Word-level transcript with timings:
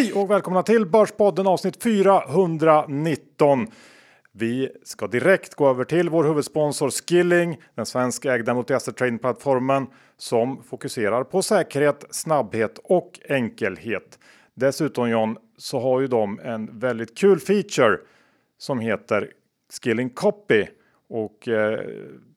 Hej 0.00 0.12
och 0.12 0.30
välkomna 0.30 0.62
till 0.62 0.86
Börspodden 0.86 1.46
avsnitt 1.46 1.82
419. 1.82 3.66
Vi 4.32 4.70
ska 4.84 5.06
direkt 5.06 5.54
gå 5.54 5.70
över 5.70 5.84
till 5.84 6.08
vår 6.08 6.24
huvudsponsor 6.24 6.90
Skilling, 6.90 7.60
den 7.74 7.86
svenskägda 7.86 8.54
multi-asset 8.54 8.96
trading-plattformen 8.96 9.86
som 10.16 10.62
fokuserar 10.62 11.24
på 11.24 11.42
säkerhet, 11.42 12.04
snabbhet 12.10 12.78
och 12.84 13.20
enkelhet. 13.28 14.18
Dessutom 14.54 15.10
John, 15.10 15.36
så 15.56 15.80
har 15.80 16.00
ju 16.00 16.06
de 16.06 16.40
en 16.40 16.78
väldigt 16.78 17.18
kul 17.18 17.40
feature 17.40 17.98
som 18.58 18.80
heter 18.80 19.30
Skilling 19.82 20.10
Copy 20.10 20.66
och 21.08 21.48
eh, 21.48 21.80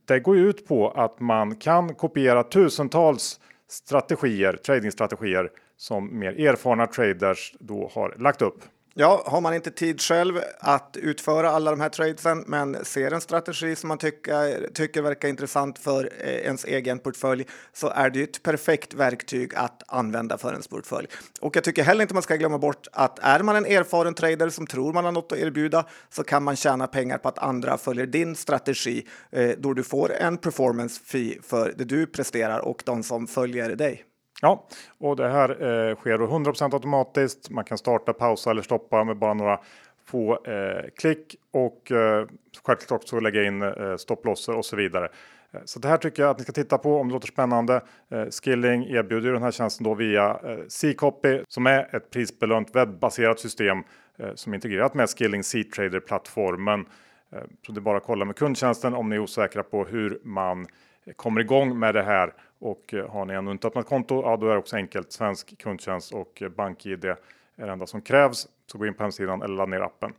det 0.06 0.20
går 0.20 0.38
ju 0.38 0.50
ut 0.50 0.68
på 0.68 0.90
att 0.90 1.20
man 1.20 1.56
kan 1.56 1.96
kopiera 1.96 2.44
tusentals 2.44 3.40
strategier, 3.68 4.54
tradingstrategier 4.54 5.50
som 5.78 6.20
mer 6.20 6.40
erfarna 6.40 6.88
traders 6.88 7.56
då 7.60 7.92
har 7.94 8.16
lagt 8.20 8.42
upp. 8.42 8.64
Ja, 8.96 9.24
har 9.26 9.42
man 9.42 9.54
inte 9.54 9.72
tid 9.72 10.02
själv 10.02 10.40
att 10.60 10.98
utföra 10.98 11.50
alla 11.50 11.72
de 11.72 11.80
här 11.80 11.90
tradesen 11.90 12.44
men 12.48 12.86
ser 12.86 13.12
en 13.12 13.22
strategi 13.22 13.76
som 13.76 13.88
man 13.88 13.98
tycker, 13.98 14.70
tycker 14.74 15.02
verkar 15.02 15.28
intressant 15.28 15.80
för 15.80 16.10
eh, 16.20 16.30
ens 16.30 16.66
egen 16.66 17.00
portfölj 17.00 17.46
så 17.74 17.90
är 17.90 18.10
det 18.10 18.24
ett 18.24 18.44
perfekt 18.44 18.94
verktyg 18.94 19.56
att 19.56 19.84
använda 19.88 20.38
för 20.38 20.52
ens 20.52 20.68
portfölj. 20.68 21.08
Och 21.42 21.56
jag 21.56 21.64
tycker 21.64 21.84
heller 21.84 22.02
inte 22.02 22.14
man 22.14 22.24
ska 22.24 22.36
glömma 22.36 22.58
bort 22.58 22.88
att 22.92 23.20
är 23.20 23.40
man 23.40 23.56
en 23.56 23.66
erfaren 23.66 24.14
trader 24.14 24.50
som 24.50 24.68
tror 24.68 24.94
man 24.94 25.06
har 25.06 25.12
något 25.12 25.32
att 25.32 25.38
erbjuda 25.38 25.86
så 26.10 26.24
kan 26.24 26.44
man 26.44 26.56
tjäna 26.56 26.88
pengar 26.88 27.18
på 27.18 27.30
att 27.30 27.40
andra 27.40 27.78
följer 27.78 28.06
din 28.06 28.36
strategi 28.36 29.08
eh, 29.32 29.52
då 29.58 29.74
du 29.74 29.84
får 29.84 30.14
en 30.14 30.38
performance 30.38 31.02
fee 31.06 31.38
för 31.44 31.74
det 31.78 31.84
du 31.84 32.06
presterar 32.06 32.60
och 32.60 32.84
de 32.86 33.04
som 33.04 33.28
följer 33.28 33.76
dig. 33.76 34.06
Ja, 34.44 34.68
och 34.98 35.16
det 35.16 35.30
här 35.30 35.50
eh, 35.50 35.96
sker 35.96 36.18
då 36.18 36.26
100% 36.28 36.74
automatiskt. 36.74 37.50
Man 37.50 37.64
kan 37.64 37.78
starta, 37.78 38.14
pausa 38.14 38.52
eller 38.52 38.62
stoppa 38.62 39.04
med 39.04 39.18
bara 39.18 39.34
några 39.34 39.60
få 40.06 40.46
eh, 40.46 40.90
klick 40.98 41.36
och 41.52 41.92
eh, 41.92 42.28
självklart 42.64 43.02
också 43.02 43.20
lägga 43.20 43.44
in 43.44 43.62
eh, 43.62 43.96
stopplosser 43.98 44.58
och 44.58 44.66
så 44.66 44.76
vidare. 44.76 45.10
Eh, 45.52 45.60
så 45.66 45.80
det 45.80 45.88
här 45.88 45.98
tycker 45.98 46.24
jag 46.24 46.30
att 46.30 46.38
ni 46.38 46.44
ska 46.44 46.52
titta 46.52 46.78
på 46.78 46.98
om 46.98 47.08
det 47.08 47.14
låter 47.14 47.28
spännande. 47.28 47.82
Eh, 48.12 48.26
Skilling 48.44 48.84
erbjuder 48.84 49.32
den 49.32 49.44
här 49.44 49.52
tjänsten 49.52 49.84
då 49.84 49.94
via 49.94 50.30
eh, 50.30 50.58
C-copy 50.68 51.44
som 51.48 51.68
är 51.68 51.96
ett 51.96 52.10
prisbelönt 52.10 52.76
webbaserat 52.76 53.40
system 53.40 53.78
eh, 54.18 54.30
som 54.36 54.54
är 54.54 54.56
integrerat 54.56 54.94
med 54.94 55.10
Skilling 55.10 55.44
C-trader 55.44 56.00
plattformen. 56.00 56.86
Eh, 57.32 57.42
så 57.66 57.72
det 57.72 57.80
är 57.80 57.82
bara 57.82 57.98
att 57.98 58.04
kolla 58.04 58.26
med 58.26 58.36
kundtjänsten 58.36 58.94
om 58.94 59.10
ni 59.10 59.16
är 59.16 59.20
osäkra 59.20 59.64
på 59.64 59.86
hur 59.86 60.20
man 60.24 60.68
eh, 61.06 61.14
kommer 61.14 61.42
igång 61.42 61.80
med 61.80 61.96
det 61.96 62.04
här 62.04 62.34
och 62.64 62.94
eh, 62.94 63.10
har 63.10 63.26
ni 63.26 63.34
ännu 63.34 63.52
inte 63.52 63.68
öppnat 63.68 63.86
konto, 63.86 64.22
ja 64.22 64.38
då 64.38 64.48
är 64.48 64.52
det 64.52 64.58
också 64.58 64.76
enkelt. 64.76 65.12
Svensk 65.12 65.58
kundtjänst 65.58 66.14
och 66.14 66.42
eh, 66.42 66.50
BankID 66.50 67.06
är 67.06 67.18
det 67.56 67.72
enda 67.72 67.88
som 67.88 68.02
krävs. 68.02 68.48
Så 68.72 68.78
gå 68.78 68.86
in 68.86 68.94
på 68.94 69.04
hemsidan 69.04 69.42
eller 69.42 69.56
ladda 69.56 69.70
ner 69.70 69.82
appen. 69.82 70.14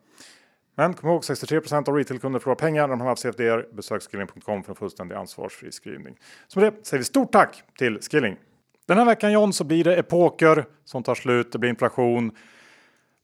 Men 0.75 0.95
kom 0.95 1.11
ihåg 1.11 1.23
63% 1.23 1.89
av 1.89 1.97
retailkunder 1.97 2.39
förlorar 2.39 2.57
pengar 2.57 2.83
när 2.83 2.89
de 2.89 3.01
har 3.01 3.09
haft 3.09 3.23
CFDR. 3.23 3.75
Besök 3.75 4.03
skilling.com 4.03 4.63
för 4.63 4.73
en 4.73 4.77
fullständig 4.77 5.15
ansvarsfri 5.15 5.73
skrivning. 5.73 6.17
Så 6.49 6.61
med 6.61 6.73
det 6.73 6.87
säger 6.87 6.99
vi 6.99 7.05
stort 7.05 7.33
tack 7.33 7.63
till 7.79 7.99
Skilling. 8.01 8.37
Den 8.87 8.99
här 8.99 9.05
veckan 9.05 9.33
John 9.33 9.53
så 9.53 9.65
blir 9.65 9.85
det 9.85 9.97
epoker 9.97 10.65
som 10.85 11.03
tar 11.03 11.15
slut. 11.15 11.53
Det 11.53 11.59
blir 11.59 11.71
inflation. 11.71 12.37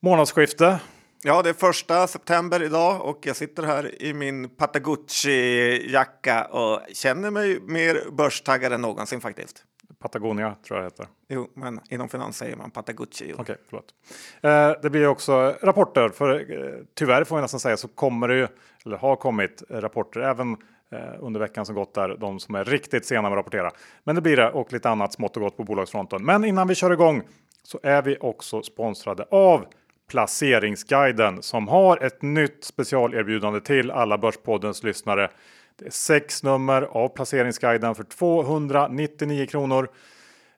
Månadsskifte. 0.01 0.81
Ja, 1.23 1.43
det 1.43 1.49
är 1.49 1.55
första 1.55 2.07
september 2.07 2.63
idag 2.63 3.05
och 3.05 3.27
jag 3.27 3.37
sitter 3.37 3.63
här 3.63 4.03
i 4.03 4.15
min 4.15 4.49
Patagucci-jacka 4.49 6.45
och 6.45 6.81
känner 6.93 7.31
mig 7.31 7.61
mer 7.61 8.11
börstaggad 8.11 8.73
än 8.73 8.81
någonsin 8.81 9.21
faktiskt. 9.21 9.65
Patagonia 9.99 10.55
tror 10.67 10.79
jag 10.79 10.85
det 10.85 10.87
heter. 10.87 11.07
Jo, 11.29 11.51
men 11.55 11.81
inom 11.91 12.09
finans 12.09 12.37
säger 12.37 12.57
man 12.57 12.71
Patagucci. 12.71 13.25
Okej, 13.25 13.43
okay, 13.43 13.57
förlåt. 13.69 13.95
Eh, 14.43 14.83
det 14.83 14.91
blir 14.91 15.07
också 15.07 15.55
rapporter, 15.63 16.09
för 16.09 16.53
eh, 16.53 16.85
tyvärr 16.95 17.25
får 17.25 17.37
vi 17.37 17.43
nästan 17.43 17.61
säga 17.61 17.77
så 17.77 17.89
kommer 17.89 18.29
det 18.29 18.37
ju, 18.37 18.47
eller 18.85 18.97
har 18.97 19.17
kommit 19.17 19.63
rapporter 19.69 20.21
även 20.21 20.57
eh, 20.93 20.99
under 21.19 21.41
veckan 21.41 21.67
som 21.67 21.75
gått 21.75 21.95
där, 21.95 22.17
de 22.21 22.41
som 22.41 22.55
är 22.55 22.65
riktigt 22.65 23.07
sena 23.07 23.23
med 23.23 23.33
att 23.33 23.37
rapportera. 23.39 23.71
Men 24.05 24.15
det 24.15 24.21
blir 24.21 24.37
det 24.37 24.51
och 24.51 24.73
lite 24.73 24.91
annat 24.91 25.13
smått 25.13 25.37
och 25.37 25.43
gott 25.43 25.57
på 25.57 25.65
bolagsfronten. 25.65 26.25
Men 26.25 26.45
innan 26.45 26.69
vi 26.69 26.75
kör 26.75 26.91
igång 26.91 27.23
så 27.63 27.81
är 27.83 28.03
vi 28.03 28.17
också 28.21 28.63
sponsrade 28.63 29.25
av 29.31 29.67
Placeringsguiden 30.11 31.43
som 31.43 31.69
har 31.69 32.05
ett 32.05 32.23
nytt 32.23 32.65
specialerbjudande 32.65 33.61
till 33.61 33.91
alla 33.91 34.19
Börspoddens 34.19 34.83
lyssnare. 34.83 35.31
Det 35.79 35.87
är 35.87 35.91
sex 35.91 36.43
nummer 36.43 36.83
av 36.83 37.09
Placeringsguiden 37.09 37.95
för 37.95 38.05
299 38.05 39.47
kronor. 39.47 39.89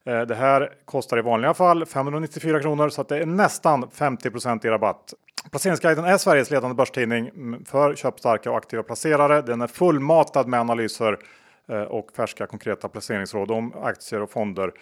Eh, 0.04 0.20
det 0.20 0.34
här 0.34 0.72
kostar 0.84 1.18
i 1.18 1.22
vanliga 1.22 1.54
fall 1.54 1.86
594 1.86 2.60
kronor 2.60 2.88
så 2.88 3.00
att 3.00 3.08
det 3.08 3.18
är 3.18 3.26
nästan 3.26 3.84
50% 3.84 4.66
i 4.66 4.68
rabatt. 4.68 5.14
Placeringsguiden 5.50 6.04
är 6.04 6.18
Sveriges 6.18 6.50
ledande 6.50 6.74
börstidning 6.74 7.30
för 7.64 7.94
köpstarka 7.94 8.50
och 8.50 8.56
aktiva 8.56 8.82
placerare. 8.82 9.42
Den 9.42 9.60
är 9.60 9.66
fullmatad 9.66 10.48
med 10.48 10.60
analyser 10.60 11.18
eh, 11.68 11.82
och 11.82 12.12
färska 12.16 12.46
konkreta 12.46 12.88
placeringsråd 12.88 13.50
om 13.50 13.74
aktier 13.82 14.22
och 14.22 14.30
fonder 14.30 14.72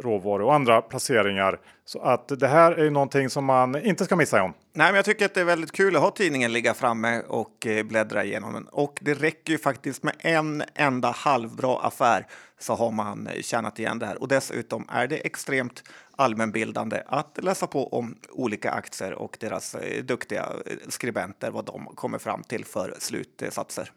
råvaror 0.00 0.42
och 0.42 0.54
andra 0.54 0.82
placeringar. 0.82 1.60
Så 1.84 2.00
att 2.00 2.28
det 2.40 2.48
här 2.48 2.72
är 2.72 2.84
ju 2.84 2.90
någonting 2.90 3.30
som 3.30 3.44
man 3.44 3.82
inte 3.82 4.04
ska 4.04 4.16
missa 4.16 4.42
om. 4.42 4.54
Nej, 4.72 4.86
men 4.86 4.94
jag 4.94 5.04
tycker 5.04 5.24
att 5.24 5.34
det 5.34 5.40
är 5.40 5.44
väldigt 5.44 5.72
kul 5.72 5.96
att 5.96 6.02
ha 6.02 6.10
tidningen 6.10 6.52
ligga 6.52 6.74
framme 6.74 7.22
och 7.28 7.66
eh, 7.66 7.84
bläddra 7.84 8.24
igenom 8.24 8.52
den. 8.52 8.68
Och 8.68 8.98
det 9.00 9.14
räcker 9.14 9.52
ju 9.52 9.58
faktiskt 9.58 10.02
med 10.02 10.14
en 10.18 10.62
enda 10.74 11.10
halvbra 11.10 11.78
affär 11.78 12.26
så 12.58 12.74
har 12.74 12.90
man 12.90 13.26
eh, 13.26 13.42
tjänat 13.42 13.78
igen 13.78 13.98
det 13.98 14.06
här. 14.06 14.22
Och 14.22 14.28
dessutom 14.28 14.86
är 14.88 15.06
det 15.06 15.16
extremt 15.16 15.82
allmänbildande 16.16 17.02
att 17.06 17.38
läsa 17.42 17.66
på 17.66 17.88
om 17.88 18.16
olika 18.30 18.70
aktier 18.70 19.12
och 19.12 19.36
deras 19.40 19.74
eh, 19.74 20.04
duktiga 20.04 20.46
skribenter, 20.88 21.50
vad 21.50 21.64
de 21.64 21.86
kommer 21.94 22.18
fram 22.18 22.42
till 22.42 22.64
för 22.64 22.94
slutsatser. 22.98 23.92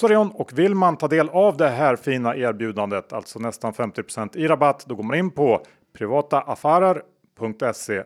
Sorion 0.00 0.30
och 0.30 0.58
vill 0.58 0.74
man 0.74 0.96
ta 0.96 1.08
del 1.08 1.28
av 1.28 1.56
det 1.56 1.68
här 1.68 1.96
fina 1.96 2.36
erbjudandet, 2.36 3.12
alltså 3.12 3.38
nästan 3.38 3.72
50 3.72 4.02
i 4.34 4.48
rabatt, 4.48 4.84
då 4.86 4.94
går 4.94 5.02
man 5.02 5.16
in 5.16 5.30
på 5.30 5.62
privataaffärer.se 5.98 8.04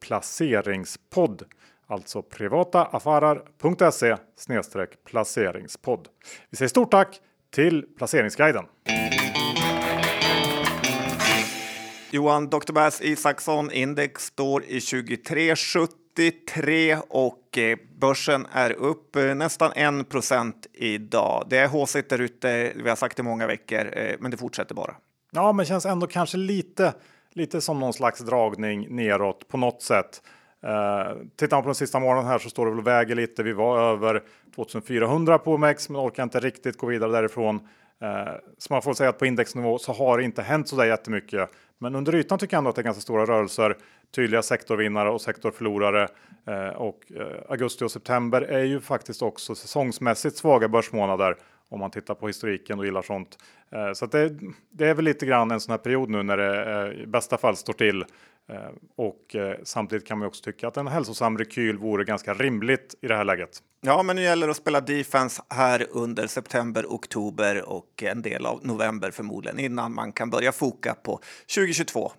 placeringspodd. 0.00 1.42
Alltså 1.86 2.22
privataaffärer.se 2.22 4.16
placeringspodd. 5.04 6.08
Vi 6.50 6.56
säger 6.56 6.68
stort 6.68 6.90
tack 6.90 7.20
till 7.50 7.86
Placeringsguiden. 7.98 8.64
Johan 12.10 12.50
Dr. 12.50 12.72
Bass 12.72 13.00
Isaksson 13.00 13.72
index 13.72 14.24
står 14.24 14.64
i 14.64 14.80
2370 14.80 16.03
93 16.18 16.96
och 17.08 17.58
eh, 17.58 17.78
börsen 17.98 18.46
är 18.52 18.72
upp 18.72 19.16
eh, 19.16 19.34
nästan 19.34 19.72
1 19.72 20.08
procent 20.08 20.66
idag. 20.72 21.46
Det 21.50 21.58
är 21.58 21.68
haussigt 21.68 22.10
där 22.10 22.18
ute, 22.18 22.72
vi 22.76 22.88
har 22.88 22.96
sagt 22.96 23.16
det 23.16 23.22
många 23.22 23.46
veckor, 23.46 23.98
eh, 23.98 24.14
men 24.20 24.30
det 24.30 24.36
fortsätter 24.36 24.74
bara. 24.74 24.94
Ja, 25.30 25.52
men 25.52 25.66
känns 25.66 25.86
ändå 25.86 26.06
kanske 26.06 26.36
lite, 26.36 26.94
lite 27.32 27.60
som 27.60 27.80
någon 27.80 27.92
slags 27.92 28.20
dragning 28.20 28.96
neråt 28.96 29.48
på 29.48 29.56
något 29.56 29.82
sätt. 29.82 30.22
Eh, 30.62 31.16
tittar 31.36 31.56
man 31.56 31.62
på 31.62 31.68
den 31.68 31.74
sista 31.74 32.00
morgonen 32.00 32.26
här 32.26 32.38
så 32.38 32.50
står 32.50 32.64
det 32.64 32.70
väl 32.70 32.80
och 32.80 32.86
väger 32.86 33.14
lite. 33.14 33.42
Vi 33.42 33.52
var 33.52 33.78
över 33.78 34.22
2400 34.54 35.38
på 35.38 35.52
OMX 35.52 35.88
men 35.88 36.00
orkar 36.00 36.22
inte 36.22 36.40
riktigt 36.40 36.78
gå 36.78 36.86
vidare 36.86 37.12
därifrån. 37.12 37.68
Eh, 38.02 38.34
så 38.58 38.72
man 38.72 38.82
får 38.82 38.94
säga 38.94 39.10
att 39.10 39.18
på 39.18 39.26
indexnivå 39.26 39.78
så 39.78 39.92
har 39.92 40.18
det 40.18 40.24
inte 40.24 40.42
hänt 40.42 40.68
så 40.68 40.76
där 40.76 40.84
jättemycket. 40.84 41.50
Men 41.78 41.94
under 41.94 42.14
ytan 42.14 42.38
tycker 42.38 42.54
jag 42.54 42.58
ändå 42.58 42.70
att 42.70 42.76
det 42.76 42.82
är 42.82 42.84
ganska 42.84 43.00
stora 43.00 43.26
rörelser. 43.26 43.76
Tydliga 44.14 44.42
sektorvinnare 44.42 45.10
och 45.10 45.20
sektorförlorare. 45.20 46.08
Eh, 46.46 46.68
och 46.68 47.12
eh, 47.16 47.50
augusti 47.50 47.84
och 47.84 47.90
september 47.90 48.42
är 48.42 48.64
ju 48.64 48.80
faktiskt 48.80 49.22
också 49.22 49.54
säsongsmässigt 49.54 50.36
svaga 50.36 50.68
börsmånader 50.68 51.36
om 51.68 51.80
man 51.80 51.90
tittar 51.90 52.14
på 52.14 52.26
historiken 52.26 52.78
och 52.78 52.84
gillar 52.84 53.02
sånt. 53.02 53.38
Eh, 53.72 53.92
så 53.92 54.06
det, 54.06 54.38
det, 54.70 54.86
är 54.88 54.94
väl 54.94 55.04
lite 55.04 55.26
grann 55.26 55.50
en 55.50 55.60
sån 55.60 55.70
här 55.70 55.78
period 55.78 56.10
nu 56.10 56.22
när 56.22 56.36
det 56.36 56.72
eh, 56.72 57.02
i 57.02 57.06
bästa 57.06 57.38
fall 57.38 57.56
står 57.56 57.72
till. 57.72 58.04
Eh, 58.48 58.56
och 58.96 59.34
eh, 59.34 59.56
samtidigt 59.62 60.06
kan 60.06 60.18
man 60.18 60.28
också 60.28 60.44
tycka 60.44 60.68
att 60.68 60.76
en 60.76 60.86
hälsosam 60.86 61.38
rekyl 61.38 61.78
vore 61.78 62.04
ganska 62.04 62.34
rimligt 62.34 62.94
i 63.00 63.06
det 63.06 63.16
här 63.16 63.24
läget. 63.24 63.58
Ja, 63.80 64.02
men 64.02 64.16
nu 64.16 64.22
gäller 64.22 64.46
det 64.46 64.50
att 64.50 64.56
spela 64.56 64.80
defense 64.80 65.42
här 65.48 65.86
under 65.90 66.26
september, 66.26 66.86
oktober 66.88 67.68
och 67.68 68.02
en 68.02 68.22
del 68.22 68.46
av 68.46 68.60
november 68.66 69.10
förmodligen 69.10 69.58
innan 69.58 69.94
man 69.94 70.12
kan 70.12 70.30
börja 70.30 70.52
foka 70.52 70.94
på 70.94 71.20
2022. 71.54 72.12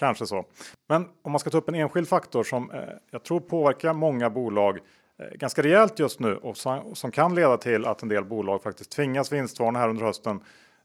Kanske 0.00 0.26
så. 0.26 0.44
Men 0.88 1.08
om 1.22 1.32
man 1.32 1.38
ska 1.38 1.50
ta 1.50 1.58
upp 1.58 1.68
en 1.68 1.74
enskild 1.74 2.08
faktor 2.08 2.44
som 2.44 2.70
eh, 2.70 2.80
jag 3.10 3.22
tror 3.22 3.40
påverkar 3.40 3.92
många 3.92 4.30
bolag 4.30 4.78
eh, 5.18 5.38
ganska 5.38 5.62
rejält 5.62 5.98
just 5.98 6.20
nu 6.20 6.36
och 6.36 6.56
som, 6.56 6.94
som, 6.94 7.10
kan 7.10 7.34
leda 7.34 7.56
till 7.56 7.86
att 7.86 8.02
en 8.02 8.08
del 8.08 8.24
bolag 8.24 8.62
faktiskt 8.62 8.90
tvingas 8.90 9.32
vinstvarna 9.32 9.78
här 9.78 9.88
under 9.88 10.04
hösten 10.04 10.40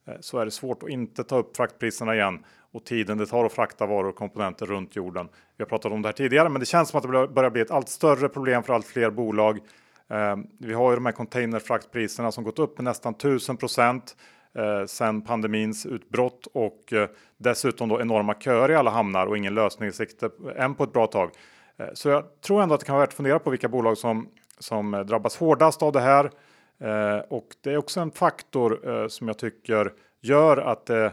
eh, 0.07 0.13
så 0.19 0.39
är 0.39 0.45
det 0.45 0.51
svårt 0.51 0.83
att 0.83 0.89
inte 0.89 1.23
ta 1.23 1.37
upp 1.37 1.57
fraktpriserna 1.57 2.15
igen 2.15 2.43
och 2.71 2.85
tiden 2.85 3.17
det 3.17 3.25
tar 3.25 3.45
att 3.45 3.53
frakta 3.53 3.85
varor 3.85 4.07
och 4.07 4.15
komponenter 4.15 4.65
runt 4.65 4.95
jorden. 4.95 5.29
Vi 5.57 5.63
har 5.63 5.69
pratat 5.69 5.91
om 5.91 6.01
det 6.01 6.07
här 6.07 6.13
tidigare, 6.13 6.49
men 6.49 6.59
det 6.59 6.65
känns 6.65 6.89
som 6.89 6.97
att 6.97 7.03
det 7.03 7.27
börjar 7.27 7.49
bli 7.49 7.61
ett 7.61 7.71
allt 7.71 7.89
större 7.89 8.29
problem 8.29 8.63
för 8.63 8.73
allt 8.73 8.85
fler 8.85 9.09
bolag. 9.09 9.59
Eh, 10.09 10.35
vi 10.59 10.73
har 10.73 10.89
ju 10.89 10.95
de 10.95 11.05
här 11.05 11.13
containerfraktpriserna 11.13 12.31
som 12.31 12.43
gått 12.43 12.59
upp 12.59 12.77
med 12.77 12.83
nästan 12.83 13.13
1000 13.13 13.57
procent 13.57 14.15
eh, 14.55 14.85
sen 14.85 15.21
pandemins 15.21 15.85
utbrott 15.85 16.47
och 16.53 16.93
eh, 16.93 17.09
dessutom 17.37 17.89
då 17.89 18.01
enorma 18.01 18.33
köer 18.33 18.71
i 18.71 18.75
alla 18.75 18.91
hamnar 18.91 19.25
och 19.25 19.37
ingen 19.37 19.55
lösning 19.55 19.89
i 19.89 19.91
sikte 19.91 20.29
än 20.55 20.75
på 20.75 20.83
ett 20.83 20.93
bra 20.93 21.07
tag. 21.07 21.31
Eh, 21.77 21.87
så 21.93 22.09
jag 22.09 22.41
tror 22.41 22.63
ändå 22.63 22.75
att 22.75 22.79
det 22.79 22.85
kan 22.85 22.95
vara 22.95 23.03
värt 23.03 23.09
att 23.09 23.15
fundera 23.15 23.39
på 23.39 23.49
vilka 23.49 23.67
bolag 23.67 23.97
som, 23.97 24.29
som 24.59 24.93
eh, 24.93 24.99
drabbas 24.99 25.37
hårdast 25.37 25.83
av 25.83 25.91
det 25.91 25.99
här. 25.99 26.31
Eh, 26.79 27.19
och 27.29 27.47
det 27.61 27.71
är 27.71 27.77
också 27.77 27.99
en 27.99 28.11
faktor 28.11 28.89
eh, 28.89 29.07
som 29.07 29.27
jag 29.27 29.37
tycker 29.37 29.93
gör 30.21 30.57
att 30.57 30.89
eh, 30.89 31.11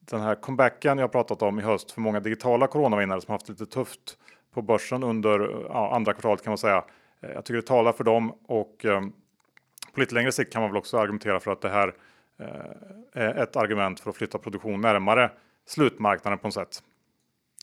den 0.00 0.20
här 0.20 0.34
comebacken 0.34 0.98
jag 0.98 1.12
pratat 1.12 1.42
om 1.42 1.58
i 1.58 1.62
höst 1.62 1.90
för 1.90 2.00
många 2.00 2.20
digitala 2.20 2.66
coronavinnare 2.66 3.20
som 3.20 3.32
haft 3.32 3.48
lite 3.48 3.66
tufft 3.66 4.18
på 4.54 4.62
börsen 4.62 5.02
under 5.02 5.64
ja, 5.68 5.94
andra 5.94 6.12
kvartalet 6.12 6.42
kan 6.42 6.50
man 6.50 6.58
säga. 6.58 6.84
Eh, 7.20 7.30
jag 7.30 7.44
tycker 7.44 7.56
det 7.56 7.66
talar 7.66 7.92
för 7.92 8.04
dem 8.04 8.32
och 8.46 8.86
på 9.94 10.00
lite 10.00 10.14
längre 10.14 10.32
sikt 10.32 10.52
kan 10.52 10.62
man 10.62 10.70
väl 10.70 10.78
också 10.78 10.98
argumentera 10.98 11.40
för 11.40 11.50
att 11.50 11.60
det 11.60 11.68
här 11.68 11.94
Eh, 12.40 13.22
eh, 13.22 13.36
ett 13.42 13.56
argument 13.56 14.00
för 14.00 14.10
att 14.10 14.16
flytta 14.16 14.38
produktion 14.38 14.80
närmare 14.80 15.30
slutmarknaden 15.66 16.38
på 16.38 16.46
något 16.46 16.54
sätt. 16.54 16.82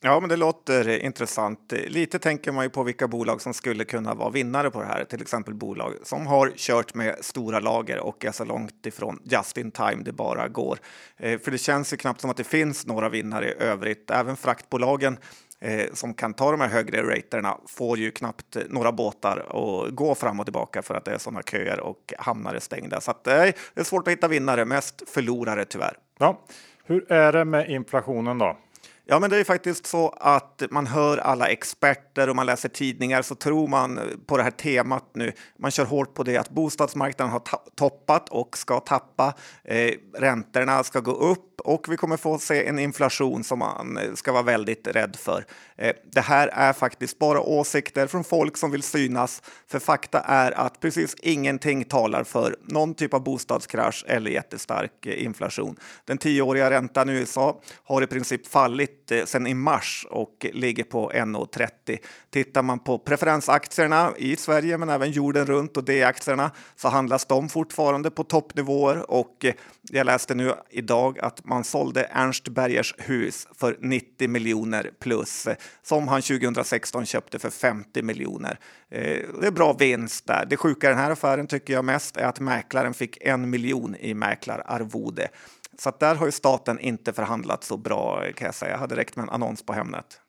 Ja, 0.05 0.19
men 0.19 0.29
det 0.29 0.35
låter 0.35 0.89
intressant. 0.89 1.73
Lite 1.87 2.19
tänker 2.19 2.51
man 2.51 2.65
ju 2.65 2.69
på 2.69 2.83
vilka 2.83 3.07
bolag 3.07 3.41
som 3.41 3.53
skulle 3.53 3.83
kunna 3.85 4.13
vara 4.13 4.29
vinnare 4.29 4.71
på 4.71 4.81
det 4.81 4.87
här, 4.87 5.03
till 5.03 5.21
exempel 5.21 5.53
bolag 5.53 5.93
som 6.03 6.27
har 6.27 6.51
kört 6.55 6.93
med 6.93 7.15
stora 7.21 7.59
lager 7.59 7.99
och 7.99 8.25
är 8.25 8.31
så 8.31 8.45
långt 8.45 8.85
ifrån 8.85 9.19
just 9.23 9.57
in 9.57 9.71
time 9.71 10.03
det 10.03 10.11
bara 10.11 10.47
går. 10.47 10.77
Eh, 11.17 11.39
för 11.39 11.51
det 11.51 11.57
känns 11.57 11.93
ju 11.93 11.97
knappt 11.97 12.21
som 12.21 12.29
att 12.29 12.37
det 12.37 12.43
finns 12.43 12.87
några 12.87 13.09
vinnare 13.09 13.49
i 13.49 13.53
övrigt. 13.53 14.11
Även 14.11 14.37
fraktbolagen 14.37 15.17
eh, 15.63 15.94
som 15.94 16.13
kan 16.13 16.33
ta 16.33 16.51
de 16.51 16.62
här 16.62 16.68
högre 16.68 17.01
raterna 17.01 17.57
får 17.68 17.98
ju 17.98 18.12
knappt 18.12 18.57
några 18.69 18.92
båtar 18.92 19.38
att 19.38 19.95
gå 19.95 20.15
fram 20.15 20.39
och 20.39 20.45
tillbaka 20.45 20.81
för 20.81 20.95
att 20.95 21.06
det 21.06 21.12
är 21.12 21.18
sådana 21.18 21.42
köer 21.42 21.80
och 21.80 22.13
hamnar 22.18 22.54
är 22.54 22.60
stängda. 22.60 23.01
Så 23.01 23.12
att, 23.12 23.27
eh, 23.27 23.33
det 23.33 23.80
är 23.80 23.83
svårt 23.83 24.07
att 24.07 24.12
hitta 24.12 24.27
vinnare, 24.27 24.65
mest 24.65 25.10
förlorare 25.10 25.65
tyvärr. 25.65 25.98
Ja. 26.19 26.42
Hur 26.86 27.12
är 27.12 27.31
det 27.33 27.45
med 27.45 27.69
inflationen 27.69 28.38
då? 28.38 28.57
Ja, 29.05 29.19
men 29.19 29.29
det 29.29 29.38
är 29.38 29.44
faktiskt 29.44 29.85
så 29.85 30.09
att 30.09 30.63
man 30.71 30.88
hör 30.88 31.17
alla 31.17 31.47
experter 31.47 32.29
och 32.29 32.35
man 32.35 32.45
läser 32.45 32.69
tidningar 32.69 33.21
så 33.21 33.35
tror 33.35 33.67
man 33.67 34.00
på 34.25 34.38
det 34.38 34.44
här 34.44 34.51
temat 34.51 35.05
nu. 35.13 35.31
Man 35.59 35.71
kör 35.71 35.85
hårt 35.85 36.13
på 36.13 36.23
det 36.23 36.38
att 36.38 36.50
bostadsmarknaden 36.50 37.31
har 37.31 37.41
toppat 37.75 38.29
och 38.29 38.57
ska 38.57 38.79
tappa. 38.79 39.33
Eh, 39.63 39.91
räntorna 40.13 40.83
ska 40.83 41.00
gå 41.00 41.11
upp 41.11 41.61
och 41.61 41.85
vi 41.89 41.97
kommer 41.97 42.17
få 42.17 42.39
se 42.39 42.67
en 42.67 42.79
inflation 42.79 43.44
som 43.44 43.59
man 43.59 44.00
ska 44.15 44.31
vara 44.31 44.44
väldigt 44.44 44.88
rädd 44.88 45.15
för. 45.15 45.45
Eh, 45.77 45.95
det 46.11 46.21
här 46.21 46.47
är 46.47 46.73
faktiskt 46.73 47.19
bara 47.19 47.41
åsikter 47.41 48.07
från 48.07 48.23
folk 48.23 48.57
som 48.57 48.71
vill 48.71 48.83
synas. 48.83 49.41
För 49.67 49.79
fakta 49.79 50.19
är 50.19 50.51
att 50.51 50.79
precis 50.79 51.15
ingenting 51.21 51.83
talar 51.83 52.23
för 52.23 52.55
någon 52.61 52.93
typ 52.93 53.13
av 53.13 53.23
bostadskrasch 53.23 54.05
eller 54.07 54.31
jättestark 54.31 55.05
eh, 55.05 55.23
inflation. 55.23 55.75
Den 56.05 56.17
tioåriga 56.17 56.69
räntan 56.69 57.09
i 57.09 57.13
USA 57.13 57.61
har 57.83 58.01
i 58.01 58.07
princip 58.07 58.47
fallit 58.47 59.11
eh, 59.11 59.25
sedan 59.25 59.47
i 59.47 59.53
mars 59.53 60.07
och 60.09 60.45
ligger 60.53 60.83
på 60.83 61.11
1,30. 61.11 61.97
Tittar 62.29 62.61
man 62.61 62.79
på 62.79 62.99
preferensaktierna 62.99 64.13
i 64.17 64.35
Sverige 64.35 64.77
men 64.77 64.89
även 64.89 65.11
jorden 65.11 65.45
runt 65.45 65.77
och 65.77 65.83
D-aktierna 65.83 66.51
så 66.75 66.87
handlas 66.87 67.25
de 67.25 67.49
fortfarande 67.49 68.11
på 68.11 68.23
toppnivåer 68.23 69.11
och 69.11 69.45
jag 69.81 70.05
läste 70.05 70.35
nu 70.35 70.53
idag 70.69 71.19
att 71.19 71.45
man 71.45 71.63
sålde 71.63 72.03
Ernst 72.03 72.47
Bergers 72.47 72.95
hus 72.97 73.47
för 73.59 73.77
90 73.79 74.29
miljoner 74.29 74.91
plus 74.99 75.47
som 75.81 76.07
han 76.07 76.21
2016 76.21 77.05
köpte 77.05 77.39
för 77.39 77.49
50 77.49 78.01
miljoner. 78.01 78.59
Eh, 78.89 79.19
det 79.41 79.47
är 79.47 79.51
bra 79.51 79.73
vinst 79.73 80.27
där. 80.27 80.45
Det 80.49 80.57
sjuka 80.57 80.87
i 80.87 80.89
den 80.89 80.99
här 80.99 81.11
affären 81.11 81.47
tycker 81.47 81.73
jag 81.73 81.85
mest 81.85 82.17
är 82.17 82.25
att 82.25 82.39
mäklaren 82.39 82.93
fick 82.93 83.17
en 83.21 83.49
miljon 83.49 83.95
i 83.95 84.13
mäklararvode. 84.13 85.29
Så 85.77 85.91
där 85.99 86.15
har 86.15 86.25
ju 86.25 86.31
staten 86.31 86.79
inte 86.79 87.13
förhandlat 87.13 87.63
så 87.63 87.77
bra 87.77 88.23
kan 88.35 88.45
jag 88.45 88.55
säga. 88.55 88.71
Jag 88.71 88.79
hade 88.79 88.95
räckt 88.95 89.15
med 89.15 89.23
en 89.23 89.29
annons 89.29 89.65
på 89.65 89.73
Hemnet. 89.73 90.21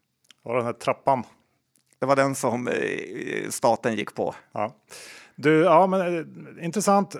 Var 0.42 0.56
den 0.56 0.64
här 0.64 0.72
trappan? 0.72 1.22
Det 1.98 2.06
var 2.06 2.16
den 2.16 2.34
som 2.34 2.68
eh, 2.68 3.48
staten 3.50 3.96
gick 3.96 4.14
på. 4.14 4.34
Ja. 4.52 4.76
Du, 5.36 5.60
ja, 5.60 5.86
men 5.86 6.00
eh, 6.00 6.64
intressant. 6.64 7.16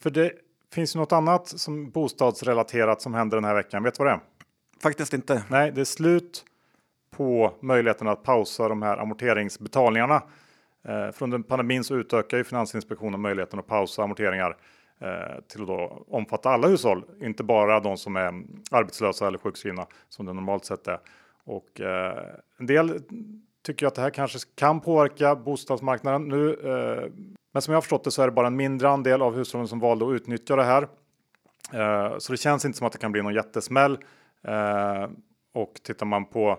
För 0.00 0.10
det 0.10 0.32
finns 0.72 0.96
ju 0.96 1.00
något 1.00 1.12
annat 1.12 1.48
som 1.48 1.90
bostadsrelaterat 1.90 3.02
som 3.02 3.14
händer 3.14 3.36
den 3.36 3.44
här 3.44 3.54
veckan. 3.54 3.82
Vet 3.82 3.94
du 3.94 4.04
vad 4.04 4.12
det 4.12 4.14
är? 4.14 4.20
Faktiskt 4.82 5.14
inte. 5.14 5.42
Nej, 5.48 5.72
det 5.72 5.80
är 5.80 5.84
slut 5.84 6.44
på 7.16 7.52
möjligheten 7.60 8.08
att 8.08 8.22
pausa 8.22 8.68
de 8.68 8.82
här 8.82 8.96
amorteringsbetalningarna. 8.96 10.22
Eh, 10.84 11.10
För 11.12 11.22
under 11.22 11.38
pandemin 11.38 11.84
så 11.84 11.94
utökar 11.94 12.36
ju 12.36 12.44
Finansinspektionen 12.44 13.20
möjligheten 13.20 13.58
att 13.58 13.66
pausa 13.66 14.02
amorteringar 14.02 14.56
eh, 15.00 15.40
till 15.48 15.60
att 15.60 15.66
då 15.68 16.04
omfatta 16.08 16.50
alla 16.50 16.68
hushåll, 16.68 17.04
inte 17.20 17.42
bara 17.44 17.80
de 17.80 17.96
som 17.96 18.16
är 18.16 18.42
arbetslösa 18.70 19.26
eller 19.26 19.38
sjukskrivna 19.38 19.86
som 20.08 20.26
det 20.26 20.32
normalt 20.32 20.64
sett 20.64 20.88
är. 20.88 20.98
Och 21.44 21.80
eh, 21.80 22.24
en 22.58 22.66
del 22.66 23.02
tycker 23.62 23.86
att 23.86 23.94
det 23.94 24.02
här 24.02 24.10
kanske 24.10 24.38
kan 24.54 24.80
påverka 24.80 25.36
bostadsmarknaden 25.36 26.28
nu. 26.28 26.58
Men 27.52 27.62
som 27.62 27.72
jag 27.72 27.76
har 27.76 27.82
förstått 27.82 28.04
det 28.04 28.10
så 28.10 28.22
är 28.22 28.26
det 28.26 28.32
bara 28.32 28.46
en 28.46 28.56
mindre 28.56 28.88
andel 28.88 29.22
av 29.22 29.34
hushållen 29.34 29.68
som 29.68 29.80
valde 29.80 30.06
att 30.06 30.12
utnyttja 30.12 30.56
det 30.56 30.64
här. 30.64 30.88
Så 32.18 32.32
det 32.32 32.36
känns 32.36 32.64
inte 32.64 32.78
som 32.78 32.86
att 32.86 32.92
det 32.92 32.98
kan 32.98 33.12
bli 33.12 33.22
någon 33.22 33.34
jättesmäll. 33.34 33.98
Och 35.54 35.74
tittar 35.82 36.06
man 36.06 36.24
på 36.24 36.58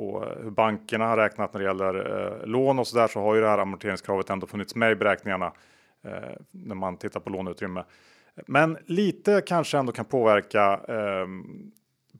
på 0.00 0.24
hur 0.42 0.50
bankerna 0.50 1.06
har 1.06 1.16
räknat 1.16 1.52
när 1.52 1.60
det 1.60 1.66
gäller 1.66 1.94
eh, 2.40 2.46
lån 2.46 2.78
och 2.78 2.86
så 2.86 2.96
där 2.96 3.08
så 3.08 3.20
har 3.20 3.34
ju 3.34 3.40
det 3.40 3.48
här 3.48 3.58
amorteringskravet 3.58 4.30
ändå 4.30 4.46
funnits 4.46 4.74
med 4.74 4.92
i 4.92 4.94
beräkningarna 4.94 5.52
eh, 6.04 6.12
när 6.50 6.74
man 6.74 6.96
tittar 6.96 7.20
på 7.20 7.30
låneutrymme. 7.30 7.84
Men 8.46 8.78
lite 8.86 9.42
kanske 9.46 9.78
ändå 9.78 9.92
kan 9.92 10.04
påverka 10.04 10.80
eh, 10.88 11.26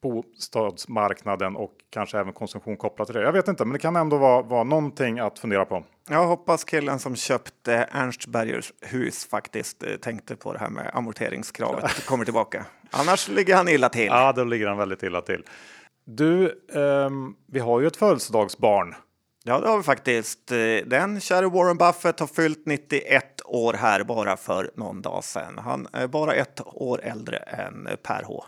bostadsmarknaden 0.03 1.57
och 1.57 1.73
kanske 1.91 2.19
även 2.19 2.33
konsumtion 2.33 2.77
kopplat 2.77 3.09
till 3.09 3.17
det. 3.17 3.23
Jag 3.23 3.33
vet 3.33 3.49
inte, 3.49 3.65
men 3.65 3.73
det 3.73 3.79
kan 3.79 3.97
ändå 3.97 4.19
vara, 4.19 4.43
vara 4.43 4.65
någonting 4.65 5.19
att 5.19 5.39
fundera 5.39 5.65
på. 5.65 5.85
Jag 6.09 6.27
hoppas 6.27 6.65
killen 6.65 6.99
som 6.99 7.17
köpte 7.17 7.89
Ernst 7.93 8.27
Bergers 8.27 8.73
hus 8.81 9.27
faktiskt 9.31 9.83
eh, 9.83 9.97
tänkte 9.97 10.37
på 10.37 10.53
det 10.53 10.59
här 10.59 10.71
med 10.71 10.91
amorteringskravet 10.95 12.07
kommer 12.07 12.25
tillbaka. 12.25 12.65
Annars 12.91 13.29
ligger 13.29 13.57
han 13.57 13.69
illa 13.69 13.89
till. 13.89 14.07
Ja, 14.07 14.33
då 14.33 14.45
ligger 14.45 14.69
han 14.69 14.79
väldigt 14.79 15.03
illa 15.03 15.21
till. 15.21 15.45
Du, 16.17 16.63
um, 16.73 17.37
vi 17.47 17.59
har 17.59 17.81
ju 17.81 17.87
ett 17.87 17.97
födelsedagsbarn. 17.97 18.95
Ja, 19.45 19.61
det 19.61 19.69
har 19.69 19.77
vi 19.77 19.83
faktiskt. 19.83 20.53
Eh, 20.53 20.59
den 20.87 21.21
käre 21.21 21.49
Warren 21.49 21.77
Buffett 21.77 22.21
har 22.21 22.27
fyllt 22.27 22.63
91 22.67 23.41
år 23.45 23.73
här 23.73 24.05
bara 24.05 24.37
för 24.37 24.71
någon 24.75 25.03
dag 25.03 25.25
sedan. 25.25 25.59
Han 25.59 25.89
är 25.93 26.07
bara 26.07 26.35
ett 26.35 26.61
år 26.67 27.01
äldre 27.03 27.37
än 27.37 27.89
Per 28.03 28.23
H. 28.23 28.45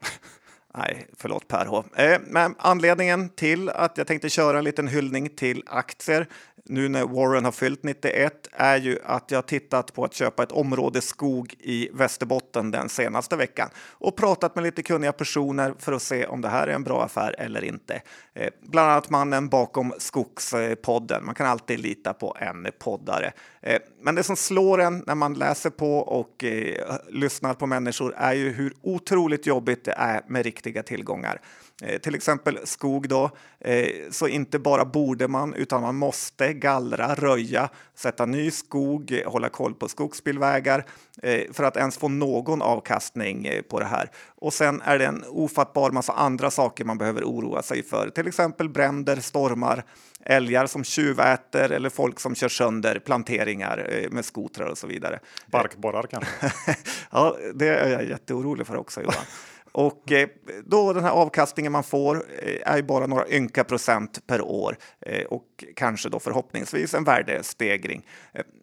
Nej, 0.74 1.06
förlåt 1.16 1.48
Per 1.48 1.66
H. 1.66 1.84
Eh, 1.96 2.20
men 2.26 2.54
anledningen 2.58 3.28
till 3.28 3.68
att 3.68 3.98
jag 3.98 4.06
tänkte 4.06 4.28
köra 4.28 4.58
en 4.58 4.64
liten 4.64 4.88
hyllning 4.88 5.28
till 5.28 5.62
aktier 5.66 6.28
nu 6.68 6.88
när 6.88 7.04
Warren 7.04 7.44
har 7.44 7.52
fyllt 7.52 7.82
91 7.82 8.48
är 8.52 8.76
ju 8.76 8.98
att 9.04 9.30
jag 9.30 9.46
tittat 9.46 9.94
på 9.94 10.04
att 10.04 10.14
köpa 10.14 10.42
ett 10.42 10.52
område 10.52 11.00
skog 11.00 11.54
i 11.58 11.88
Västerbotten 11.92 12.70
den 12.70 12.88
senaste 12.88 13.36
veckan 13.36 13.70
och 13.90 14.16
pratat 14.16 14.54
med 14.54 14.64
lite 14.64 14.82
kunniga 14.82 15.12
personer 15.12 15.74
för 15.78 15.92
att 15.92 16.02
se 16.02 16.26
om 16.26 16.40
det 16.40 16.48
här 16.48 16.66
är 16.66 16.74
en 16.74 16.84
bra 16.84 17.04
affär 17.04 17.34
eller 17.38 17.64
inte. 17.64 18.02
Eh, 18.34 18.50
bland 18.60 18.90
annat 18.90 19.10
mannen 19.10 19.48
bakom 19.48 19.94
Skogspodden. 19.98 21.24
Man 21.24 21.34
kan 21.34 21.46
alltid 21.46 21.80
lita 21.80 22.14
på 22.14 22.36
en 22.40 22.66
poddare. 22.78 23.32
Eh, 23.60 23.78
men 24.00 24.14
det 24.14 24.22
som 24.22 24.36
slår 24.36 24.80
en 24.80 25.04
när 25.06 25.14
man 25.14 25.34
läser 25.34 25.70
på 25.70 25.98
och 25.98 26.44
eh, 26.44 26.96
lyssnar 27.08 27.54
på 27.54 27.66
människor 27.66 28.14
är 28.16 28.32
ju 28.32 28.50
hur 28.50 28.74
otroligt 28.82 29.46
jobbigt 29.46 29.84
det 29.84 29.94
är 29.98 30.22
med 30.28 30.44
riktiga 30.44 30.82
tillgångar. 30.82 31.40
Eh, 31.82 31.98
till 31.98 32.14
exempel 32.14 32.58
skog 32.64 33.08
då, 33.08 33.30
eh, 33.60 33.88
så 34.10 34.28
inte 34.28 34.58
bara 34.58 34.84
borde 34.84 35.28
man 35.28 35.54
utan 35.54 35.82
man 35.82 35.96
måste 35.96 36.52
gallra, 36.52 37.14
röja, 37.14 37.68
sätta 37.94 38.26
ny 38.26 38.50
skog, 38.50 39.22
hålla 39.26 39.48
koll 39.48 39.74
på 39.74 39.88
skogsbilvägar 39.88 40.84
eh, 41.22 41.52
för 41.52 41.64
att 41.64 41.76
ens 41.76 41.98
få 41.98 42.08
någon 42.08 42.62
avkastning 42.62 43.48
på 43.68 43.80
det 43.80 43.86
här. 43.86 44.10
Och 44.36 44.52
sen 44.52 44.82
är 44.84 44.98
det 44.98 45.06
en 45.06 45.24
ofattbar 45.28 45.90
massa 45.90 46.12
andra 46.12 46.50
saker 46.50 46.84
man 46.84 46.98
behöver 46.98 47.22
oroa 47.22 47.62
sig 47.62 47.82
för, 47.82 48.10
till 48.10 48.28
exempel 48.28 48.68
bränder, 48.68 49.16
stormar, 49.16 49.84
älgar 50.20 50.66
som 50.66 50.84
tjuväter 50.84 51.70
eller 51.70 51.90
folk 51.90 52.20
som 52.20 52.34
kör 52.34 52.48
sönder 52.48 52.98
planteringar 52.98 54.08
med 54.10 54.24
skotrar 54.24 54.66
och 54.66 54.78
så 54.78 54.86
vidare. 54.86 55.20
Barkborrar 55.46 56.02
kanske? 56.02 56.52
ja, 57.10 57.36
det 57.54 57.68
är 57.68 57.90
jag 57.90 58.08
jätteorolig 58.08 58.66
för 58.66 58.76
också 58.76 59.02
Johan. 59.02 59.24
Och 59.76 60.12
eh, 60.12 60.28
då 60.64 60.92
den 60.92 61.04
här 61.04 61.10
avkastningen 61.10 61.72
man 61.72 61.84
får 61.84 62.16
eh, 62.16 62.72
är 62.72 62.76
ju 62.76 62.82
bara 62.82 63.06
några 63.06 63.28
ynka 63.28 63.64
procent 63.64 64.26
per 64.26 64.40
år 64.40 64.76
eh, 65.00 65.24
och 65.24 65.64
kanske 65.76 66.08
då 66.08 66.20
förhoppningsvis 66.20 66.94
en 66.94 67.04
värdestegring. 67.04 68.06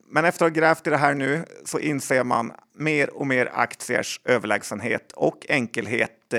Men 0.07 0.25
efter 0.25 0.45
att 0.45 0.51
ha 0.51 0.59
grävt 0.61 0.87
i 0.87 0.89
det 0.89 0.97
här 0.97 1.13
nu 1.13 1.45
så 1.65 1.79
inser 1.79 2.23
man 2.23 2.51
mer 2.73 3.09
och 3.09 3.27
mer 3.27 3.51
aktiers 3.53 4.21
överlägsenhet 4.25 5.11
och 5.11 5.45
enkelhet. 5.49 6.33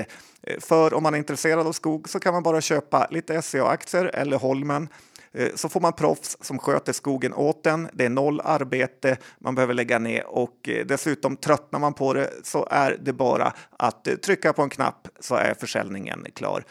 För 0.59 0.93
om 0.93 1.03
man 1.03 1.13
är 1.13 1.17
intresserad 1.17 1.67
av 1.67 1.71
skog 1.71 2.09
så 2.09 2.19
kan 2.19 2.33
man 2.33 2.43
bara 2.43 2.61
köpa 2.61 3.07
lite 3.11 3.41
SCA-aktier 3.41 4.05
eller 4.05 4.37
Holmen 4.37 4.87
Eh, 5.35 5.55
så 5.55 5.69
får 5.69 5.79
man 5.79 5.93
proffs 5.93 6.37
som 6.41 6.59
sköter 6.59 6.93
skogen 6.93 7.33
åt 7.33 7.65
en. 7.65 7.89
Det 7.93 8.05
är 8.05 8.09
noll 8.09 8.41
arbete 8.43 9.17
man 9.39 9.55
behöver 9.55 9.73
lägga 9.73 9.99
ner 9.99 10.27
och 10.27 10.69
eh, 10.69 10.85
dessutom 10.85 11.37
tröttnar 11.37 11.79
man 11.79 11.93
på 11.93 12.13
det 12.13 12.29
så 12.43 12.67
är 12.71 12.97
det 13.01 13.13
bara 13.13 13.53
att 13.77 14.07
eh, 14.07 14.15
trycka 14.15 14.53
på 14.53 14.61
en 14.61 14.69
knapp 14.69 15.07
så 15.19 15.35
är 15.35 15.53
försäljningen 15.53 16.25
klar. 16.33 16.63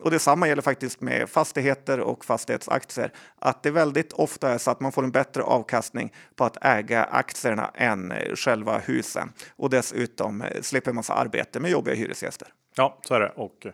Och 0.00 0.10
detsamma 0.10 0.48
gäller 0.48 0.62
faktiskt 0.62 1.00
med 1.00 1.28
fastigheter 1.28 2.00
och 2.00 2.24
fastighetsaktier. 2.24 3.12
Att 3.38 3.62
det 3.62 3.70
väldigt 3.70 4.12
ofta 4.12 4.50
är 4.50 4.58
så 4.58 4.70
att 4.70 4.80
man 4.80 4.92
får 4.92 5.04
en 5.04 5.10
bättre 5.10 5.42
avkastning 5.42 6.12
på 6.36 6.44
att 6.44 6.64
äga 6.64 7.04
aktierna 7.04 7.70
än 7.74 8.12
själva 8.34 8.78
husen. 8.78 9.32
Och 9.56 9.70
dessutom 9.70 10.44
slipper 10.60 10.92
massa 10.92 11.14
arbete 11.14 11.60
med 11.60 11.70
jobbiga 11.70 11.94
hyresgäster. 11.94 12.48
Ja, 12.74 12.98
så 13.02 13.14
är 13.14 13.20
det. 13.20 13.32
Och 13.36 13.66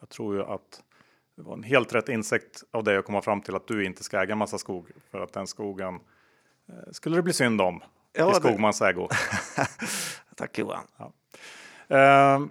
jag 0.00 0.08
tror 0.08 0.34
ju 0.34 0.42
att 0.42 0.82
det 1.42 1.48
var 1.48 1.56
en 1.56 1.62
helt 1.62 1.94
rätt 1.94 2.08
insikt 2.08 2.64
av 2.70 2.84
dig 2.84 2.96
att 2.96 3.04
komma 3.04 3.22
fram 3.22 3.40
till 3.40 3.56
att 3.56 3.66
du 3.66 3.84
inte 3.84 4.04
ska 4.04 4.22
äga 4.22 4.34
massa 4.34 4.58
skog 4.58 4.90
för 5.10 5.20
att 5.20 5.32
den 5.32 5.46
skogen 5.46 5.94
eh, 6.68 6.92
skulle 6.92 7.16
det 7.16 7.22
bli 7.22 7.32
synd 7.32 7.60
om 7.60 7.82
ja, 8.12 8.32
i 8.32 8.34
Skogmans 8.34 8.78
det... 8.78 8.88
ägo. 8.88 9.08
Tack 10.36 10.58
Johan. 10.58 10.84
Ja. 10.96 11.12
Uh, 12.36 12.46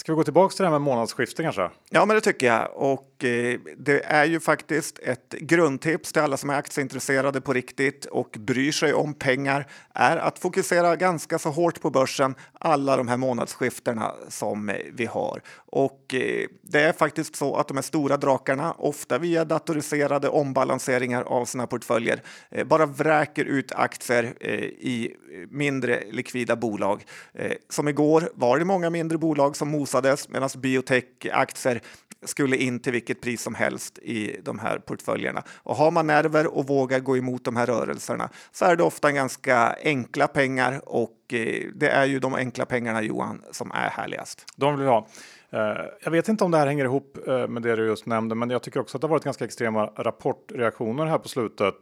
Ska 0.00 0.12
vi 0.12 0.16
gå 0.16 0.24
tillbaka 0.24 0.52
till 0.52 0.62
det 0.62 0.66
här 0.66 0.72
med 0.72 0.80
månadsskifte 0.80 1.42
kanske? 1.42 1.70
Ja, 1.90 2.06
men 2.06 2.14
det 2.14 2.20
tycker 2.20 2.46
jag. 2.46 2.68
Och 2.74 3.24
eh, 3.24 3.60
det 3.76 4.04
är 4.04 4.24
ju 4.24 4.40
faktiskt 4.40 4.98
ett 4.98 5.30
grundtips 5.40 6.12
till 6.12 6.22
alla 6.22 6.36
som 6.36 6.50
är 6.50 6.54
aktieintresserade 6.54 7.40
på 7.40 7.52
riktigt 7.52 8.04
och 8.04 8.36
bryr 8.38 8.72
sig 8.72 8.94
om 8.94 9.14
pengar 9.14 9.66
är 9.94 10.16
att 10.16 10.38
fokusera 10.38 10.96
ganska 10.96 11.38
så 11.38 11.50
hårt 11.50 11.80
på 11.80 11.90
börsen 11.90 12.34
alla 12.52 12.96
de 12.96 13.08
här 13.08 13.16
månadsskiftena 13.16 14.12
som 14.28 14.68
eh, 14.68 14.76
vi 14.92 15.06
har. 15.06 15.42
Och 15.54 16.14
eh, 16.14 16.46
det 16.62 16.80
är 16.80 16.92
faktiskt 16.92 17.36
så 17.36 17.56
att 17.56 17.68
de 17.68 17.76
här 17.76 17.82
stora 17.82 18.16
drakarna, 18.16 18.72
ofta 18.72 19.18
via 19.18 19.44
datoriserade 19.44 20.28
ombalanseringar 20.28 21.22
av 21.22 21.44
sina 21.44 21.66
portföljer, 21.66 22.22
eh, 22.50 22.66
bara 22.66 22.86
vräker 22.86 23.44
ut 23.44 23.72
aktier 23.72 24.34
eh, 24.40 24.54
i 24.64 25.16
mindre 25.50 26.02
likvida 26.10 26.56
bolag. 26.56 27.04
Eh, 27.32 27.52
som 27.68 27.88
igår 27.88 28.30
var 28.34 28.58
det 28.58 28.64
många 28.64 28.90
mindre 28.90 29.18
bolag 29.18 29.56
som 29.56 29.68
bromsades 29.90 30.28
medan 30.28 30.48
biotech-aktier 30.56 31.80
skulle 32.22 32.56
in 32.56 32.80
till 32.80 32.92
vilket 32.92 33.20
pris 33.20 33.42
som 33.42 33.54
helst 33.54 33.98
i 33.98 34.40
de 34.42 34.58
här 34.58 34.78
portföljerna. 34.78 35.42
Och 35.62 35.76
har 35.76 35.90
man 35.90 36.06
nerver 36.06 36.46
och 36.56 36.66
vågar 36.66 37.00
gå 37.00 37.16
emot 37.16 37.44
de 37.44 37.56
här 37.56 37.66
rörelserna 37.66 38.28
så 38.52 38.64
är 38.64 38.76
det 38.76 38.82
ofta 38.82 39.12
ganska 39.12 39.76
enkla 39.84 40.28
pengar 40.28 40.80
och 40.86 41.16
eh, 41.32 41.70
det 41.74 41.88
är 41.88 42.04
ju 42.04 42.18
de 42.18 42.34
enkla 42.34 42.66
pengarna 42.66 43.02
Johan 43.02 43.42
som 43.50 43.70
är 43.70 43.90
härligast. 43.90 44.44
De 44.56 44.78
vill 44.78 44.88
ha. 44.88 45.06
Eh, 45.50 45.84
jag 46.04 46.10
vet 46.10 46.28
inte 46.28 46.44
om 46.44 46.50
det 46.50 46.58
här 46.58 46.66
hänger 46.66 46.84
ihop 46.84 47.18
eh, 47.26 47.48
med 47.48 47.62
det 47.62 47.76
du 47.76 47.86
just 47.86 48.06
nämnde, 48.06 48.34
men 48.34 48.50
jag 48.50 48.62
tycker 48.62 48.80
också 48.80 48.96
att 48.96 49.00
det 49.00 49.06
har 49.06 49.10
varit 49.10 49.24
ganska 49.24 49.44
extrema 49.44 49.86
rapportreaktioner 49.86 51.06
här 51.06 51.18
på 51.18 51.28
slutet. 51.28 51.74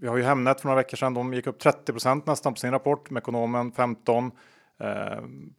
Vi 0.00 0.08
har 0.08 0.16
ju 0.16 0.22
Hemnet 0.22 0.60
för 0.60 0.68
några 0.68 0.76
veckor 0.76 0.96
sedan. 0.96 1.14
De 1.14 1.34
gick 1.34 1.46
upp 1.46 1.62
30% 1.62 2.22
nästan 2.26 2.54
på 2.54 2.60
sin 2.60 2.70
rapport. 2.70 3.10
med 3.10 3.20
ekonomen 3.20 3.72
15 3.72 4.30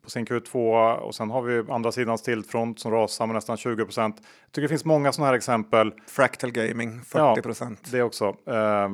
på 0.02 0.10
sin 0.10 0.26
Q2 0.26 0.94
och 0.96 1.16
sen 1.16 1.30
har 1.30 1.42
vi 1.42 1.72
andra 1.72 1.92
sidan 1.92 2.18
Stillfront 2.18 2.80
som 2.80 2.92
rasar 2.92 3.28
med 3.28 3.34
nästan 3.34 3.56
20% 3.56 4.02
Jag 4.02 4.14
tycker 4.52 4.62
det 4.62 4.68
finns 4.68 4.86
många 4.86 5.12
sådana 5.12 5.28
här 5.28 5.38
exempel. 5.38 5.94
Fractal 6.08 6.52
Gaming 6.52 7.02
40 7.02 7.56
Ja, 7.60 7.70
det 7.92 8.04
också. 8.04 8.26
Eh, 8.26 8.90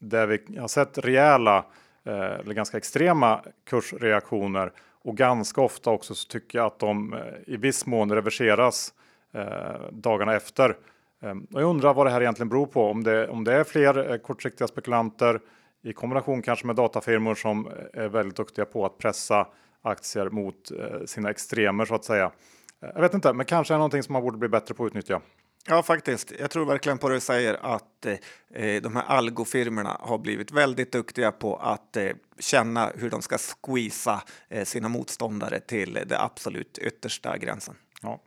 där 0.00 0.26
vi 0.26 0.58
har 0.58 0.68
sett 0.68 0.98
rejäla 0.98 1.64
eh, 2.04 2.14
eller 2.14 2.54
ganska 2.54 2.76
extrema 2.76 3.40
kursreaktioner 3.70 4.72
och 5.02 5.16
ganska 5.16 5.60
ofta 5.60 5.90
också 5.90 6.14
så 6.14 6.28
tycker 6.28 6.58
jag 6.58 6.66
att 6.66 6.78
de 6.78 7.12
eh, 7.12 7.20
i 7.46 7.56
viss 7.56 7.86
mån 7.86 8.12
reverseras 8.12 8.92
eh, 9.34 9.90
dagarna 9.92 10.34
efter. 10.34 10.76
Ehm, 11.22 11.46
och 11.52 11.62
jag 11.62 11.68
undrar 11.68 11.94
vad 11.94 12.06
det 12.06 12.10
här 12.10 12.20
egentligen 12.20 12.48
beror 12.48 12.66
på. 12.66 12.90
Om 12.90 13.04
det, 13.04 13.28
om 13.28 13.44
det 13.44 13.54
är 13.54 13.64
fler 13.64 14.10
eh, 14.10 14.16
kortsiktiga 14.16 14.68
spekulanter 14.68 15.40
i 15.82 15.92
kombination 15.92 16.42
kanske 16.42 16.66
med 16.66 16.76
datafirmor 16.76 17.34
som 17.34 17.66
eh, 17.66 18.04
är 18.04 18.08
väldigt 18.08 18.36
duktiga 18.36 18.64
på 18.64 18.86
att 18.86 18.98
pressa 18.98 19.46
aktier 19.84 20.30
mot 20.30 20.70
eh, 20.70 21.04
sina 21.06 21.30
extremer 21.30 21.84
så 21.84 21.94
att 21.94 22.04
säga. 22.04 22.32
Jag 22.80 23.00
vet 23.00 23.14
inte, 23.14 23.32
men 23.32 23.46
kanske 23.46 23.74
är 23.74 23.78
någonting 23.78 24.02
som 24.02 24.12
man 24.12 24.22
borde 24.22 24.38
bli 24.38 24.48
bättre 24.48 24.74
på 24.74 24.84
att 24.84 24.88
utnyttja. 24.88 25.20
Ja, 25.66 25.82
faktiskt. 25.82 26.32
Jag 26.38 26.50
tror 26.50 26.66
verkligen 26.66 26.98
på 26.98 27.08
det 27.08 27.14
du 27.14 27.20
säger 27.20 27.74
att 27.74 28.06
eh, 28.54 28.82
de 28.82 28.96
här 28.96 29.04
algofirmerna 29.04 29.96
har 30.00 30.18
blivit 30.18 30.52
väldigt 30.52 30.92
duktiga 30.92 31.32
på 31.32 31.56
att 31.56 31.96
eh, 31.96 32.10
känna 32.38 32.92
hur 32.94 33.10
de 33.10 33.22
ska 33.22 33.38
squeeza 33.38 34.22
eh, 34.48 34.64
sina 34.64 34.88
motståndare 34.88 35.60
till 35.60 35.92
det 36.06 36.20
absolut 36.20 36.78
yttersta 36.78 37.38
gränsen. 37.38 37.74
Ja. 38.02 38.20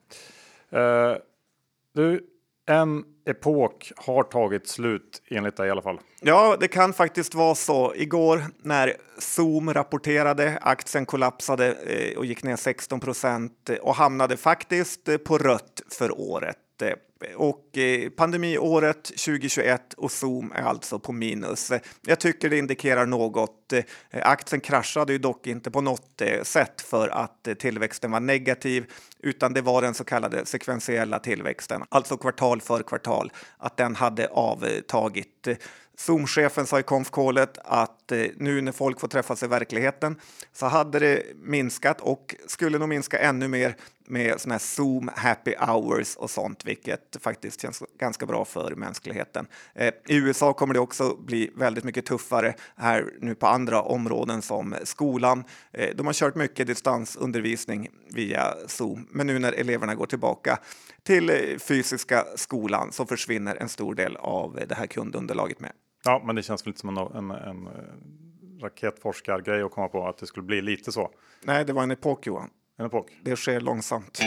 du, 1.94 2.26
en 2.68 3.04
epok 3.26 3.92
har 3.96 4.24
tagit 4.24 4.68
slut 4.68 5.22
enligt 5.30 5.58
dig 5.58 5.68
i 5.68 5.72
alla 5.72 5.82
fall. 5.82 6.00
Ja, 6.22 6.58
det 6.60 6.68
kan 6.68 6.94
faktiskt 6.94 7.36
vara 7.36 7.56
så. 7.56 7.94
Igår 7.96 8.44
när 8.62 8.94
Zoom 9.20 9.74
rapporterade, 9.74 10.60
aktien 10.62 11.06
kollapsade 11.06 11.74
eh, 11.74 12.18
och 12.18 12.26
gick 12.26 12.44
ner 12.44 12.56
16 12.56 13.00
procent 13.00 13.70
eh, 13.70 13.76
och 13.76 13.96
hamnade 13.96 14.38
faktiskt 14.38 15.08
eh, 15.08 15.18
på 15.18 15.38
rött 15.38 15.82
för 15.90 16.20
året. 16.20 16.58
Eh, 16.82 16.94
och 17.36 17.78
eh, 17.78 18.10
pandemiåret 18.10 19.04
2021 19.04 19.94
och 19.94 20.12
Zoom 20.12 20.52
är 20.56 20.62
alltså 20.62 21.00
på 21.00 21.12
minus. 21.12 21.72
Jag 22.06 22.20
tycker 22.20 22.50
det 22.50 22.58
indikerar 22.58 23.06
något. 23.06 23.74
Eh, 23.74 23.84
aktien 24.12 24.62
kraschade 24.62 25.14
ju 25.14 25.20
dock 25.20 25.48
inte 25.48 25.72
på 25.72 25.82
något 25.82 26.22
eh, 26.22 26.44
sätt 26.44 26.82
för 26.82 27.08
att 27.10 27.48
tillväxten 27.60 28.12
var 28.12 28.20
negativ, 28.20 28.86
utan 29.20 29.54
det 29.54 29.62
var 29.62 29.82
den 29.82 29.94
så 29.94 30.04
kallade 30.04 30.46
sekventiella 30.46 31.20
tillväxten, 31.20 31.84
alltså 31.90 32.18
kvartal 32.18 32.62
för 32.62 32.84
kvartal, 32.84 33.32
att 33.58 33.78
den 33.78 33.96
hade 33.96 34.28
avtagit. 34.28 35.48
Zoom-chefen 35.98 36.66
sa 36.66 36.80
i 36.80 36.84
konfkålet 36.84 37.58
att 37.64 37.97
Eh, 38.12 38.32
nu 38.38 38.62
när 38.62 38.72
folk 38.72 39.00
får 39.00 39.08
träffas 39.08 39.44
i 39.44 39.48
verkligheten 39.48 40.20
så 40.54 40.66
hade 40.66 41.00
det 41.00 41.24
minskat 41.36 42.02
och 42.02 42.36
skulle 42.48 42.78
nog 42.78 42.90
minska 42.90 43.20
ännu 43.20 43.48
mer 43.48 43.76
med 44.08 44.42
såna 44.42 44.54
här 44.54 44.60
Zoom 44.60 45.10
happy 45.16 45.56
hours 45.60 46.16
och 46.16 46.30
sånt, 46.30 46.66
vilket 46.66 47.18
faktiskt 47.22 47.62
känns 47.62 47.84
ganska 48.00 48.26
bra 48.26 48.46
för 48.46 48.76
mänskligheten. 48.76 49.48
Eh, 49.74 49.94
I 50.08 50.16
USA 50.16 50.54
kommer 50.54 50.74
det 50.74 50.80
också 50.80 51.16
bli 51.16 51.52
väldigt 51.56 51.84
mycket 51.84 52.06
tuffare 52.06 52.56
här 52.76 53.14
nu 53.20 53.36
på 53.36 53.48
andra 53.48 53.82
områden 53.82 54.42
som 54.42 54.76
skolan. 54.84 55.44
Eh, 55.72 55.96
de 55.96 56.06
har 56.06 56.14
kört 56.14 56.36
mycket 56.36 56.68
distansundervisning 56.68 57.90
via 58.14 58.56
Zoom, 58.68 59.08
men 59.12 59.28
nu 59.28 59.40
när 59.40 59.54
eleverna 59.54 59.96
går 59.96 60.06
tillbaka 60.06 60.60
till 61.04 61.30
eh, 61.30 61.58
fysiska 61.60 62.26
skolan 62.36 62.92
så 62.92 63.06
försvinner 63.06 63.56
en 63.56 63.70
stor 63.70 63.96
del 63.96 64.16
av 64.16 64.60
eh, 64.60 64.68
det 64.68 64.76
här 64.76 64.88
kundunderlaget 64.88 65.60
med. 65.60 65.72
Ja, 66.04 66.24
men 66.26 66.36
det 66.36 66.44
känns 66.44 66.66
lite 66.66 66.80
som 66.80 66.90
en, 66.90 66.98
en, 66.98 67.32
en 67.32 67.70
raketforskargrej 68.62 69.62
att 69.62 69.72
komma 69.72 69.88
på 69.88 70.08
att 70.08 70.18
det 70.18 70.28
skulle 70.28 70.46
bli 70.46 70.62
lite 70.62 70.92
så. 70.92 71.12
Nej, 71.44 71.66
det 71.66 71.74
var 71.74 71.84
en 71.84 71.92
epok 71.92 72.28
Johan. 72.28 72.50
En 72.78 72.86
epok. 72.86 73.12
Det 73.22 73.36
sker 73.36 73.60
långsamt. 73.60 74.20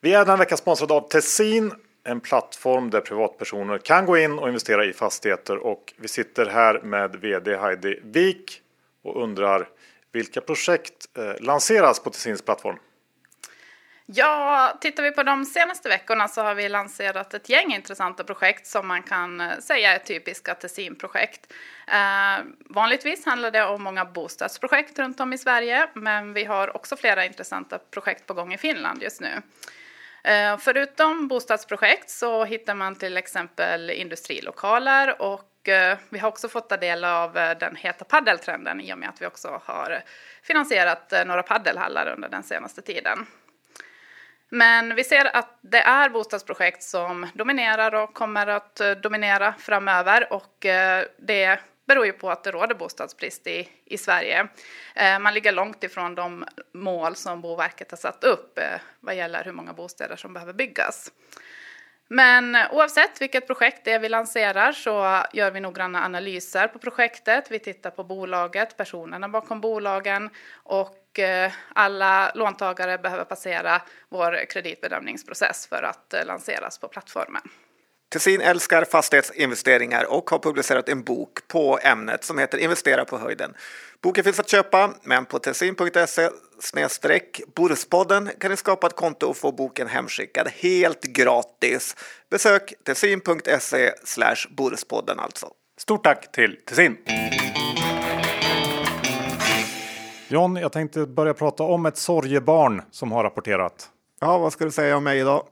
Vi 0.00 0.14
är 0.14 0.24
den 0.24 0.38
vecka 0.38 0.56
sponsrade 0.56 0.94
av 0.94 1.08
Tessin, 1.08 1.72
en 2.04 2.20
plattform 2.20 2.90
där 2.90 3.00
privatpersoner 3.00 3.78
kan 3.78 4.06
gå 4.06 4.18
in 4.18 4.38
och 4.38 4.48
investera 4.48 4.84
i 4.84 4.92
fastigheter. 4.92 5.56
Och 5.56 5.94
vi 5.98 6.08
sitter 6.08 6.46
här 6.46 6.80
med 6.82 7.16
vd 7.16 7.56
Heidi 7.56 8.00
Wik 8.02 8.60
och 9.04 9.22
undrar 9.22 9.68
vilka 10.12 10.40
projekt 10.40 11.06
eh, 11.18 11.44
lanseras 11.44 12.00
på 12.00 12.10
Tessins 12.10 12.42
plattform? 12.42 12.76
Ja, 14.06 14.78
tittar 14.80 15.02
vi 15.02 15.10
på 15.10 15.22
de 15.22 15.44
senaste 15.44 15.88
veckorna 15.88 16.28
så 16.28 16.42
har 16.42 16.54
vi 16.54 16.68
lanserat 16.68 17.34
ett 17.34 17.48
gäng 17.48 17.74
intressanta 17.74 18.24
projekt 18.24 18.66
som 18.66 18.88
man 18.88 19.02
kan 19.02 19.40
eh, 19.40 19.58
säga 19.58 19.94
är 19.94 19.98
typiska 19.98 20.54
Tessinprojekt. 20.54 21.52
Eh, 21.86 22.44
vanligtvis 22.58 23.26
handlar 23.26 23.50
det 23.50 23.64
om 23.64 23.82
många 23.82 24.04
bostadsprojekt 24.04 24.98
runt 24.98 25.20
om 25.20 25.32
i 25.32 25.38
Sverige, 25.38 25.88
men 25.94 26.32
vi 26.32 26.44
har 26.44 26.76
också 26.76 26.96
flera 26.96 27.24
intressanta 27.24 27.78
projekt 27.78 28.26
på 28.26 28.34
gång 28.34 28.54
i 28.54 28.58
Finland 28.58 29.02
just 29.02 29.20
nu. 29.20 29.42
Eh, 30.24 30.58
förutom 30.58 31.28
bostadsprojekt 31.28 32.10
så 32.10 32.44
hittar 32.44 32.74
man 32.74 32.96
till 32.96 33.16
exempel 33.16 33.90
industrilokaler 33.90 35.22
och 35.22 35.68
eh, 35.68 35.98
vi 36.08 36.18
har 36.18 36.28
också 36.28 36.48
fått 36.48 36.68
ta 36.68 36.76
del 36.76 37.04
av 37.04 37.38
eh, 37.38 37.58
den 37.58 37.76
heta 37.76 38.04
paddeltrenden 38.04 38.80
i 38.80 38.94
och 38.94 38.98
med 38.98 39.08
att 39.08 39.22
vi 39.22 39.26
också 39.26 39.60
har 39.64 40.02
finansierat 40.42 41.12
eh, 41.12 41.24
några 41.24 41.42
paddelhallar 41.42 42.12
under 42.14 42.28
den 42.28 42.42
senaste 42.42 42.82
tiden. 42.82 43.26
Men 44.54 44.94
vi 44.94 45.04
ser 45.04 45.36
att 45.36 45.58
det 45.60 45.80
är 45.80 46.08
bostadsprojekt 46.08 46.82
som 46.82 47.26
dominerar 47.34 47.94
och 47.94 48.14
kommer 48.14 48.46
att 48.46 48.80
eh, 48.80 48.90
dominera 48.90 49.52
framöver 49.52 50.32
och 50.32 50.66
eh, 50.66 51.04
det 51.18 51.60
beror 51.86 52.06
ju 52.06 52.12
på 52.12 52.30
att 52.30 52.44
det 52.44 52.50
råder 52.50 52.74
bostadsbrist 52.74 53.46
i, 53.46 53.68
i 53.84 53.98
Sverige. 53.98 54.48
Eh, 54.94 55.18
man 55.18 55.34
ligger 55.34 55.52
långt 55.52 55.84
ifrån 55.84 56.14
de 56.14 56.44
mål 56.74 57.16
som 57.16 57.40
Boverket 57.40 57.90
har 57.90 57.98
satt 57.98 58.24
upp 58.24 58.58
vad 59.00 59.14
gäller 59.14 59.44
hur 59.44 59.52
många 59.52 59.72
bostäder 59.72 60.16
som 60.16 60.32
behöver 60.32 60.52
byggas. 60.52 61.12
Men 62.08 62.56
oavsett 62.70 63.20
vilket 63.20 63.46
projekt 63.46 63.84
det 63.84 63.92
är 63.92 63.98
vi 63.98 64.08
lanserar 64.08 64.72
så 64.72 65.24
gör 65.32 65.50
vi 65.50 65.60
noggranna 65.60 66.04
analyser 66.04 66.68
på 66.68 66.78
projektet. 66.78 67.50
Vi 67.50 67.58
tittar 67.58 67.90
på 67.90 68.04
bolaget, 68.04 68.76
personerna 68.76 69.28
bakom 69.28 69.60
bolagen 69.60 70.30
och 70.52 71.01
eh, 71.18 71.52
alla 71.74 72.32
låntagare 72.34 72.98
behöver 72.98 73.24
passera 73.24 73.82
vår 74.08 74.44
kreditbedömningsprocess 74.50 75.66
för 75.66 75.82
att 75.82 76.14
eh, 76.14 76.24
lanseras 76.26 76.78
på 76.78 76.88
plattformen. 76.88 77.42
Tessin 78.12 78.40
älskar 78.40 78.84
fastighetsinvesteringar 78.84 80.12
och 80.12 80.30
har 80.30 80.38
publicerat 80.38 80.88
en 80.88 81.02
bok 81.02 81.48
på 81.48 81.78
ämnet 81.82 82.24
som 82.24 82.38
heter 82.38 82.58
Investera 82.58 83.04
på 83.04 83.18
höjden. 83.18 83.54
Boken 84.02 84.24
finns 84.24 84.40
att 84.40 84.48
köpa, 84.48 84.94
men 85.02 85.24
på 85.24 85.38
tessin.se 85.38 86.30
Boruspodden 87.54 88.30
kan 88.38 88.50
ni 88.50 88.56
skapa 88.56 88.86
ett 88.86 88.96
konto 88.96 89.26
och 89.26 89.36
få 89.36 89.52
boken 89.52 89.88
hemskickad 89.88 90.48
helt 90.48 91.02
gratis. 91.02 91.96
Besök 92.30 92.74
tessin.se 92.84 93.92
Boruspodden 94.50 95.18
alltså. 95.18 95.48
Stort 95.78 96.04
tack 96.04 96.32
till 96.32 96.58
Tessin! 96.66 96.96
John, 100.32 100.56
jag 100.56 100.72
tänkte 100.72 101.06
börja 101.06 101.34
prata 101.34 101.62
om 101.62 101.86
ett 101.86 101.96
sorgebarn 101.96 102.82
som 102.90 103.12
har 103.12 103.24
rapporterat. 103.24 103.90
Ja, 104.20 104.38
vad 104.38 104.52
ska 104.52 104.64
du 104.64 104.70
säga 104.70 104.96
om 104.96 105.04
mig 105.04 105.20
idag? 105.20 105.46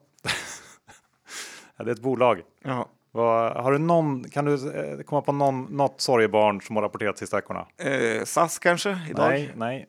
det 1.76 1.82
är 1.82 1.88
ett 1.88 2.02
bolag. 2.02 2.42
Ja. 2.62 2.88
Vad, 3.10 3.52
har 3.52 3.72
du 3.72 3.78
någon, 3.78 4.25
kan 4.25 4.44
du 4.44 4.75
eh, 4.75 5.00
komma 5.00 5.22
på 5.22 5.32
någon, 5.32 5.64
något 5.64 6.00
sorgebarn 6.00 6.60
som 6.60 6.76
har 6.76 6.82
rapporterat 6.82 7.18
sista 7.18 7.37
veckorna? 7.37 7.66
Eh, 7.76 8.25
SAS 8.25 8.58
kanske 8.58 8.99
idag? 9.10 9.28
Nej, 9.28 9.52
nej. 9.56 9.87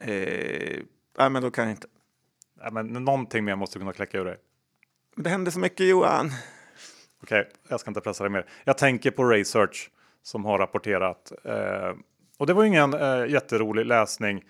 Eh, 0.00 0.80
nej, 1.18 1.30
men 1.30 1.42
då 1.42 1.50
kan 1.50 1.64
jag 1.64 1.72
inte. 1.72 1.86
Nej, 2.54 2.72
men 2.72 2.86
någonting 2.86 3.44
mer 3.44 3.56
måste 3.56 3.78
du 3.78 3.80
kunna 3.80 3.92
kläcka 3.92 4.18
ur 4.18 4.24
dig. 4.24 4.36
Det 5.16 5.30
händer 5.30 5.50
så 5.50 5.58
mycket 5.58 5.86
Johan. 5.86 6.26
Okej, 7.22 7.40
okay, 7.40 7.52
jag 7.68 7.80
ska 7.80 7.90
inte 7.90 8.00
pressa 8.00 8.24
dig 8.24 8.30
mer. 8.30 8.46
Jag 8.64 8.78
tänker 8.78 9.10
på 9.10 9.24
Research 9.24 9.90
som 10.22 10.44
har 10.44 10.58
rapporterat. 10.58 11.32
Eh, 11.44 11.92
och 12.42 12.46
det 12.46 12.52
var 12.52 12.62
ju 12.62 12.68
ingen 12.68 12.94
eh, 12.94 13.26
jätterolig 13.26 13.86
läsning. 13.86 14.44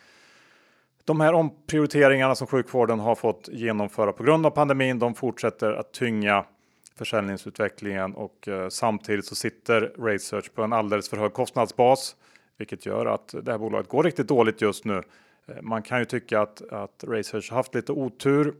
De 1.05 1.21
här 1.21 1.33
omprioriteringarna 1.33 2.35
som 2.35 2.47
sjukvården 2.47 3.01
har 3.01 3.15
fått 3.15 3.49
genomföra 3.53 4.13
på 4.13 4.23
grund 4.23 4.47
av 4.47 4.51
pandemin, 4.51 4.99
de 4.99 5.15
fortsätter 5.15 5.73
att 5.73 5.93
tynga 5.93 6.45
försäljningsutvecklingen 6.99 8.15
och 8.15 8.49
eh, 8.49 8.69
samtidigt 8.69 9.25
så 9.25 9.35
sitter 9.35 9.81
Research 9.99 10.55
på 10.55 10.63
en 10.63 10.73
alldeles 10.73 11.09
för 11.09 11.17
hög 11.17 11.33
kostnadsbas, 11.33 12.17
vilket 12.59 12.87
gör 12.87 13.07
att 13.07 13.35
det 13.43 13.51
här 13.51 13.59
bolaget 13.59 13.89
går 13.89 14.03
riktigt 14.03 14.29
dåligt 14.29 14.61
just 14.61 14.85
nu. 14.85 15.03
Eh, 15.47 15.63
man 15.63 15.83
kan 15.83 15.99
ju 15.99 16.05
tycka 16.05 16.41
att, 16.41 16.73
att 16.73 17.05
Research 17.09 17.53
haft 17.53 17.75
lite 17.75 17.93
otur 17.93 18.55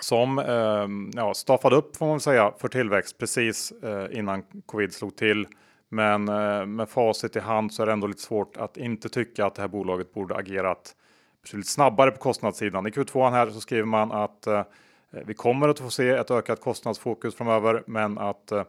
som 0.00 0.38
eh, 0.38 1.18
ja, 1.20 1.34
staffade 1.34 1.76
upp 1.76 1.96
får 1.96 2.06
man 2.06 2.20
säga 2.20 2.52
för 2.58 2.68
tillväxt 2.68 3.18
precis 3.18 3.72
eh, 3.72 4.18
innan 4.18 4.42
covid 4.66 4.92
slog 4.92 5.16
till. 5.16 5.46
Men 5.88 6.28
eh, 6.28 6.66
med 6.66 6.88
facit 6.88 7.36
i 7.36 7.40
hand 7.40 7.72
så 7.72 7.82
är 7.82 7.86
det 7.86 7.92
ändå 7.92 8.06
lite 8.06 8.22
svårt 8.22 8.56
att 8.56 8.76
inte 8.76 9.08
tycka 9.08 9.46
att 9.46 9.54
det 9.54 9.62
här 9.62 9.68
bolaget 9.68 10.14
borde 10.14 10.36
agerat 10.36 10.96
betydligt 11.42 11.68
snabbare 11.68 12.10
på 12.10 12.18
kostnadssidan. 12.18 12.86
I 12.86 12.90
Q2 12.90 13.30
här 13.30 13.50
så 13.50 13.60
skriver 13.60 13.84
man 13.84 14.12
att 14.12 14.46
eh, 14.46 14.62
vi 15.10 15.34
kommer 15.34 15.68
att 15.68 15.78
få 15.78 15.90
se 15.90 16.08
ett 16.08 16.30
ökat 16.30 16.60
kostnadsfokus 16.60 17.34
framöver, 17.34 17.82
men 17.86 18.18
att 18.18 18.52
eh, 18.52 18.64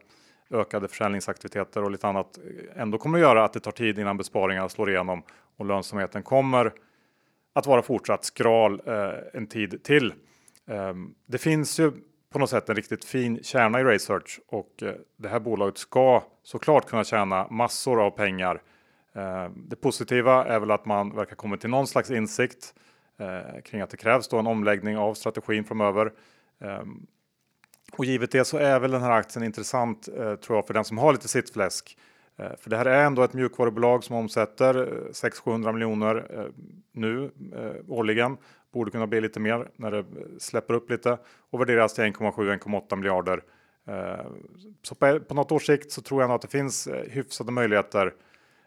ökade 0.51 0.87
försäljningsaktiviteter 0.87 1.83
och 1.83 1.91
lite 1.91 2.07
annat 2.07 2.39
ändå 2.75 2.97
kommer 2.97 3.17
att 3.17 3.21
göra 3.21 3.43
att 3.43 3.53
det 3.53 3.59
tar 3.59 3.71
tid 3.71 3.99
innan 3.99 4.17
besparingarna 4.17 4.69
slår 4.69 4.89
igenom 4.89 5.23
och 5.57 5.65
lönsamheten 5.65 6.23
kommer 6.23 6.73
att 7.53 7.67
vara 7.67 7.81
fortsatt 7.81 8.25
skral 8.25 8.81
en 9.33 9.47
tid 9.47 9.83
till. 9.83 10.13
Ehm, 10.67 11.13
det 11.25 11.37
finns 11.37 11.79
ju 11.79 11.91
på 12.29 12.39
något 12.39 12.49
sätt 12.49 12.69
en 12.69 12.75
riktigt 12.75 13.05
fin 13.05 13.43
kärna 13.43 13.79
i 13.79 13.83
Research 13.83 14.39
och 14.47 14.83
eh, 14.83 14.93
det 15.17 15.29
här 15.29 15.39
bolaget 15.39 15.77
ska 15.77 16.23
såklart 16.43 16.85
kunna 16.85 17.03
tjäna 17.03 17.47
massor 17.49 18.05
av 18.05 18.11
pengar. 18.11 18.61
Eh, 19.13 19.49
det 19.55 19.75
positiva 19.75 20.45
är 20.45 20.59
väl 20.59 20.71
att 20.71 20.85
man 20.85 21.15
verkar 21.15 21.35
komma 21.35 21.57
till 21.57 21.69
någon 21.69 21.87
slags 21.87 22.11
insikt 22.11 22.73
eh, 23.19 23.61
kring 23.61 23.81
att 23.81 23.89
det 23.89 23.97
krävs 23.97 24.27
då 24.27 24.37
en 24.37 24.47
omläggning 24.47 24.97
av 24.97 25.13
strategin 25.13 25.63
framöver. 25.63 26.11
Och 27.91 28.05
givet 28.05 28.31
det 28.31 28.45
så 28.45 28.57
är 28.57 28.79
väl 28.79 28.91
den 28.91 29.01
här 29.01 29.11
aktien 29.11 29.45
intressant 29.45 30.03
tror 30.41 30.57
jag 30.57 30.67
för 30.67 30.73
den 30.73 30.85
som 30.85 30.97
har 30.97 31.11
lite 31.11 31.27
sittfläsk. 31.27 31.97
För 32.37 32.69
det 32.69 32.77
här 32.77 32.85
är 32.85 33.05
ändå 33.05 33.23
ett 33.23 33.33
mjukvarubolag 33.33 34.03
som 34.03 34.15
omsätter 34.15 34.73
600-700 35.11 35.73
miljoner 35.73 36.51
nu 36.91 37.31
årligen 37.87 38.37
Borde 38.73 38.91
kunna 38.91 39.07
bli 39.07 39.21
lite 39.21 39.39
mer 39.39 39.69
när 39.75 39.91
det 39.91 40.05
släpper 40.39 40.73
upp 40.73 40.89
lite 40.89 41.17
och 41.49 41.61
värderas 41.61 41.93
till 41.93 42.03
1,7-1,8 42.03 42.95
miljarder. 42.95 43.43
Eh, 43.89 44.25
så 44.81 44.95
på, 44.95 45.19
på 45.19 45.33
något 45.33 45.51
års 45.51 45.65
sikt 45.65 45.91
så 45.91 46.01
tror 46.01 46.21
jag 46.21 46.27
nog 46.27 46.35
att 46.35 46.41
det 46.41 46.47
finns 46.47 46.87
eh, 46.87 47.09
hyfsade 47.09 47.51
möjligheter 47.51 48.13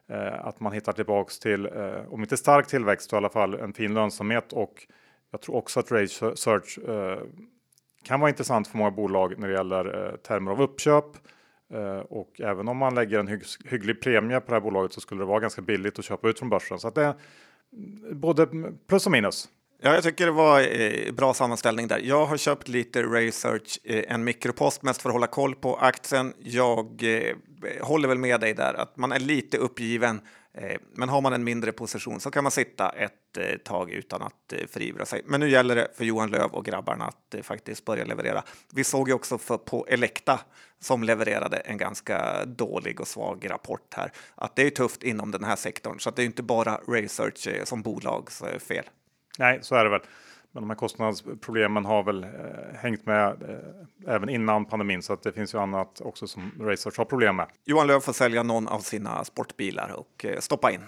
eh, 0.09 0.47
att 0.47 0.61
man 0.61 0.73
hittar 0.73 0.93
tillbaks 0.93 1.39
till, 1.39 1.67
om 2.09 2.21
inte 2.21 2.37
stark 2.37 2.67
tillväxt, 2.67 3.11
så 3.11 3.17
i 3.17 3.19
alla 3.19 3.29
fall 3.29 3.55
en 3.55 3.73
fin 3.73 3.95
lönsamhet 3.95 4.53
och 4.53 4.87
jag 5.31 5.41
tror 5.41 5.57
också 5.57 5.81
att 5.81 5.93
Research 5.93 6.79
kan 8.05 8.21
vara 8.21 8.31
intressant 8.31 8.69
för 8.69 8.79
många 8.79 8.91
bolag 8.91 9.39
när 9.39 9.49
det 9.49 9.55
gäller 9.55 10.17
termer 10.17 10.51
av 10.51 10.63
uppköp. 10.63 11.05
Och 12.09 12.41
även 12.41 12.69
om 12.69 12.77
man 12.77 12.95
lägger 12.95 13.19
en 13.19 13.41
hygglig 13.65 14.03
premie 14.03 14.41
på 14.41 14.47
det 14.47 14.53
här 14.53 14.61
bolaget 14.61 14.93
så 14.93 15.01
skulle 15.01 15.21
det 15.21 15.27
vara 15.27 15.41
ganska 15.41 15.63
billigt 15.63 15.99
att 15.99 16.05
köpa 16.05 16.29
ut 16.29 16.39
från 16.39 16.49
börsen. 16.49 16.79
Så 16.79 16.89
att 16.89 16.95
det 16.95 17.05
är 17.05 17.15
både 18.15 18.49
plus 18.89 19.07
och 19.07 19.13
minus. 19.13 19.49
Ja, 19.85 19.95
jag 19.95 20.03
tycker 20.03 20.27
det 20.27 20.33
var 20.33 20.81
eh, 20.81 21.13
bra 21.13 21.35
sammanställning 21.35 21.89
där. 21.89 21.99
Jag 21.99 22.27
har 22.27 22.37
köpt 22.37 22.69
lite 22.69 23.03
Research, 23.03 23.79
eh, 23.85 24.15
en 24.15 24.25
mikropost 24.25 24.83
mest 24.83 25.03
för 25.03 25.09
att 25.09 25.13
hålla 25.13 25.27
koll 25.27 25.55
på 25.55 25.77
aktien. 25.77 26.35
Jag 26.39 27.03
eh, 27.03 27.37
håller 27.81 28.09
väl 28.09 28.19
med 28.19 28.41
dig 28.41 28.55
där 28.55 28.75
att 28.75 28.97
man 28.97 29.13
är 29.13 29.19
lite 29.19 29.59
uppgiven. 29.59 30.21
Eh, 30.55 30.77
men 30.93 31.09
har 31.09 31.21
man 31.21 31.33
en 31.33 31.45
mindre 31.45 31.73
position 31.73 32.21
så 32.21 32.31
kan 32.31 32.45
man 32.45 32.51
sitta 32.51 32.89
ett 32.89 33.37
eh, 33.37 33.57
tag 33.57 33.91
utan 33.91 34.23
att 34.23 34.53
eh, 34.53 34.67
förivra 34.69 35.07
sig. 35.07 35.23
Men 35.25 35.41
nu 35.41 35.51
gäller 35.51 35.77
det 35.77 35.89
för 35.95 36.05
Johan 36.05 36.31
Löv 36.31 36.51
och 36.51 36.65
grabbarna 36.65 37.05
att 37.05 37.35
faktiskt 37.43 37.85
börja 37.85 38.05
leverera. 38.05 38.43
Vi 38.73 38.85
såg 38.85 39.09
ju 39.09 39.15
också 39.15 39.39
för, 39.39 39.57
på 39.57 39.87
Elekta 39.89 40.41
som 40.81 41.03
levererade 41.03 41.57
en 41.57 41.79
ganska 41.79 42.45
dålig 42.45 43.01
och 43.01 43.09
svag 43.09 43.51
rapport 43.51 43.95
här 43.95 44.13
att 44.35 44.57
det 44.57 44.67
är 44.67 44.71
tufft 44.71 45.03
inom 45.03 45.31
den 45.31 45.45
här 45.45 45.57
sektorn 45.57 46.01
så 46.01 46.09
att 46.09 46.17
det 46.17 46.23
är 46.23 46.27
inte 46.27 46.43
bara 46.43 46.81
Research 46.89 47.49
som 47.65 47.83
bolags 47.83 48.43
fel. 48.69 48.85
Nej, 49.39 49.59
så 49.63 49.75
är 49.75 49.85
det 49.85 49.91
väl. 49.91 50.01
Men 50.53 50.63
de 50.63 50.71
här 50.71 50.77
kostnadsproblemen 50.77 51.85
har 51.85 52.03
väl 52.03 52.25
eh, 52.25 52.31
hängt 52.75 53.07
med 53.07 53.43
eh, 53.43 54.15
även 54.15 54.29
innan 54.29 54.65
pandemin 54.65 55.03
så 55.03 55.13
att 55.13 55.23
det 55.23 55.33
finns 55.33 55.55
ju 55.55 55.59
annat 55.59 56.01
också 56.01 56.27
som 56.27 56.53
Research 56.61 56.99
har 56.99 57.05
problem 57.05 57.37
med. 57.37 57.47
Johan 57.65 57.87
Löv 57.87 58.01
får 58.01 58.13
sälja 58.13 58.43
någon 58.43 58.69
av 58.69 58.79
sina 58.81 59.25
sportbilar 59.25 59.95
och 59.97 60.25
eh, 60.25 60.39
stoppa 60.39 60.71
in. 60.71 60.83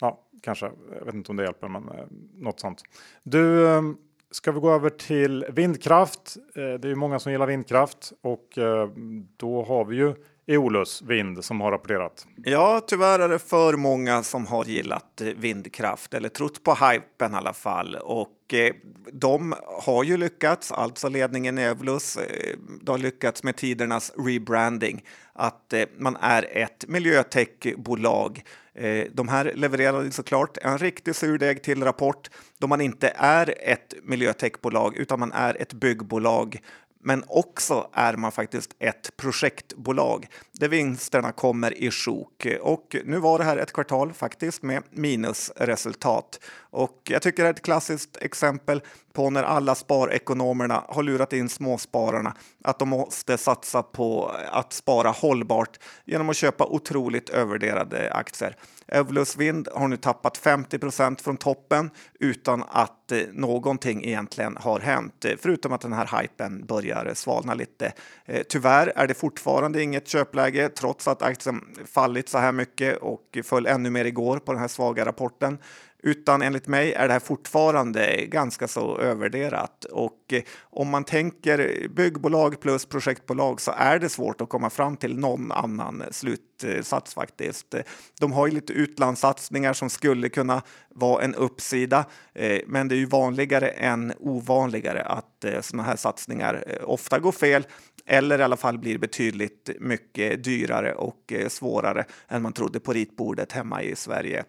Ja, 0.00 0.20
kanske. 0.42 0.70
Jag 0.98 1.04
vet 1.04 1.14
inte 1.14 1.30
om 1.30 1.36
det 1.36 1.44
hjälper, 1.44 1.68
men 1.68 1.88
eh, 1.88 2.04
något 2.34 2.60
sånt. 2.60 2.82
Du, 3.22 3.68
eh, 3.68 3.82
ska 4.30 4.52
vi 4.52 4.60
gå 4.60 4.70
över 4.70 4.90
till 4.90 5.46
vindkraft? 5.52 6.36
Eh, 6.54 6.62
det 6.62 6.84
är 6.84 6.88
ju 6.88 6.94
många 6.94 7.18
som 7.18 7.32
gillar 7.32 7.46
vindkraft 7.46 8.12
och 8.20 8.58
eh, 8.58 8.90
då 9.36 9.64
har 9.64 9.84
vi 9.84 9.96
ju 9.96 10.14
Eolus 10.46 11.02
Vind 11.02 11.44
som 11.44 11.60
har 11.60 11.70
rapporterat. 11.72 12.26
Ja, 12.44 12.80
tyvärr 12.86 13.18
är 13.18 13.28
det 13.28 13.38
för 13.38 13.76
många 13.76 14.22
som 14.22 14.46
har 14.46 14.64
gillat 14.64 15.20
eh, 15.20 15.26
vindkraft 15.26 16.14
eller 16.14 16.28
trott 16.28 16.62
på 16.62 16.74
hypen 16.74 17.32
i 17.32 17.36
alla 17.36 17.52
fall. 17.52 17.94
Och 17.94 18.54
eh, 18.54 18.74
de 19.12 19.54
har 19.82 20.04
ju 20.04 20.16
lyckats, 20.16 20.72
alltså 20.72 21.08
ledningen 21.08 21.58
i 21.58 21.62
Eolus, 21.62 22.16
eh, 22.16 22.56
de 22.82 22.90
har 22.90 22.98
lyckats 22.98 23.42
med 23.42 23.56
tidernas 23.56 24.12
rebranding, 24.16 25.04
att 25.32 25.72
eh, 25.72 25.84
man 25.98 26.16
är 26.20 26.56
ett 26.56 26.84
miljötechbolag. 26.88 28.42
Eh, 28.74 29.04
de 29.12 29.28
här 29.28 29.52
levererade 29.54 30.10
såklart 30.10 30.58
en 30.62 30.78
riktig 30.78 31.14
surdeg 31.14 31.62
till 31.62 31.84
rapport 31.84 32.30
då 32.58 32.66
man 32.66 32.80
inte 32.80 33.12
är 33.16 33.54
ett 33.60 33.94
miljötechbolag 34.02 34.96
utan 34.96 35.20
man 35.20 35.32
är 35.32 35.62
ett 35.62 35.72
byggbolag 35.72 36.60
men 37.02 37.24
också 37.26 37.90
är 37.92 38.16
man 38.16 38.32
faktiskt 38.32 38.76
ett 38.78 39.16
projektbolag 39.16 40.26
där 40.52 40.68
vinsterna 40.68 41.32
kommer 41.32 41.78
i 41.78 41.90
sjok. 41.90 42.46
Och 42.60 42.96
nu 43.04 43.18
var 43.18 43.38
det 43.38 43.44
här 43.44 43.56
ett 43.56 43.72
kvartal 43.72 44.12
faktiskt 44.12 44.62
med 44.62 44.82
minusresultat. 44.90 46.40
Och 46.58 47.00
jag 47.04 47.22
tycker 47.22 47.42
det 47.42 47.48
är 47.48 47.52
ett 47.52 47.62
klassiskt 47.62 48.16
exempel 48.16 48.82
på 49.16 49.30
när 49.30 49.42
alla 49.42 49.74
sparekonomerna 49.74 50.84
har 50.88 51.02
lurat 51.02 51.32
in 51.32 51.48
småspararna 51.48 52.34
att 52.64 52.78
de 52.78 52.88
måste 52.88 53.38
satsa 53.38 53.82
på 53.82 54.32
att 54.50 54.72
spara 54.72 55.10
hållbart 55.10 55.78
genom 56.04 56.28
att 56.28 56.36
köpa 56.36 56.64
otroligt 56.64 57.28
övervärderade 57.28 58.12
aktier. 58.12 58.56
Evolus 58.88 59.36
Wind 59.36 59.68
har 59.74 59.88
nu 59.88 59.96
tappat 59.96 60.38
50% 60.38 61.22
från 61.22 61.36
toppen 61.36 61.90
utan 62.20 62.64
att 62.68 63.12
eh, 63.12 63.18
någonting 63.32 64.04
egentligen 64.04 64.56
har 64.60 64.80
hänt, 64.80 65.24
eh, 65.24 65.32
förutom 65.40 65.72
att 65.72 65.80
den 65.80 65.92
här 65.92 66.20
hypen 66.20 66.66
börjar 66.66 67.14
svalna 67.14 67.54
lite. 67.54 67.92
Eh, 68.24 68.42
tyvärr 68.48 68.92
är 68.96 69.06
det 69.06 69.14
fortfarande 69.14 69.82
inget 69.82 70.08
köpläge 70.08 70.68
trots 70.68 71.08
att 71.08 71.22
aktien 71.22 71.60
fallit 71.94 72.28
så 72.28 72.38
här 72.38 72.52
mycket 72.52 72.98
och 72.98 73.38
föll 73.44 73.66
ännu 73.66 73.90
mer 73.90 74.04
igår 74.04 74.38
på 74.38 74.52
den 74.52 74.60
här 74.60 74.68
svaga 74.68 75.04
rapporten 75.04 75.58
utan 76.06 76.42
enligt 76.42 76.66
mig 76.66 76.92
är 76.92 77.06
det 77.06 77.12
här 77.12 77.20
fortfarande 77.20 78.26
ganska 78.26 78.68
så 78.68 78.98
övervärderat. 78.98 79.84
Och 79.84 80.32
eh, 80.32 80.42
om 80.62 80.88
man 80.88 81.04
tänker 81.04 81.88
byggbolag 81.88 82.60
plus 82.60 82.86
projektbolag 82.86 83.60
så 83.60 83.72
är 83.76 83.98
det 83.98 84.08
svårt 84.08 84.40
att 84.40 84.48
komma 84.48 84.70
fram 84.70 84.96
till 84.96 85.18
någon 85.18 85.52
annan 85.52 86.02
slutsats 86.10 87.14
faktiskt. 87.14 87.74
De 88.20 88.32
har 88.32 88.46
ju 88.46 88.52
lite 88.52 88.72
utlandssatsningar 88.72 89.72
som 89.72 89.90
skulle 89.90 90.28
kunna 90.28 90.62
vara 90.88 91.24
en 91.24 91.34
uppsida, 91.34 92.04
eh, 92.34 92.60
men 92.66 92.88
det 92.88 92.94
är 92.94 92.98
ju 92.98 93.06
vanligare 93.06 93.68
än 93.68 94.12
ovanligare 94.18 95.02
att 95.02 95.44
eh, 95.44 95.60
sådana 95.60 95.82
här 95.82 95.96
satsningar 95.96 96.78
ofta 96.84 97.18
går 97.18 97.32
fel 97.32 97.66
eller 98.06 98.38
i 98.38 98.42
alla 98.42 98.56
fall 98.56 98.78
blir 98.78 98.98
betydligt 98.98 99.70
mycket 99.80 100.44
dyrare 100.44 100.94
och 100.94 101.32
svårare 101.48 102.04
än 102.28 102.42
man 102.42 102.52
trodde 102.52 102.80
på 102.80 102.92
ritbordet 102.92 103.52
hemma 103.52 103.82
i 103.82 103.96
Sverige. 103.96 104.44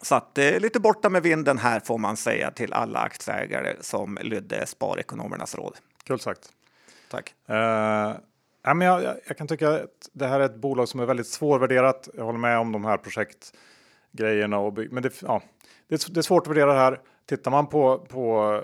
Så 0.00 0.14
att 0.14 0.38
är 0.38 0.60
lite 0.60 0.80
borta 0.80 1.08
med 1.08 1.22
vinden 1.22 1.58
här 1.58 1.80
får 1.80 1.98
man 1.98 2.16
säga 2.16 2.50
till 2.50 2.72
alla 2.72 2.98
aktieägare 2.98 3.76
som 3.80 4.18
lydde 4.22 4.66
Sparekonomernas 4.66 5.54
råd. 5.54 5.76
Kul 6.04 6.20
sagt. 6.20 6.48
Tack. 7.10 7.34
Uh, 7.50 7.56
ja, 8.62 8.74
men 8.74 8.80
jag, 8.80 9.16
jag, 9.26 9.36
kan 9.38 9.48
tycka 9.48 9.70
att 9.70 10.08
det 10.12 10.26
här 10.26 10.40
är 10.40 10.44
ett 10.44 10.56
bolag 10.56 10.88
som 10.88 11.00
är 11.00 11.06
väldigt 11.06 11.26
svårvärderat. 11.26 12.08
Jag 12.14 12.24
håller 12.24 12.38
med 12.38 12.58
om 12.58 12.72
de 12.72 12.84
här 12.84 12.96
projektgrejerna. 12.96 14.58
Och 14.58 14.78
men 14.90 15.02
det, 15.02 15.22
ja, 15.22 15.42
det, 15.88 15.94
är, 15.94 16.12
det 16.12 16.20
är 16.20 16.22
svårt 16.22 16.42
att 16.42 16.50
värdera 16.50 16.72
det 16.72 16.78
här. 16.78 17.00
Tittar 17.26 17.50
man 17.50 17.66
på, 17.66 17.98
på 17.98 18.60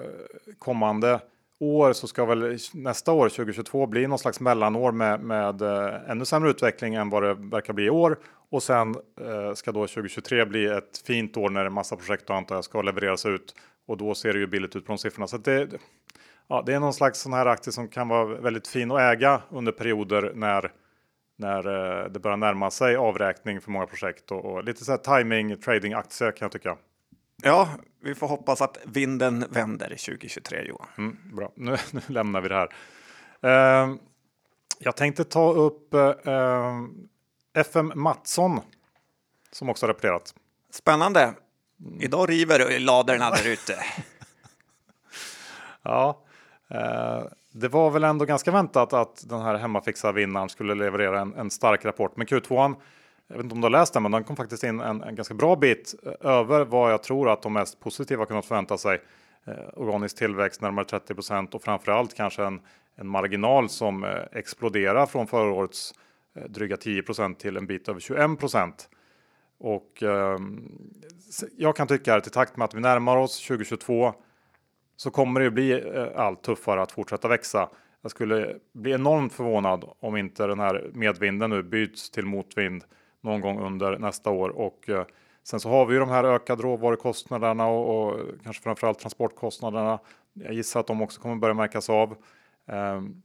kommande 0.58 1.20
år 1.60 1.92
så 1.92 2.06
ska 2.06 2.24
väl 2.24 2.58
nästa 2.72 3.12
år, 3.12 3.28
2022, 3.28 3.86
bli 3.86 4.06
någon 4.06 4.18
slags 4.18 4.40
mellanår 4.40 4.92
med, 4.92 5.20
med 5.20 5.62
eh, 5.62 6.10
ännu 6.10 6.24
sämre 6.24 6.50
utveckling 6.50 6.94
än 6.94 7.10
vad 7.10 7.22
det 7.22 7.34
verkar 7.34 7.72
bli 7.72 7.84
i 7.84 7.90
år. 7.90 8.18
Och 8.50 8.62
sen 8.62 8.94
eh, 9.20 9.54
ska 9.54 9.72
då 9.72 9.86
2023 9.86 10.44
bli 10.44 10.66
ett 10.66 11.02
fint 11.06 11.36
år 11.36 11.50
när 11.50 11.64
en 11.64 11.72
massa 11.72 11.96
projekt 11.96 12.30
antar 12.30 12.54
jag 12.54 12.64
ska 12.64 12.82
levereras 12.82 13.26
ut. 13.26 13.54
Och 13.86 13.96
då 13.96 14.14
ser 14.14 14.32
det 14.32 14.38
ju 14.38 14.46
billigt 14.46 14.76
ut 14.76 14.86
på 14.86 14.92
de 14.92 14.98
siffrorna. 14.98 15.26
Så 15.26 15.38
det, 15.38 15.68
ja, 16.48 16.62
det 16.66 16.74
är 16.74 16.80
någon 16.80 16.94
slags 16.94 17.20
sån 17.20 17.32
här 17.32 17.46
aktie 17.46 17.72
som 17.72 17.88
kan 17.88 18.08
vara 18.08 18.24
väldigt 18.24 18.68
fin 18.68 18.90
att 18.90 19.00
äga 19.00 19.42
under 19.50 19.72
perioder 19.72 20.32
när 20.34 20.72
när 21.40 21.66
eh, 22.02 22.10
det 22.10 22.18
börjar 22.18 22.36
närma 22.36 22.70
sig 22.70 22.96
avräkning 22.96 23.60
för 23.60 23.70
många 23.70 23.86
projekt 23.86 24.30
och, 24.30 24.44
och 24.44 24.64
lite 24.64 24.84
så 24.84 24.92
här 24.92 25.18
timing 25.18 25.56
trading 25.56 25.92
aktie 25.92 26.32
kan 26.32 26.46
jag 26.46 26.52
tycka. 26.52 26.76
Ja, 27.42 27.68
vi 28.02 28.14
får 28.14 28.28
hoppas 28.28 28.62
att 28.62 28.78
vinden 28.84 29.44
vänder 29.50 29.88
2023 29.88 30.62
Johan. 30.62 30.88
Mm, 30.98 31.16
bra, 31.36 31.52
nu, 31.54 31.76
nu, 31.92 32.00
lämnar 32.06 32.40
vi 32.40 32.48
det 32.48 32.54
här. 32.54 32.68
Uh, 33.44 33.96
jag 34.78 34.96
tänkte 34.96 35.24
ta 35.24 35.52
upp 35.52 35.94
uh, 35.94 36.34
eh, 36.34 36.80
FM 37.54 37.92
Mattsson 37.94 38.60
som 39.52 39.68
också 39.68 39.86
har 39.86 39.88
rapporterat. 39.88 40.34
Spännande. 40.70 41.34
Idag 42.00 42.30
river 42.30 42.80
ladorna 42.80 43.30
där 43.30 43.48
ute. 43.48 43.74
ja, 45.82 46.22
uh, 46.74 47.26
det 47.52 47.68
var 47.68 47.90
väl 47.90 48.04
ändå 48.04 48.24
ganska 48.24 48.50
väntat 48.50 48.92
att 48.92 49.28
den 49.28 49.42
här 49.42 49.54
hemmafixa 49.54 50.12
vinnaren 50.12 50.48
skulle 50.48 50.74
leverera 50.74 51.20
en, 51.20 51.34
en 51.34 51.50
stark 51.50 51.84
rapport. 51.84 52.16
Men 52.16 52.26
Q2 52.26 52.76
jag 53.30 53.36
vet 53.36 53.44
inte 53.44 53.54
om 53.54 53.60
du 53.60 53.64
har 53.64 53.70
läst 53.70 53.92
den, 53.92 54.02
men 54.02 54.12
den 54.12 54.24
kom 54.24 54.36
faktiskt 54.36 54.64
in 54.64 54.80
en, 54.80 55.02
en 55.02 55.14
ganska 55.14 55.34
bra 55.34 55.56
bit 55.56 55.94
eh, 56.06 56.30
över 56.30 56.64
vad 56.64 56.92
jag 56.92 57.02
tror 57.02 57.30
att 57.30 57.42
de 57.42 57.52
mest 57.52 57.80
positiva 57.80 58.26
kunnat 58.26 58.46
förvänta 58.46 58.78
sig. 58.78 59.00
Eh, 59.44 59.54
organisk 59.74 60.16
tillväxt 60.16 60.60
närmare 60.60 60.84
30% 60.84 61.54
och 61.54 61.62
framförallt 61.62 62.14
kanske 62.14 62.44
en, 62.44 62.60
en 62.96 63.08
marginal 63.08 63.68
som 63.68 64.04
eh, 64.04 64.10
exploderar 64.32 65.06
från 65.06 65.26
förra 65.26 65.52
årets 65.52 65.92
eh, 65.92 65.96
Eh, 66.34 66.44
dryga 66.44 66.76
10% 66.76 67.34
till 67.34 67.56
en 67.56 67.66
bit 67.66 67.88
över 67.88 68.00
21 68.00 68.88
Och 69.58 70.02
eh, 70.02 70.38
jag 71.56 71.76
kan 71.76 71.86
tycka 71.86 72.14
att 72.14 72.26
i 72.26 72.30
takt 72.30 72.56
med 72.56 72.64
att 72.64 72.74
vi 72.74 72.80
närmar 72.80 73.16
oss 73.16 73.46
2022 73.46 74.14
så 74.96 75.10
kommer 75.10 75.40
det 75.40 75.50
bli 75.50 75.72
eh, 75.72 76.06
allt 76.16 76.42
tuffare 76.42 76.82
att 76.82 76.92
fortsätta 76.92 77.28
växa. 77.28 77.68
Jag 78.02 78.10
skulle 78.10 78.56
bli 78.72 78.92
enormt 78.92 79.32
förvånad 79.32 79.84
om 80.00 80.16
inte 80.16 80.46
den 80.46 80.60
här 80.60 80.90
medvinden 80.94 81.50
nu 81.50 81.62
byts 81.62 82.10
till 82.10 82.26
motvind 82.26 82.84
någon 83.20 83.40
gång 83.40 83.60
under 83.60 83.98
nästa 83.98 84.30
år. 84.30 84.48
Och 84.48 84.88
eh, 84.88 85.04
sen 85.42 85.60
så 85.60 85.68
har 85.68 85.86
vi 85.86 85.94
ju 85.94 86.00
de 86.00 86.08
här 86.08 86.24
ökade 86.24 86.62
råvarukostnaderna 86.62 87.66
och, 87.66 88.08
och 88.08 88.20
kanske 88.44 88.62
framförallt 88.62 88.98
transportkostnaderna. 88.98 89.98
Jag 90.32 90.54
gissar 90.54 90.80
att 90.80 90.86
de 90.86 91.02
också 91.02 91.20
kommer 91.20 91.36
börja 91.36 91.54
märkas 91.54 91.90
av. 91.90 92.16
Ehm, 92.66 93.22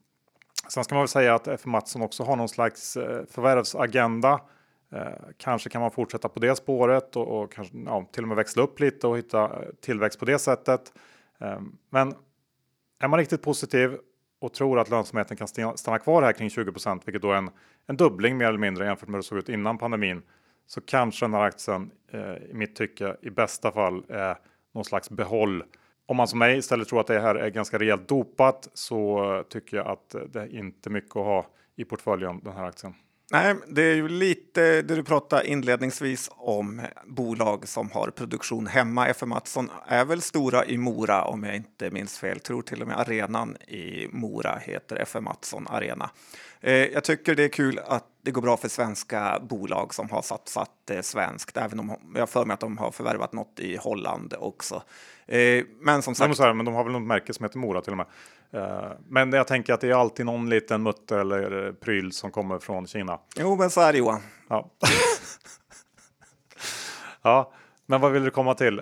sen 0.67 0.83
ska 0.83 0.95
man 0.95 1.01
väl 1.01 1.07
säga 1.07 1.35
att 1.35 1.47
F. 1.47 1.65
Mattsson 1.65 2.01
också 2.01 2.23
har 2.23 2.35
någon 2.35 2.49
slags 2.49 2.97
eh, 2.97 3.25
förvärvsagenda. 3.25 4.41
Eh, 4.91 5.07
kanske 5.37 5.69
kan 5.69 5.81
man 5.81 5.91
fortsätta 5.91 6.29
på 6.29 6.39
det 6.39 6.55
spåret 6.55 7.15
och, 7.15 7.27
och 7.41 7.51
kanske 7.51 7.77
ja, 7.85 8.05
till 8.11 8.23
och 8.23 8.27
med 8.27 8.37
växla 8.37 8.63
upp 8.63 8.79
lite 8.79 9.07
och 9.07 9.17
hitta 9.17 9.43
eh, 9.43 9.69
tillväxt 9.81 10.19
på 10.19 10.25
det 10.25 10.39
sättet. 10.39 10.93
Men 11.89 12.13
är 12.99 13.07
man 13.07 13.19
riktigt 13.19 13.41
positiv 13.41 13.97
och 14.39 14.53
tror 14.53 14.79
att 14.79 14.89
lönsamheten 14.89 15.37
kan 15.37 15.47
stanna 15.77 15.99
kvar 15.99 16.21
här 16.23 16.33
kring 16.33 16.49
20% 16.49 17.01
vilket 17.05 17.21
då 17.21 17.31
är 17.31 17.37
en, 17.37 17.49
en 17.87 17.97
dubbling 17.97 18.37
mer 18.37 18.45
eller 18.45 18.59
mindre 18.59 18.85
jämfört 18.85 19.09
med 19.09 19.13
hur 19.13 19.21
det 19.21 19.27
såg 19.27 19.37
ut 19.37 19.49
innan 19.49 19.77
pandemin. 19.77 20.21
Så 20.67 20.81
kanske 20.81 21.25
den 21.25 21.33
här 21.33 21.41
aktien 21.41 21.91
eh, 22.11 22.35
i 22.35 22.53
mitt 22.53 22.75
tycke 22.75 23.15
i 23.21 23.29
bästa 23.29 23.71
fall 23.71 24.05
är 24.09 24.37
någon 24.73 24.85
slags 24.85 25.09
behåll. 25.09 25.63
Om 26.07 26.17
man 26.17 26.27
som 26.27 26.39
mig 26.39 26.57
istället 26.57 26.87
tror 26.87 26.99
att 26.99 27.07
det 27.07 27.19
här 27.19 27.35
är 27.35 27.49
ganska 27.49 27.79
rejält 27.79 28.07
dopat 28.07 28.69
så 28.73 29.43
tycker 29.49 29.77
jag 29.77 29.87
att 29.87 30.15
det 30.29 30.39
är 30.39 30.55
inte 30.55 30.89
mycket 30.89 31.15
att 31.15 31.25
ha 31.25 31.45
i 31.75 31.85
portföljen 31.85 32.39
den 32.43 32.53
här 32.53 32.63
aktien. 32.63 32.93
Nej, 33.31 33.55
det 33.67 33.81
är 33.81 33.95
ju 33.95 34.07
lite 34.07 34.81
det 34.81 34.95
du 34.95 35.03
pratade 35.03 35.47
inledningsvis 35.47 36.29
om 36.31 36.81
bolag 37.05 37.67
som 37.67 37.91
har 37.91 38.09
produktion 38.09 38.67
hemma. 38.67 39.07
FM 39.07 39.29
Mattsson 39.29 39.69
är 39.87 40.05
väl 40.05 40.21
stora 40.21 40.65
i 40.65 40.77
Mora 40.77 41.23
om 41.23 41.43
jag 41.43 41.55
inte 41.55 41.91
minns 41.91 42.19
fel. 42.19 42.39
Tror 42.39 42.61
till 42.61 42.81
och 42.81 42.87
med 42.87 42.99
arenan 42.99 43.57
i 43.57 44.07
Mora 44.11 44.57
heter 44.61 44.95
FM 44.95 45.23
Mattsson 45.23 45.67
Arena. 45.67 46.09
Eh, 46.61 46.73
jag 46.73 47.03
tycker 47.03 47.35
det 47.35 47.43
är 47.43 47.49
kul 47.49 47.79
att 47.85 48.05
det 48.21 48.31
går 48.31 48.41
bra 48.41 48.57
för 48.57 48.69
svenska 48.69 49.39
bolag 49.39 49.93
som 49.93 50.09
har 50.09 50.21
satsat 50.21 50.89
eh, 50.91 51.01
svenskt, 51.01 51.57
även 51.57 51.79
om 51.79 51.95
jag 52.15 52.29
för 52.29 52.45
mig 52.45 52.53
att 52.53 52.59
de 52.59 52.77
har 52.77 52.91
förvärvat 52.91 53.33
något 53.33 53.59
i 53.59 53.77
Holland 53.77 54.33
också. 54.39 54.83
Eh, 55.27 55.63
men 55.79 56.01
som 56.01 56.15
sagt. 56.15 56.39
Här, 56.39 56.53
men 56.53 56.65
de 56.65 56.73
har 56.73 56.83
väl 56.83 56.93
något 56.93 57.07
märke 57.07 57.33
som 57.33 57.43
heter 57.43 57.59
Mora 57.59 57.81
till 57.81 57.91
och 57.91 57.97
med. 57.97 58.05
Eh, 58.51 58.91
men 59.07 59.33
jag 59.33 59.47
tänker 59.47 59.73
att 59.73 59.81
det 59.81 59.89
är 59.89 59.93
alltid 59.93 60.25
någon 60.25 60.49
liten 60.49 60.83
mutter 60.83 61.17
eller 61.17 61.71
pryl 61.71 62.11
som 62.11 62.31
kommer 62.31 62.59
från 62.59 62.87
Kina. 62.87 63.19
Jo, 63.35 63.55
men 63.55 63.69
så 63.69 63.81
är 63.81 63.91
det 63.91 63.97
Johan. 63.97 64.21
Ja. 64.49 64.69
ja, 67.21 67.51
men 67.85 68.01
vad 68.01 68.11
vill 68.11 68.23
du 68.23 68.31
komma 68.31 68.53
till? 68.53 68.81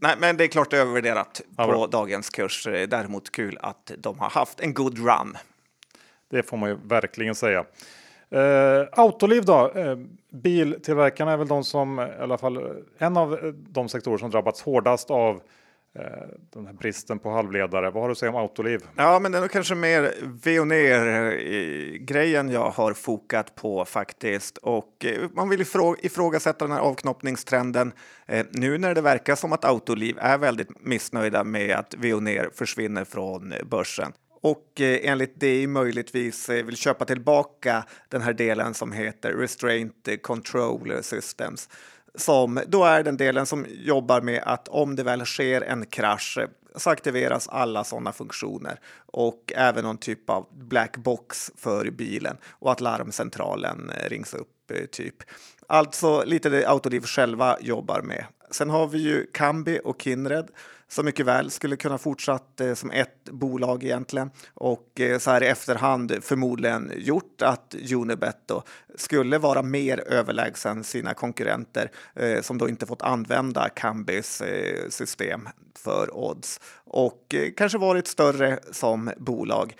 Nej, 0.00 0.16
men 0.18 0.36
det 0.36 0.44
är 0.44 0.48
klart 0.48 0.72
övervärderat 0.72 1.40
ja, 1.56 1.64
på 1.64 1.70
bra. 1.70 1.86
dagens 1.86 2.30
kurs. 2.30 2.66
Däremot 2.88 3.32
kul 3.32 3.58
att 3.60 3.92
de 3.98 4.18
har 4.18 4.30
haft 4.30 4.60
en 4.60 4.74
good 4.74 4.98
run. 4.98 5.36
Det 6.30 6.42
får 6.42 6.56
man 6.56 6.70
ju 6.70 6.76
verkligen 6.84 7.34
säga. 7.34 7.64
Uh, 8.34 8.88
Autoliv 8.92 9.44
då? 9.44 9.72
Uh, 9.76 9.98
biltillverkarna 10.30 11.32
är 11.32 11.36
väl 11.36 11.48
de 11.48 11.64
som, 11.64 12.00
i 12.00 12.22
alla 12.22 12.38
fall 12.38 12.82
en 12.98 13.16
av 13.16 13.54
de 13.54 13.88
sektorer 13.88 14.18
som 14.18 14.30
drabbats 14.30 14.62
hårdast 14.62 15.10
av 15.10 15.42
Eh, 15.94 16.02
den 16.52 16.66
här 16.66 16.72
bristen 16.72 17.18
på 17.18 17.30
halvledare. 17.30 17.90
Vad 17.90 18.02
har 18.02 18.08
du 18.08 18.12
att 18.12 18.18
säga 18.18 18.30
om 18.30 18.36
Autoliv? 18.36 18.80
Ja, 18.96 19.18
men 19.18 19.32
det 19.32 19.38
är 19.38 19.42
nog 19.42 19.50
kanske 19.50 19.74
mer 19.74 20.14
Veoneer-grejen 20.44 22.50
jag 22.50 22.70
har 22.70 22.94
fokat 22.94 23.54
på 23.54 23.84
faktiskt. 23.84 24.58
Och 24.58 25.04
eh, 25.04 25.28
man 25.34 25.48
vill 25.48 25.64
ifrågasätta 26.02 26.64
den 26.64 26.72
här 26.72 26.80
avknoppningstrenden 26.80 27.92
eh, 28.26 28.46
nu 28.50 28.78
när 28.78 28.94
det 28.94 29.00
verkar 29.00 29.34
som 29.34 29.52
att 29.52 29.64
Autoliv 29.64 30.18
är 30.18 30.38
väldigt 30.38 30.84
missnöjda 30.84 31.44
med 31.44 31.76
att 31.76 31.94
Veoneer 31.98 32.50
försvinner 32.54 33.04
från 33.04 33.54
börsen 33.70 34.12
och 34.42 34.80
enligt 34.80 35.40
det 35.40 35.66
möjligtvis 35.66 36.48
vill 36.48 36.76
köpa 36.76 37.04
tillbaka 37.04 37.84
den 38.08 38.22
här 38.22 38.32
delen 38.32 38.74
som 38.74 38.92
heter 38.92 39.32
Restraint 39.32 40.08
Control 40.22 40.92
Systems 41.02 41.68
som 42.14 42.60
då 42.66 42.84
är 42.84 43.02
den 43.02 43.16
delen 43.16 43.46
som 43.46 43.66
jobbar 43.68 44.20
med 44.20 44.42
att 44.46 44.68
om 44.68 44.96
det 44.96 45.02
väl 45.02 45.24
sker 45.24 45.60
en 45.60 45.86
krasch 45.86 46.38
så 46.76 46.90
aktiveras 46.90 47.48
alla 47.48 47.84
sådana 47.84 48.12
funktioner 48.12 48.80
och 49.06 49.52
även 49.56 49.84
någon 49.84 49.98
typ 49.98 50.30
av 50.30 50.46
black 50.50 50.96
box 50.96 51.50
för 51.56 51.90
bilen 51.90 52.36
och 52.50 52.72
att 52.72 52.80
larmcentralen 52.80 53.90
eh, 53.90 54.08
rings 54.08 54.34
upp 54.34 54.70
eh, 54.70 54.86
typ. 54.86 55.14
Alltså 55.66 56.24
lite 56.24 56.48
det 56.48 56.66
Autoliv 56.66 57.00
själva 57.00 57.56
jobbar 57.60 58.02
med. 58.02 58.24
Sen 58.50 58.70
har 58.70 58.86
vi 58.86 58.98
ju 58.98 59.26
Kambi 59.32 59.80
och 59.84 60.02
Kindred 60.02 60.48
som 60.92 61.04
mycket 61.04 61.26
väl 61.26 61.50
skulle 61.50 61.76
kunna 61.76 61.98
fortsatt 61.98 62.60
eh, 62.60 62.74
som 62.74 62.90
ett 62.90 63.24
bolag 63.24 63.84
egentligen. 63.84 64.30
Och 64.54 65.00
eh, 65.00 65.18
så 65.18 65.30
här 65.30 65.42
i 65.42 65.46
efterhand 65.46 66.18
förmodligen 66.22 66.92
gjort 66.96 67.42
att 67.42 67.74
Unibet 67.94 68.38
då 68.46 68.62
skulle 68.94 69.38
vara 69.38 69.62
mer 69.62 70.00
överlägsen 70.08 70.84
sina 70.84 71.14
konkurrenter 71.14 71.90
eh, 72.14 72.40
som 72.40 72.58
då 72.58 72.68
inte 72.68 72.86
fått 72.86 73.02
använda 73.02 73.68
Kambis 73.68 74.40
eh, 74.40 74.88
system 74.88 75.48
för 75.78 76.16
odds. 76.16 76.60
Och 76.84 77.34
eh, 77.34 77.52
kanske 77.56 77.78
varit 77.78 78.06
större 78.06 78.58
som 78.70 79.10
bolag. 79.16 79.76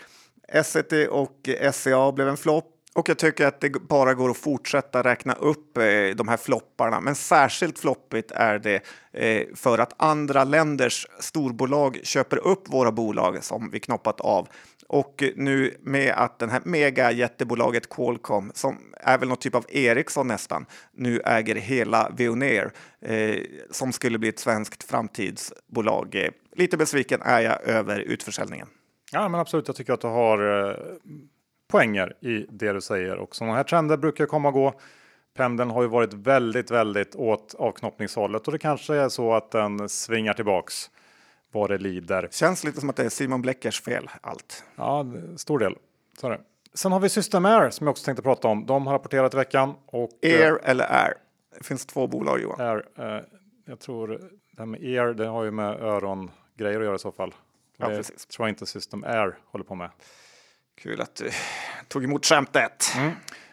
Essity 0.49 1.07
och 1.11 1.49
SCA 1.73 2.13
blev 2.13 2.29
en 2.29 2.37
flopp. 2.37 2.72
Och 2.95 3.09
jag 3.09 3.19
tycker 3.19 3.47
att 3.47 3.61
det 3.61 3.71
bara 3.71 4.15
går 4.15 4.31
att 4.31 4.37
fortsätta 4.37 5.03
räkna 5.03 5.33
upp 5.33 5.77
eh, 5.77 5.85
de 6.17 6.29
här 6.29 6.37
flopparna. 6.37 7.01
Men 7.01 7.15
särskilt 7.15 7.79
floppigt 7.79 8.31
är 8.31 8.59
det 8.59 8.83
eh, 9.13 9.47
för 9.55 9.79
att 9.79 10.03
andra 10.03 10.45
länders 10.45 11.07
storbolag 11.19 12.01
köper 12.03 12.47
upp 12.47 12.69
våra 12.69 12.93
bolag 12.93 13.45
som 13.45 13.71
vi 13.71 13.81
knoppat 13.81 14.21
av. 14.21 14.49
Och 14.89 15.25
nu 15.37 15.77
med 15.81 16.15
att 16.17 16.39
den 16.39 16.51
här 16.51 16.63
mega 16.65 17.13
jättebolaget 17.13 17.89
Qualcomm, 17.89 18.53
som 18.55 18.79
är 19.01 19.19
väl 19.19 19.29
någon 19.29 19.37
typ 19.37 19.55
av 19.55 19.65
Ericsson 19.69 20.29
nästan, 20.29 20.67
nu 20.93 21.21
äger 21.25 21.55
hela 21.55 22.11
Veoneer 22.17 22.73
eh, 23.01 23.37
som 23.71 23.93
skulle 23.93 24.19
bli 24.19 24.29
ett 24.29 24.39
svenskt 24.39 24.83
framtidsbolag. 24.83 26.15
Eh, 26.15 26.31
lite 26.57 26.77
besviken 26.77 27.23
är 27.23 27.41
jag 27.41 27.63
över 27.63 27.99
utförsäljningen. 27.99 28.69
Ja, 29.13 29.29
men 29.29 29.41
absolut. 29.41 29.69
Jag 29.69 29.77
tycker 29.77 29.93
att 29.93 30.01
du 30.01 30.07
har 30.07 30.69
eh, 30.71 30.77
poänger 31.73 32.17
i 32.21 32.47
det 32.51 32.73
du 32.73 32.81
säger 32.81 33.17
och 33.17 33.37
sådana 33.37 33.57
här 33.57 33.65
trender 33.65 33.97
brukar 33.97 34.27
komma 34.27 34.49
och 34.49 34.55
gå. 34.55 34.75
Pendeln 35.35 35.71
har 35.71 35.83
ju 35.83 35.89
varit 35.89 36.15
väldigt, 36.15 36.71
väldigt 36.71 37.15
åt 37.15 37.55
avknoppningshållet 37.59 38.47
och 38.47 38.53
det 38.53 38.59
kanske 38.59 38.95
är 38.95 39.09
så 39.09 39.35
att 39.35 39.51
den 39.51 39.89
svingar 39.89 40.33
tillbaks 40.33 40.91
vad 41.53 41.71
det 41.71 41.79
lider. 41.79 42.29
Känns 42.31 42.65
lite 42.65 42.81
som 42.81 42.91
att 42.91 42.97
det 42.97 43.05
är 43.05 43.09
Simon 43.09 43.43
Bleckers 43.43 43.81
fel 43.81 44.11
allt. 44.21 44.65
Ja, 44.77 45.07
stor 45.37 45.59
del. 45.59 45.77
Så 46.21 46.29
det. 46.29 46.41
Sen 46.75 46.93
har 46.93 47.01
vi 47.01 47.09
System 47.09 47.45
Air 47.45 47.71
som 47.71 47.87
jag 47.87 47.91
också 47.91 48.05
tänkte 48.05 48.23
prata 48.23 48.49
om. 48.49 48.67
De 48.67 48.87
har 48.87 48.95
rapporterat 48.95 49.35
i 49.35 49.37
veckan. 49.37 49.75
Och, 49.87 50.11
Air 50.23 50.53
eh, 50.53 50.71
eller 50.71 50.85
Air? 50.85 51.15
Det 51.59 51.65
finns 51.65 51.87
två 51.87 52.07
bolag 52.07 52.41
Johan. 52.41 52.61
Air, 52.61 52.85
eh, 52.99 53.25
jag 53.65 53.81
tror 53.81 54.09
det 54.53 54.59
här 54.59 54.67
med 54.67 54.81
Air, 54.81 55.15
det 55.15 55.27
har 55.27 55.45
ju 55.45 55.51
med 55.51 55.83
örongrejer 55.83 56.79
att 56.79 56.85
göra 56.85 56.95
i 56.95 56.99
så 56.99 57.13
fall. 57.13 57.35
Ja, 57.77 57.89
det 57.89 57.97
precis. 57.97 58.27
tror 58.27 58.49
jag 58.49 58.53
inte 58.53 58.67
System 58.67 59.05
Air 59.05 59.39
håller 59.45 59.65
på 59.65 59.75
med. 59.75 59.91
Kul 60.83 61.01
att 61.01 61.17
du 61.17 61.31
tog 61.89 62.05
emot 62.05 62.27
skämtet. 62.27 62.93
Mm. 62.97 63.13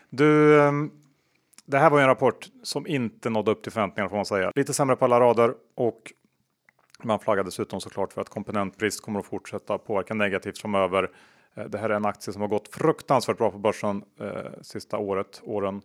Du, 0.10 0.62
ehm, 0.62 0.92
det 1.66 1.78
här 1.78 1.90
var 1.90 2.02
en 2.02 2.08
rapport 2.08 2.48
som 2.64 2.88
inte 2.88 3.30
nådde 3.30 3.52
upp 3.52 3.64
till 3.64 3.72
förväntningarna 3.72 4.10
får 4.10 4.16
man 4.16 4.26
säga. 4.26 4.52
Lite 4.56 4.74
sämre 4.74 4.96
på 4.96 5.06
alla 5.06 5.20
rader 5.20 5.54
och 5.76 6.14
man 7.04 7.20
flaggar 7.20 7.44
dessutom 7.44 7.82
såklart 7.82 8.14
för 8.14 8.22
att 8.22 8.30
komponentbrist 8.30 9.02
kommer 9.02 9.20
att 9.20 9.26
fortsätta 9.26 9.78
påverka 9.78 10.14
negativt 10.14 10.58
framöver. 10.58 11.12
Eh, 11.56 11.66
det 11.66 11.78
här 11.78 11.90
är 11.90 11.94
en 11.94 12.06
aktie 12.06 12.34
som 12.34 12.42
har 12.42 12.50
gått 12.50 12.76
fruktansvärt 12.76 13.38
bra 13.38 13.52
på 13.52 13.58
börsen 13.58 14.04
eh, 14.20 14.62
sista 14.62 14.98
året, 14.98 15.42
åren. 15.44 15.82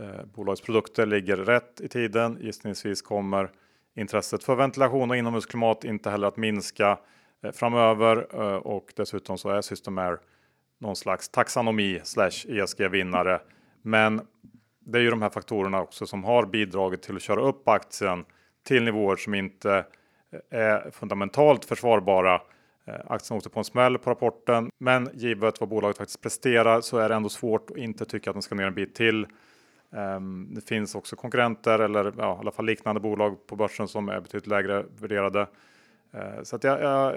Eh, 0.00 0.24
bolagets 0.34 0.62
produkter 0.62 1.06
ligger 1.06 1.36
rätt 1.36 1.80
i 1.80 1.88
tiden. 1.88 2.38
Gissningsvis 2.40 3.02
kommer 3.02 3.50
intresset 3.94 4.44
för 4.44 4.54
ventilation 4.54 5.10
och 5.10 5.16
inomhusklimat 5.16 5.84
inte 5.84 6.10
heller 6.10 6.28
att 6.28 6.36
minska 6.36 6.98
eh, 7.42 7.52
framöver 7.52 8.26
eh, 8.32 8.56
och 8.56 8.92
dessutom 8.96 9.38
så 9.38 9.48
är 9.48 9.62
Systemair 9.62 10.18
någon 10.78 10.96
slags 10.96 11.28
taxonomi 11.28 12.00
slash 12.04 12.46
ESG 12.48 12.88
vinnare. 12.88 13.40
Men 13.82 14.20
det 14.80 14.98
är 14.98 15.02
ju 15.02 15.10
de 15.10 15.22
här 15.22 15.30
faktorerna 15.30 15.82
också 15.82 16.06
som 16.06 16.24
har 16.24 16.46
bidragit 16.46 17.02
till 17.02 17.16
att 17.16 17.22
köra 17.22 17.40
upp 17.40 17.68
aktien 17.68 18.24
till 18.66 18.84
nivåer 18.84 19.16
som 19.16 19.34
inte 19.34 19.84
eh, 20.32 20.60
är 20.60 20.90
fundamentalt 20.90 21.64
försvarbara. 21.64 22.40
Eh, 22.84 22.94
aktien 23.06 23.36
åkte 23.36 23.48
på 23.48 23.58
en 23.58 23.64
smäll 23.64 23.98
på 23.98 24.10
rapporten, 24.10 24.70
men 24.78 25.10
givet 25.14 25.60
vad 25.60 25.68
bolaget 25.68 25.96
faktiskt 25.96 26.22
presterar 26.22 26.80
så 26.80 26.98
är 26.98 27.08
det 27.08 27.14
ändå 27.14 27.28
svårt 27.28 27.70
att 27.70 27.76
inte 27.76 28.04
tycka 28.04 28.30
att 28.30 28.34
den 28.34 28.42
ska 28.42 28.54
ner 28.54 28.66
en 28.66 28.74
bit 28.74 28.94
till. 28.94 29.26
Ehm, 29.92 30.48
det 30.54 30.60
finns 30.60 30.94
också 30.94 31.16
konkurrenter 31.16 31.78
eller 31.78 32.12
ja, 32.18 32.36
i 32.36 32.38
alla 32.38 32.50
fall 32.50 32.66
liknande 32.66 33.00
bolag 33.00 33.46
på 33.46 33.56
börsen 33.56 33.88
som 33.88 34.08
är 34.08 34.20
betydligt 34.20 34.46
lägre 34.46 34.84
värderade. 35.00 35.46
Eh, 36.12 36.42
så 36.42 36.56
att 36.56 36.64
jag, 36.64 36.82
jag, 36.82 37.14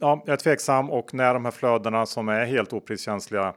ja, 0.00 0.22
jag 0.26 0.32
är 0.32 0.36
tveksam 0.36 0.90
och 0.90 1.14
när 1.14 1.34
de 1.34 1.44
här 1.44 1.52
flödena 1.52 2.06
som 2.06 2.28
är 2.28 2.44
helt 2.44 2.72
opriskänsliga 2.72 3.54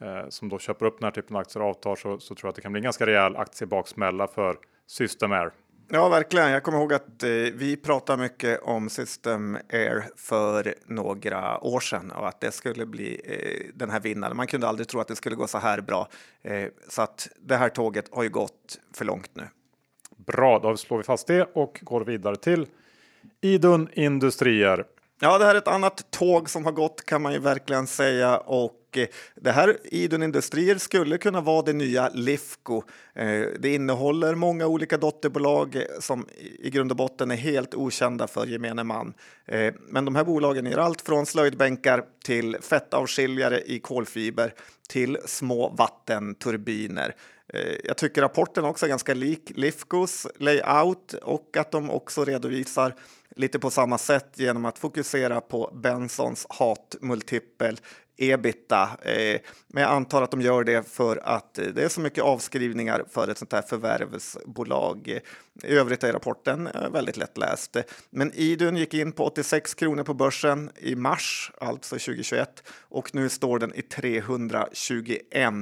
eh, 0.00 0.28
som 0.28 0.48
då 0.48 0.58
köper 0.58 0.86
upp 0.86 0.98
den 0.98 1.04
här 1.04 1.10
typen 1.10 1.36
av 1.36 1.40
aktier 1.40 1.62
avtar 1.62 1.96
så, 1.96 2.18
så 2.18 2.34
tror 2.34 2.46
jag 2.46 2.48
att 2.48 2.56
det 2.56 2.62
kan 2.62 2.72
bli 2.72 2.78
en 2.78 2.84
ganska 2.84 3.06
rejäl 3.06 3.36
aktiebaksmälla 3.36 4.26
för 4.26 4.56
System 4.86 5.32
Air. 5.32 5.50
Ja, 5.88 6.08
verkligen. 6.08 6.50
Jag 6.50 6.62
kommer 6.62 6.78
ihåg 6.78 6.92
att 6.92 7.22
eh, 7.22 7.30
vi 7.30 7.76
pratade 7.76 8.22
mycket 8.22 8.62
om 8.62 8.88
System 8.88 9.58
Air 9.72 10.04
för 10.16 10.74
några 10.86 11.64
år 11.64 11.80
sedan 11.80 12.10
och 12.10 12.28
att 12.28 12.40
det 12.40 12.52
skulle 12.52 12.86
bli 12.86 13.20
eh, 13.24 13.70
den 13.74 13.90
här 13.90 14.00
vinnaren. 14.00 14.36
Man 14.36 14.46
kunde 14.46 14.68
aldrig 14.68 14.88
tro 14.88 15.00
att 15.00 15.08
det 15.08 15.16
skulle 15.16 15.36
gå 15.36 15.46
så 15.46 15.58
här 15.58 15.80
bra. 15.80 16.08
Eh, 16.42 16.68
så 16.88 17.02
att 17.02 17.28
det 17.40 17.56
här 17.56 17.68
tåget 17.68 18.08
har 18.12 18.22
ju 18.22 18.28
gått 18.28 18.80
för 18.94 19.04
långt 19.04 19.30
nu. 19.34 19.42
Bra, 20.16 20.58
då 20.58 20.76
slår 20.76 20.98
vi 20.98 21.04
fast 21.04 21.26
det 21.26 21.42
och 21.52 21.78
går 21.82 22.04
vidare 22.04 22.36
till 22.36 22.66
Idun 23.40 23.88
Industrier. 23.92 24.84
Ja, 25.24 25.38
det 25.38 25.44
här 25.44 25.54
är 25.54 25.58
ett 25.58 25.68
annat 25.68 26.10
tåg 26.10 26.50
som 26.50 26.64
har 26.64 26.72
gått 26.72 27.04
kan 27.06 27.22
man 27.22 27.32
ju 27.32 27.38
verkligen 27.38 27.86
säga. 27.86 28.38
Och 28.38 28.72
Eh, 28.96 29.08
det 29.34 29.50
här 29.50 29.78
Idun 29.84 30.22
Industrier 30.22 30.78
skulle 30.78 31.18
kunna 31.18 31.40
vara 31.40 31.62
det 31.62 31.72
nya 31.72 32.08
Lifco. 32.08 32.82
Eh, 33.14 33.46
det 33.58 33.74
innehåller 33.74 34.34
många 34.34 34.66
olika 34.66 34.96
dotterbolag 34.96 35.76
eh, 35.76 35.82
som 36.00 36.26
i 36.58 36.70
grund 36.70 36.90
och 36.90 36.96
botten 36.96 37.30
är 37.30 37.36
helt 37.36 37.74
okända 37.74 38.26
för 38.26 38.46
gemene 38.46 38.84
man. 38.84 39.14
Men 39.88 40.04
de 40.04 40.16
här 40.16 40.24
bolagen 40.24 40.66
gör 40.66 40.78
allt 40.78 41.00
från 41.00 41.26
slöjdbänkar 41.26 42.04
till 42.24 42.56
fettavskiljare 42.60 43.62
i 43.66 43.78
kolfiber 43.78 44.54
till 44.88 45.18
små 45.26 45.68
vattenturbiner. 45.68 47.14
Jag 47.84 47.96
tycker 47.96 48.22
rapporten 48.22 48.64
också 48.64 48.86
är 48.86 48.88
ganska 48.88 49.14
lik 49.14 49.52
Lifcos 49.54 50.26
layout 50.38 51.12
och 51.12 51.56
att 51.56 51.70
de 51.70 51.90
också 51.90 52.24
redovisar 52.24 52.94
lite 53.36 53.58
på 53.58 53.70
samma 53.70 53.98
sätt 53.98 54.28
genom 54.34 54.64
att 54.64 54.78
fokusera 54.78 55.40
på 55.40 55.70
Bensons 55.82 56.46
hatmultipel 56.48 57.80
ebita. 58.30 58.90
Eh, 59.02 59.40
men 59.68 59.82
jag 59.82 59.92
antar 59.92 60.22
att 60.22 60.30
de 60.30 60.40
gör 60.40 60.64
det 60.64 60.88
för 60.88 61.20
att 61.24 61.58
eh, 61.58 61.66
det 61.66 61.82
är 61.82 61.88
så 61.88 62.00
mycket 62.00 62.24
avskrivningar 62.24 63.04
för 63.10 63.28
ett 63.28 63.38
sånt 63.38 63.52
här 63.52 63.62
förvärvsbolag. 63.62 65.20
I 65.62 65.66
övrigt 65.66 66.04
är 66.04 66.12
rapporten 66.12 66.66
eh, 66.66 66.90
väldigt 66.90 67.16
lättläst. 67.16 67.76
Men 68.10 68.32
Idun 68.34 68.76
gick 68.76 68.94
in 68.94 69.12
på 69.12 69.24
86 69.24 69.74
kronor 69.74 70.04
på 70.04 70.14
börsen 70.14 70.70
i 70.76 70.94
mars, 70.94 71.52
alltså 71.60 71.94
2021 71.94 72.62
och 72.80 73.14
nu 73.14 73.28
står 73.28 73.58
den 73.58 73.74
i 73.74 73.82
321. 73.82 75.54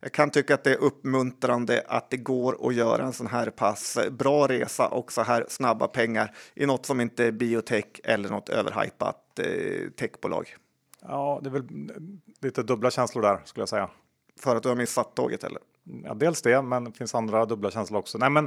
Jag 0.00 0.12
kan 0.12 0.30
tycka 0.30 0.54
att 0.54 0.64
det 0.64 0.70
är 0.70 0.78
uppmuntrande 0.78 1.84
att 1.88 2.10
det 2.10 2.16
går 2.16 2.68
att 2.68 2.74
göra 2.74 3.04
en 3.04 3.12
sån 3.12 3.26
här 3.26 3.50
pass 3.50 3.98
bra 4.10 4.48
resa 4.48 4.88
och 4.88 5.12
så 5.12 5.22
här 5.22 5.46
snabba 5.48 5.88
pengar 5.88 6.34
i 6.54 6.66
något 6.66 6.86
som 6.86 7.00
inte 7.00 7.24
är 7.24 7.32
biotech 7.32 8.00
eller 8.04 8.28
något 8.28 8.48
överhypat 8.48 9.38
eh, 9.38 9.90
techbolag. 9.90 10.56
Ja, 11.08 11.40
det 11.42 11.48
är 11.48 11.52
väl 11.52 11.64
lite 12.40 12.62
dubbla 12.62 12.90
känslor 12.90 13.22
där 13.22 13.40
skulle 13.44 13.62
jag 13.62 13.68
säga. 13.68 13.90
För 14.40 14.56
att 14.56 14.62
du 14.62 14.68
har 14.68 14.76
missat 14.76 15.14
tåget 15.14 15.44
eller? 15.44 15.60
Ja, 16.04 16.14
dels 16.14 16.42
det, 16.42 16.62
men 16.62 16.84
det 16.84 16.92
finns 16.92 17.14
andra 17.14 17.46
dubbla 17.46 17.70
känslor 17.70 17.98
också. 17.98 18.18
Nej, 18.18 18.30
men 18.30 18.44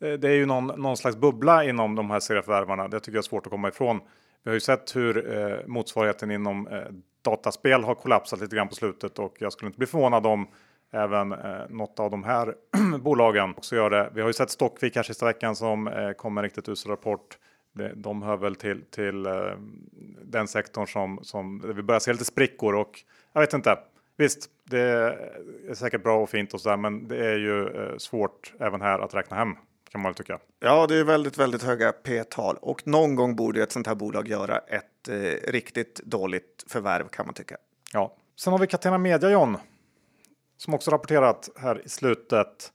eh, 0.00 0.12
det 0.12 0.28
är 0.28 0.34
ju 0.34 0.46
någon, 0.46 0.66
någon 0.66 0.96
slags 0.96 1.16
bubbla 1.16 1.64
inom 1.64 1.94
de 1.94 2.10
här 2.10 2.20
serieförvärvarna. 2.20 2.88
Det 2.88 3.00
tycker 3.00 3.16
jag 3.16 3.22
är 3.22 3.28
svårt 3.28 3.46
att 3.46 3.50
komma 3.52 3.68
ifrån. 3.68 4.00
Vi 4.42 4.50
har 4.50 4.54
ju 4.54 4.60
sett 4.60 4.96
hur 4.96 5.38
eh, 5.38 5.66
motsvarigheten 5.66 6.30
inom 6.30 6.66
eh, 6.66 6.82
dataspel 7.22 7.84
har 7.84 7.94
kollapsat 7.94 8.40
lite 8.40 8.56
grann 8.56 8.68
på 8.68 8.74
slutet 8.74 9.18
och 9.18 9.36
jag 9.38 9.52
skulle 9.52 9.66
inte 9.66 9.78
bli 9.78 9.86
förvånad 9.86 10.26
om 10.26 10.48
även 10.92 11.32
eh, 11.32 11.68
något 11.68 12.00
av 12.00 12.10
de 12.10 12.24
här 12.24 12.54
bolagen 12.98 13.54
också 13.56 13.76
gör 13.76 13.90
det. 13.90 14.10
Vi 14.14 14.20
har 14.20 14.28
ju 14.28 14.32
sett 14.32 14.50
Stockvik 14.50 14.96
här 14.96 15.02
sista 15.02 15.26
veckan 15.26 15.56
som 15.56 15.88
eh, 15.88 16.12
kom 16.12 16.34
med 16.34 16.40
en 16.40 16.44
riktigt 16.44 16.68
usel 16.68 16.90
rapport. 16.90 17.38
De 17.94 18.22
hör 18.22 18.36
väl 18.36 18.54
till, 18.54 18.84
till 18.90 19.26
eh, 19.26 19.32
den 20.22 20.48
sektorn 20.48 20.86
som, 20.86 21.18
som 21.22 21.72
vi 21.76 21.82
börjar 21.82 22.00
se 22.00 22.12
lite 22.12 22.24
sprickor 22.24 22.74
och 22.74 23.04
jag 23.32 23.40
vet 23.40 23.52
inte. 23.52 23.78
Visst, 24.16 24.50
det 24.64 24.80
är 24.80 25.74
säkert 25.74 26.02
bra 26.02 26.22
och 26.22 26.30
fint 26.30 26.54
och 26.54 26.60
så 26.60 26.68
där, 26.68 26.76
men 26.76 27.08
det 27.08 27.26
är 27.26 27.38
ju 27.38 27.66
eh, 27.66 27.96
svårt 27.98 28.54
även 28.60 28.80
här 28.80 28.98
att 28.98 29.14
räkna 29.14 29.36
hem 29.36 29.54
kan 29.90 30.00
man 30.00 30.10
väl 30.10 30.14
tycka. 30.14 30.38
Ja, 30.60 30.86
det 30.86 30.96
är 30.96 31.04
väldigt, 31.04 31.38
väldigt 31.38 31.62
höga 31.62 31.92
P-tal 31.92 32.56
och 32.60 32.86
någon 32.86 33.14
gång 33.14 33.36
borde 33.36 33.62
ett 33.62 33.72
sånt 33.72 33.86
här 33.86 33.94
bolag 33.94 34.28
göra 34.28 34.58
ett 34.58 35.08
eh, 35.08 35.52
riktigt 35.52 36.00
dåligt 36.04 36.64
förvärv 36.68 37.08
kan 37.08 37.26
man 37.26 37.34
tycka. 37.34 37.56
Ja, 37.92 38.16
sen 38.36 38.52
har 38.52 38.60
vi 38.60 38.66
Catena 38.66 38.98
Media 38.98 39.30
John 39.30 39.56
som 40.56 40.74
också 40.74 40.90
rapporterat 40.90 41.48
här 41.56 41.82
i 41.84 41.88
slutet. 41.88 42.72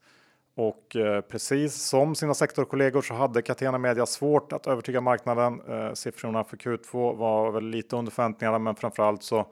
Och 0.55 0.95
eh, 0.95 1.21
precis 1.21 1.75
som 1.75 2.15
sina 2.15 2.33
sektorkollegor 2.33 3.01
så 3.01 3.13
hade 3.13 3.41
Catena 3.41 3.77
Media 3.77 4.05
svårt 4.05 4.53
att 4.53 4.67
övertyga 4.67 5.01
marknaden. 5.01 5.61
Eh, 5.69 5.93
siffrorna 5.93 6.43
för 6.43 6.57
Q2 6.57 7.15
var 7.17 7.51
väl 7.51 7.65
lite 7.65 7.95
under 7.95 8.11
förväntningarna, 8.11 8.59
men 8.59 8.75
framförallt 8.75 9.23
så 9.23 9.47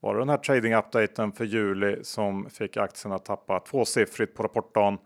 var 0.00 0.14
det 0.14 0.20
den 0.20 0.28
här 0.28 0.36
trading 0.36 0.74
updaten 0.74 1.32
för 1.32 1.44
juli 1.44 2.04
som 2.04 2.50
fick 2.50 2.76
aktierna 2.76 3.16
att 3.16 3.24
tappa 3.24 3.60
tvåsiffrigt 3.60 4.34
på 4.34 4.42
rapportdagen. 4.42 4.98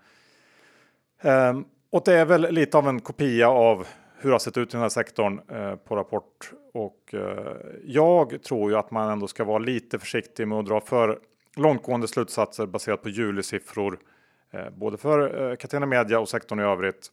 Eh, 1.22 1.60
och 1.90 2.02
det 2.04 2.14
är 2.14 2.24
väl 2.24 2.40
lite 2.50 2.78
av 2.78 2.88
en 2.88 3.00
kopia 3.00 3.48
av 3.48 3.86
hur 4.18 4.30
det 4.30 4.34
har 4.34 4.38
sett 4.38 4.56
ut 4.56 4.68
i 4.68 4.72
den 4.72 4.80
här 4.80 4.88
sektorn 4.88 5.40
eh, 5.48 5.76
på 5.76 5.96
rapport. 5.96 6.52
Och 6.74 7.14
eh, 7.14 7.56
jag 7.84 8.42
tror 8.42 8.70
ju 8.70 8.76
att 8.76 8.90
man 8.90 9.10
ändå 9.10 9.26
ska 9.28 9.44
vara 9.44 9.58
lite 9.58 9.98
försiktig 9.98 10.48
med 10.48 10.58
att 10.58 10.66
dra 10.66 10.80
för 10.80 11.18
långtgående 11.56 12.08
slutsatser 12.08 12.66
baserat 12.66 13.02
på 13.02 13.08
julisiffror, 13.08 13.90
siffror 13.90 14.15
Eh, 14.50 14.70
både 14.70 14.96
för 14.96 15.50
eh, 15.50 15.56
Catena 15.56 15.86
Media 15.86 16.20
och 16.20 16.28
sektorn 16.28 16.60
i 16.60 16.62
övrigt. 16.62 17.12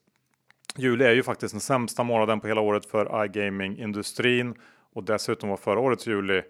Juli 0.77 1.05
är 1.05 1.11
ju 1.11 1.23
faktiskt 1.23 1.53
den 1.53 1.61
sämsta 1.61 2.03
månaden 2.03 2.39
på 2.39 2.47
hela 2.47 2.61
året 2.61 2.85
för 2.85 3.25
iGaming-industrin 3.25 4.55
och 4.93 5.03
dessutom 5.03 5.49
var 5.49 5.57
förra 5.57 5.79
årets 5.79 6.07
juli 6.07 6.41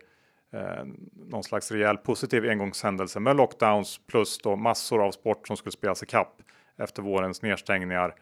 eh, 0.53 0.85
någon 1.13 1.43
slags 1.43 1.71
rejäl 1.71 1.97
positiv 1.97 2.49
engångshändelse 2.49 3.19
med 3.19 3.35
lockdowns 3.35 3.99
plus 4.07 4.37
då 4.37 4.55
massor 4.55 5.05
av 5.05 5.11
sport 5.11 5.47
som 5.47 5.57
skulle 5.57 5.71
spelas 5.71 6.03
i 6.03 6.05
kapp 6.05 6.41
efter 6.77 7.01
vårens 7.01 7.41
nedstängningar. 7.41 8.15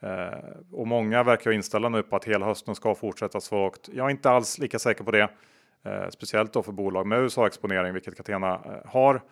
Eh, 0.00 0.38
och 0.72 0.86
många 0.86 1.22
verkar 1.22 1.50
inställa 1.50 1.88
nu 1.88 2.02
på 2.02 2.16
att 2.16 2.24
hela 2.24 2.46
hösten 2.46 2.74
ska 2.74 2.94
fortsätta 2.94 3.40
svagt. 3.40 3.88
Jag 3.92 4.06
är 4.06 4.10
inte 4.10 4.30
alls 4.30 4.58
lika 4.58 4.78
säker 4.78 5.04
på 5.04 5.10
det, 5.10 5.28
eh, 5.84 6.08
speciellt 6.10 6.52
då 6.52 6.62
för 6.62 6.72
bolag 6.72 7.06
med 7.06 7.18
USA-exponering, 7.18 7.92
vilket 7.92 8.16
Catena 8.16 8.54
eh, 8.54 8.90
har, 8.90 9.22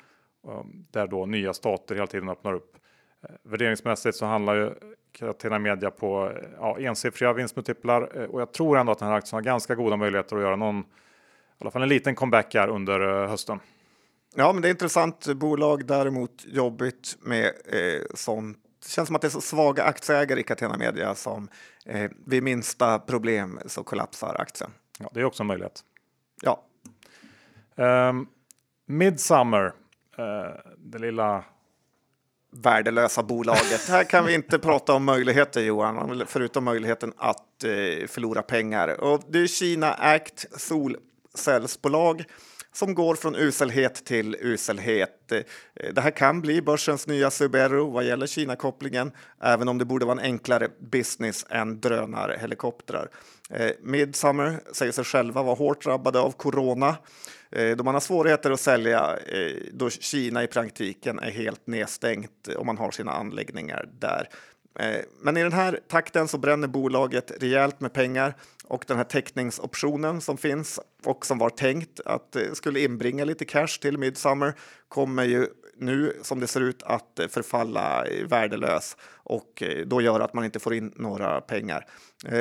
där 0.90 1.06
då 1.06 1.26
nya 1.26 1.52
stater 1.52 1.94
hela 1.94 2.06
tiden 2.06 2.28
öppnar 2.28 2.52
upp. 2.52 2.76
Eh, 3.22 3.34
värderingsmässigt 3.42 4.16
så 4.16 4.26
handlar 4.26 4.54
ju 4.54 4.70
Catena 5.12 5.58
Media 5.58 5.90
på 5.90 6.30
eh, 6.30 6.48
ja, 6.58 6.78
ensiffriga 6.78 7.32
vinstmultiplar 7.32 8.26
och 8.26 8.40
jag 8.40 8.52
tror 8.52 8.78
ändå 8.78 8.92
att 8.92 8.98
den 8.98 9.08
här 9.08 9.14
aktien 9.14 9.36
har 9.36 9.42
ganska 9.42 9.74
goda 9.74 9.96
möjligheter 9.96 10.36
att 10.36 10.42
göra 10.42 10.56
någon 10.56 10.84
i 11.58 11.64
alla 11.64 11.70
fall 11.70 11.82
en 11.82 11.88
liten 11.88 12.14
comeback 12.14 12.54
här 12.54 12.68
under 12.68 13.22
eh, 13.22 13.28
hösten. 13.28 13.60
Ja, 14.34 14.52
men 14.52 14.62
det 14.62 14.68
är 14.68 14.70
intressant 14.70 15.26
bolag 15.26 15.86
däremot 15.86 16.44
jobbigt 16.46 17.16
med 17.20 17.44
eh, 17.46 18.02
sånt. 18.14 18.58
Det 18.82 18.88
känns 18.88 19.06
som 19.06 19.16
att 19.16 19.22
det 19.22 19.28
är 19.28 19.30
så 19.30 19.40
svaga 19.40 19.84
aktieägare 19.84 20.40
i 20.40 20.42
Catena 20.42 20.76
Media 20.76 21.14
som 21.14 21.48
eh, 21.84 22.10
vid 22.26 22.42
minsta 22.42 22.98
problem 22.98 23.60
så 23.66 23.84
kollapsar 23.84 24.36
aktien. 24.40 24.70
Ja, 24.98 25.10
det 25.14 25.20
är 25.20 25.24
också 25.24 25.42
en 25.42 25.46
möjlighet. 25.46 25.80
Ja. 26.42 26.62
Um, 28.08 28.28
Midsummer, 28.86 29.72
Eh, 30.18 30.72
det 30.78 30.98
lilla 30.98 31.44
värdelösa 32.52 33.22
bolaget. 33.22 33.88
Här 33.88 34.04
kan 34.04 34.24
vi 34.24 34.34
inte 34.34 34.58
prata 34.58 34.92
om 34.92 35.04
möjligheter 35.04 35.60
Johan, 35.60 36.22
förutom 36.26 36.64
möjligheten 36.64 37.12
att 37.16 37.64
eh, 37.64 38.06
förlora 38.06 38.42
pengar. 38.42 39.00
Och 39.00 39.22
det 39.28 39.38
är 39.38 39.46
Kina 39.46 39.92
Act 39.94 40.60
solcellsbolag 40.60 42.24
som 42.76 42.94
går 42.94 43.14
från 43.14 43.34
uselhet 43.34 44.04
till 44.04 44.36
uselhet. 44.40 45.32
Eh, 45.32 45.42
det 45.92 46.00
här 46.00 46.10
kan 46.10 46.40
bli 46.40 46.62
börsens 46.62 47.06
nya 47.06 47.30
Subaru 47.30 47.90
vad 47.90 48.04
gäller 48.04 48.26
Kina-kopplingen, 48.26 49.12
även 49.40 49.68
om 49.68 49.78
det 49.78 49.84
borde 49.84 50.06
vara 50.06 50.20
en 50.20 50.24
enklare 50.24 50.68
business 50.78 51.46
än 51.50 51.80
drönarhelikoptrar. 51.80 53.08
Eh, 53.50 53.70
Midsummer 53.82 54.60
säger 54.72 54.92
sig 54.92 55.04
själva 55.04 55.42
vara 55.42 55.54
hårt 55.54 55.84
drabbade 55.84 56.18
av 56.20 56.30
corona 56.30 56.96
eh, 57.50 57.76
då 57.76 57.84
man 57.84 57.94
har 57.94 58.00
svårigheter 58.00 58.50
att 58.50 58.60
sälja 58.60 59.18
då 59.72 59.90
Kina 59.90 60.42
i 60.42 60.46
praktiken 60.46 61.18
är 61.18 61.30
helt 61.30 61.66
nedstängt 61.66 62.48
och 62.56 62.66
man 62.66 62.78
har 62.78 62.90
sina 62.90 63.12
anläggningar 63.12 63.88
där. 63.98 64.28
Men 65.20 65.36
i 65.36 65.42
den 65.42 65.52
här 65.52 65.80
takten 65.88 66.28
så 66.28 66.38
bränner 66.38 66.68
bolaget 66.68 67.32
rejält 67.40 67.80
med 67.80 67.92
pengar 67.92 68.34
och 68.68 68.84
den 68.86 68.96
här 68.96 69.04
teckningsoptionen 69.04 70.20
som 70.20 70.36
finns 70.36 70.80
och 71.04 71.26
som 71.26 71.38
var 71.38 71.50
tänkt 71.50 72.00
att 72.04 72.36
eh, 72.36 72.52
skulle 72.52 72.80
inbringa 72.80 73.24
lite 73.24 73.44
cash 73.44 73.80
till 73.80 73.98
Midsummer 73.98 74.54
kommer 74.88 75.24
ju 75.24 75.46
nu 75.78 76.18
som 76.22 76.40
det 76.40 76.46
ser 76.46 76.60
ut 76.60 76.82
att 76.82 77.18
eh, 77.18 77.28
förfalla 77.28 78.04
värdelös 78.28 78.96
och 79.14 79.62
eh, 79.62 79.86
då 79.86 80.00
gör 80.00 80.20
att 80.20 80.34
man 80.34 80.44
inte 80.44 80.58
får 80.58 80.74
in 80.74 80.92
några 80.96 81.40
pengar. 81.40 81.86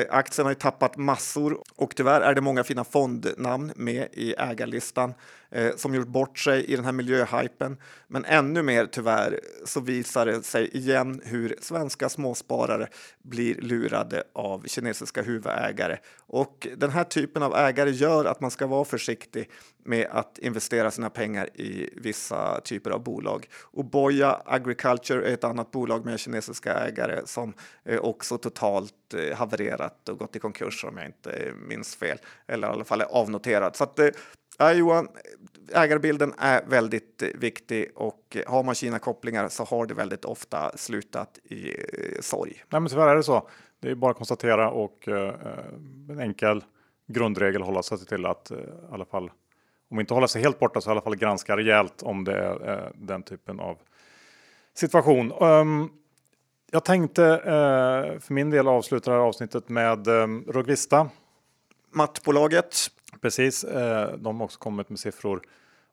Aktien 0.09 0.45
har 0.45 0.51
ju 0.51 0.55
tappat 0.55 0.97
massor 0.97 1.61
och 1.75 1.95
tyvärr 1.95 2.21
är 2.21 2.33
det 2.33 2.41
många 2.41 2.63
fina 2.63 2.83
fondnamn 2.83 3.73
med 3.75 4.07
i 4.11 4.33
ägarlistan 4.37 5.13
eh, 5.55 5.75
som 5.75 5.95
gjort 5.95 6.07
bort 6.07 6.39
sig 6.39 6.65
i 6.65 6.75
den 6.75 6.85
här 6.85 6.91
miljöhypen. 6.91 7.77
Men 8.07 8.25
ännu 8.25 8.63
mer 8.63 8.85
tyvärr 8.85 9.39
så 9.65 9.79
visar 9.79 10.25
det 10.25 10.43
sig 10.43 10.77
igen 10.77 11.21
hur 11.23 11.55
svenska 11.61 12.09
småsparare 12.09 12.87
blir 13.23 13.55
lurade 13.55 14.23
av 14.33 14.67
kinesiska 14.67 15.21
huvudägare. 15.21 15.97
Och 16.27 16.67
den 16.77 16.89
här 16.89 17.03
typen 17.03 17.43
av 17.43 17.55
ägare 17.55 17.91
gör 17.91 18.25
att 18.25 18.41
man 18.41 18.51
ska 18.51 18.67
vara 18.67 18.85
försiktig 18.85 19.49
med 19.83 20.07
att 20.11 20.37
investera 20.37 20.91
sina 20.91 21.09
pengar 21.09 21.49
i 21.53 21.89
vissa 21.93 22.61
typer 22.61 22.91
av 22.91 23.03
bolag. 23.03 23.47
Oboya 23.71 24.41
Agriculture 24.45 25.29
är 25.29 25.33
ett 25.33 25.43
annat 25.43 25.71
bolag 25.71 26.05
med 26.05 26.19
kinesiska 26.19 26.73
ägare 26.73 27.21
som 27.25 27.53
eh, 27.83 27.99
också 27.99 28.37
totalt 28.37 29.13
eh, 29.13 29.37
havererat 29.37 30.09
och 30.09 30.17
gått 30.17 30.35
i 30.35 30.39
konkurs 30.39 30.85
om 30.85 30.97
jag 30.97 31.05
inte 31.05 31.53
minns 31.67 31.95
fel, 31.95 32.17
eller 32.47 32.67
i 32.67 32.71
alla 32.71 32.83
fall 32.83 33.01
är 33.01 33.05
avnoterat. 33.05 33.75
Så 33.75 33.83
att 33.83 33.99
eh, 33.99 34.09
Ja, 34.57 34.73
Johan, 34.73 35.07
ägarbilden 35.73 36.33
är 36.37 36.65
väldigt 36.65 37.23
viktig 37.35 37.91
och 37.95 38.37
har 38.47 38.63
man 38.63 38.75
Kina-kopplingar 38.75 39.49
så 39.49 39.63
har 39.63 39.85
det 39.85 39.93
väldigt 39.93 40.25
ofta 40.25 40.77
slutat 40.77 41.39
i 41.43 41.69
eh, 41.69 42.21
sorg. 42.21 42.63
Nej, 42.69 42.81
men 42.81 42.89
tyvärr 42.89 43.07
är 43.07 43.15
det 43.15 43.23
så. 43.23 43.49
Det 43.79 43.91
är 43.91 43.95
bara 43.95 44.11
att 44.11 44.17
konstatera 44.17 44.69
och 44.69 45.07
eh, 45.07 45.35
en 46.09 46.19
enkel 46.19 46.63
grundregel 47.07 47.61
hålla 47.61 47.83
sig 47.83 47.97
till 47.97 48.25
att 48.25 48.51
eh, 48.51 48.57
i 48.57 48.61
alla 48.91 49.05
fall 49.05 49.31
om 49.89 49.99
inte 49.99 50.13
hålla 50.13 50.27
sig 50.27 50.41
helt 50.41 50.59
borta 50.59 50.81
så 50.81 50.89
i 50.89 50.91
alla 50.91 51.01
fall 51.01 51.15
granska 51.15 51.57
rejält 51.57 52.03
om 52.03 52.23
det 52.23 52.37
är 52.37 52.69
eh, 52.73 52.91
den 52.95 53.23
typen 53.23 53.59
av 53.59 53.77
situation. 54.73 55.33
Um, 55.39 55.89
jag 56.71 56.85
tänkte 56.85 57.25
eh, 57.25 58.19
för 58.19 58.33
min 58.33 58.49
del 58.49 58.67
avsluta 58.67 59.11
det 59.11 59.17
här 59.17 59.23
avsnittet 59.23 59.69
med 59.69 60.07
eh, 60.07 60.27
Rugvista. 60.47 61.09
Mattbolaget 61.91 62.75
Precis, 63.25 63.63
eh, 63.63 64.13
de 64.17 64.39
har 64.39 64.45
också 64.45 64.59
kommit 64.59 64.89
med 64.89 64.99
siffror 64.99 65.41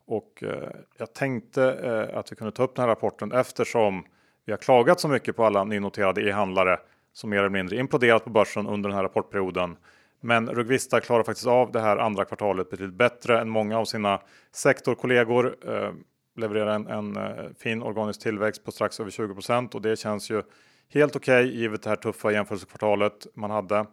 och 0.06 0.42
eh, 0.42 0.68
jag 0.98 1.12
tänkte 1.14 1.64
eh, 1.64 2.18
att 2.18 2.32
vi 2.32 2.36
kunde 2.36 2.52
ta 2.52 2.62
upp 2.62 2.74
den 2.74 2.82
här 2.82 2.88
rapporten 2.88 3.32
eftersom 3.32 4.04
vi 4.44 4.52
har 4.52 4.58
klagat 4.58 5.00
så 5.00 5.08
mycket 5.08 5.36
på 5.36 5.44
alla 5.44 5.64
nynoterade 5.64 6.28
e-handlare 6.28 6.78
som 7.12 7.30
mer 7.30 7.38
eller 7.38 7.48
mindre 7.48 7.76
imploderat 7.76 8.24
på 8.24 8.30
börsen 8.30 8.66
under 8.66 8.88
den 8.88 8.96
här 8.96 9.02
rapportperioden. 9.02 9.76
Men 10.20 10.48
Rugvista 10.48 11.00
klarar 11.00 11.22
faktiskt 11.22 11.46
av 11.46 11.72
det 11.72 11.80
här 11.80 11.96
andra 11.96 12.24
kvartalet 12.24 12.70
betydligt 12.70 12.96
bättre 12.96 13.40
än 13.40 13.48
många 13.48 13.78
av 13.78 13.84
sina 13.84 14.20
sektorkollegor. 14.54 15.56
Eh, 15.68 15.92
levererar 16.36 16.74
en, 16.74 16.86
en 16.86 17.54
fin 17.54 17.82
organisk 17.82 18.22
tillväxt 18.22 18.64
på 18.64 18.72
strax 18.72 19.00
över 19.00 19.10
20 19.10 19.34
och 19.72 19.82
det 19.82 19.98
känns 19.98 20.30
ju 20.30 20.42
helt 20.88 21.16
okej 21.16 21.44
okay, 21.44 21.56
givet 21.56 21.82
det 21.82 21.90
här 21.90 21.96
tuffa 21.96 22.32
jämförelsekvartalet 22.32 23.26
man 23.34 23.50
hade. 23.50 23.86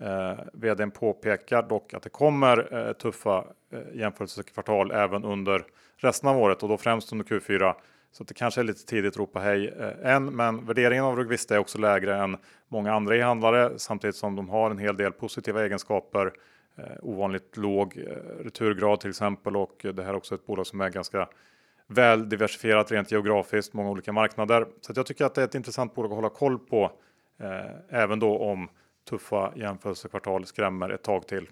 Eh, 0.00 0.38
vdn 0.52 0.90
påpekar 0.90 1.62
dock 1.62 1.94
att 1.94 2.02
det 2.02 2.08
kommer 2.08 2.88
eh, 2.88 2.92
tuffa 2.92 3.44
eh, 3.70 3.98
jämförelsekvartal 4.00 4.90
även 4.90 5.24
under 5.24 5.64
resten 5.96 6.28
av 6.28 6.38
året 6.38 6.62
och 6.62 6.68
då 6.68 6.76
främst 6.76 7.12
under 7.12 7.24
Q4. 7.24 7.74
Så 8.12 8.24
det 8.24 8.34
kanske 8.34 8.60
är 8.60 8.64
lite 8.64 8.86
tidigt 8.86 9.12
att 9.12 9.18
ropa 9.18 9.40
hej 9.40 9.68
eh, 9.68 10.14
än, 10.14 10.36
men 10.36 10.66
värderingen 10.66 11.04
av 11.04 11.16
Rugvista 11.16 11.54
är 11.54 11.58
också 11.58 11.78
lägre 11.78 12.16
än 12.16 12.36
många 12.68 12.94
andra 12.94 13.16
e-handlare 13.16 13.72
samtidigt 13.76 14.16
som 14.16 14.36
de 14.36 14.48
har 14.48 14.70
en 14.70 14.78
hel 14.78 14.96
del 14.96 15.12
positiva 15.12 15.64
egenskaper. 15.64 16.32
Eh, 16.76 16.84
ovanligt 17.02 17.56
låg 17.56 17.96
eh, 17.96 18.44
returgrad 18.44 19.00
till 19.00 19.10
exempel 19.10 19.56
och 19.56 19.86
det 19.94 20.02
här 20.02 20.10
är 20.10 20.16
också 20.16 20.34
ett 20.34 20.46
bolag 20.46 20.66
som 20.66 20.80
är 20.80 20.90
ganska 20.90 21.28
väl 21.86 22.28
diversifierat 22.28 22.92
rent 22.92 23.12
geografiskt, 23.12 23.72
många 23.72 23.90
olika 23.90 24.12
marknader. 24.12 24.66
Så 24.80 24.92
jag 24.96 25.06
tycker 25.06 25.24
att 25.24 25.34
det 25.34 25.40
är 25.40 25.44
ett 25.44 25.54
intressant 25.54 25.94
bolag 25.94 26.10
att 26.10 26.16
hålla 26.16 26.28
koll 26.28 26.58
på, 26.58 26.92
eh, 27.40 28.00
även 28.02 28.18
då 28.18 28.38
om 28.38 28.68
tuffa 29.04 29.52
jämförelsekvartal 29.56 30.46
skrämmer 30.46 30.90
ett 30.90 31.02
tag 31.02 31.26
till. 31.26 31.48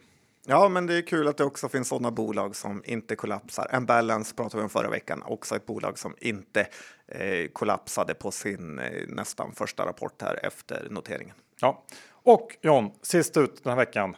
Ja, 0.46 0.68
men 0.68 0.86
det 0.86 0.94
är 0.94 1.02
kul 1.02 1.28
att 1.28 1.36
det 1.36 1.44
också 1.44 1.68
finns 1.68 1.88
sådana 1.88 2.10
bolag 2.10 2.56
som 2.56 2.82
inte 2.86 3.16
kollapsar. 3.16 3.68
En 3.70 3.86
Balance 3.86 4.34
pratade 4.34 4.56
vi 4.56 4.62
om 4.62 4.70
förra 4.70 4.90
veckan, 4.90 5.22
också 5.22 5.56
ett 5.56 5.66
bolag 5.66 5.98
som 5.98 6.14
inte 6.18 6.66
eh, 7.06 7.48
kollapsade 7.52 8.14
på 8.14 8.30
sin 8.30 8.78
eh, 8.78 9.08
nästan 9.08 9.52
första 9.52 9.86
rapport 9.86 10.22
här 10.22 10.46
efter 10.46 10.86
noteringen. 10.90 11.36
Ja, 11.60 11.84
och 12.22 12.56
John, 12.60 12.90
sist 13.02 13.36
ut 13.36 13.64
den 13.64 13.70
här 13.70 13.76
veckan 13.76 14.16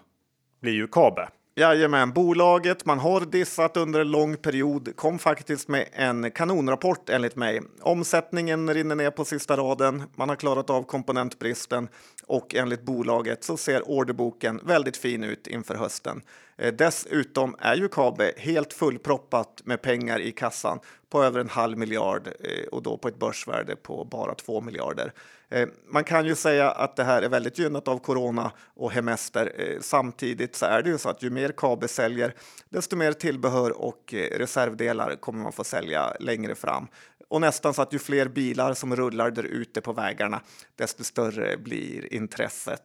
blir 0.60 0.72
ju 0.72 0.86
Kabe. 0.86 1.28
Jajamän, 1.54 2.12
bolaget 2.12 2.84
man 2.84 2.98
har 2.98 3.20
dissat 3.20 3.76
under 3.76 4.00
en 4.00 4.10
lång 4.10 4.36
period 4.36 4.96
kom 4.96 5.18
faktiskt 5.18 5.68
med 5.68 5.88
en 5.92 6.30
kanonrapport 6.30 7.08
enligt 7.08 7.36
mig. 7.36 7.60
Omsättningen 7.80 8.74
rinner 8.74 8.94
ner 8.94 9.10
på 9.10 9.24
sista 9.24 9.56
raden, 9.56 10.02
man 10.16 10.28
har 10.28 10.36
klarat 10.36 10.70
av 10.70 10.82
komponentbristen 10.82 11.88
och 12.26 12.54
enligt 12.54 12.82
bolaget 12.82 13.44
så 13.44 13.56
ser 13.56 13.88
orderboken 13.88 14.60
väldigt 14.64 14.96
fin 14.96 15.24
ut 15.24 15.46
inför 15.46 15.74
hösten. 15.74 16.22
Eh, 16.56 16.72
dessutom 16.72 17.56
är 17.58 17.76
ju 17.76 17.88
Kabe 17.88 18.32
helt 18.36 18.72
fullproppat 18.72 19.62
med 19.64 19.82
pengar 19.82 20.18
i 20.18 20.32
kassan 20.32 20.78
på 21.10 21.22
över 21.22 21.40
en 21.40 21.48
halv 21.48 21.78
miljard 21.78 22.26
eh, 22.26 22.66
och 22.72 22.82
då 22.82 22.98
på 22.98 23.08
ett 23.08 23.18
börsvärde 23.18 23.76
på 23.76 24.04
bara 24.04 24.34
2 24.34 24.60
miljarder. 24.60 25.12
Eh, 25.52 25.68
man 25.88 26.04
kan 26.04 26.26
ju 26.26 26.34
säga 26.34 26.70
att 26.70 26.96
det 26.96 27.04
här 27.04 27.22
är 27.22 27.28
väldigt 27.28 27.58
gynnat 27.58 27.88
av 27.88 27.98
corona 27.98 28.52
och 28.74 28.92
hemester. 28.92 29.78
Samtidigt 29.80 30.56
så 30.56 30.66
är 30.66 30.82
det 30.82 30.90
ju 30.90 30.98
så 30.98 31.08
att 31.08 31.22
ju 31.22 31.30
mer 31.30 31.52
Kabe 31.56 31.88
säljer, 31.88 32.34
desto 32.68 32.96
mer 32.96 33.12
tillbehör 33.12 33.82
och 33.82 34.14
reservdelar 34.32 35.16
kommer 35.16 35.42
man 35.42 35.52
få 35.52 35.64
sälja 35.64 36.12
längre 36.20 36.54
fram. 36.54 36.88
Och 37.28 37.40
nästan 37.40 37.74
så 37.74 37.82
att 37.82 37.92
ju 37.92 37.98
fler 37.98 38.28
bilar 38.28 38.74
som 38.74 38.96
rullar 38.96 39.30
där 39.30 39.42
ute 39.42 39.80
på 39.80 39.92
vägarna, 39.92 40.40
desto 40.76 41.04
större 41.04 41.56
blir 41.56 42.14
intresset. 42.14 42.82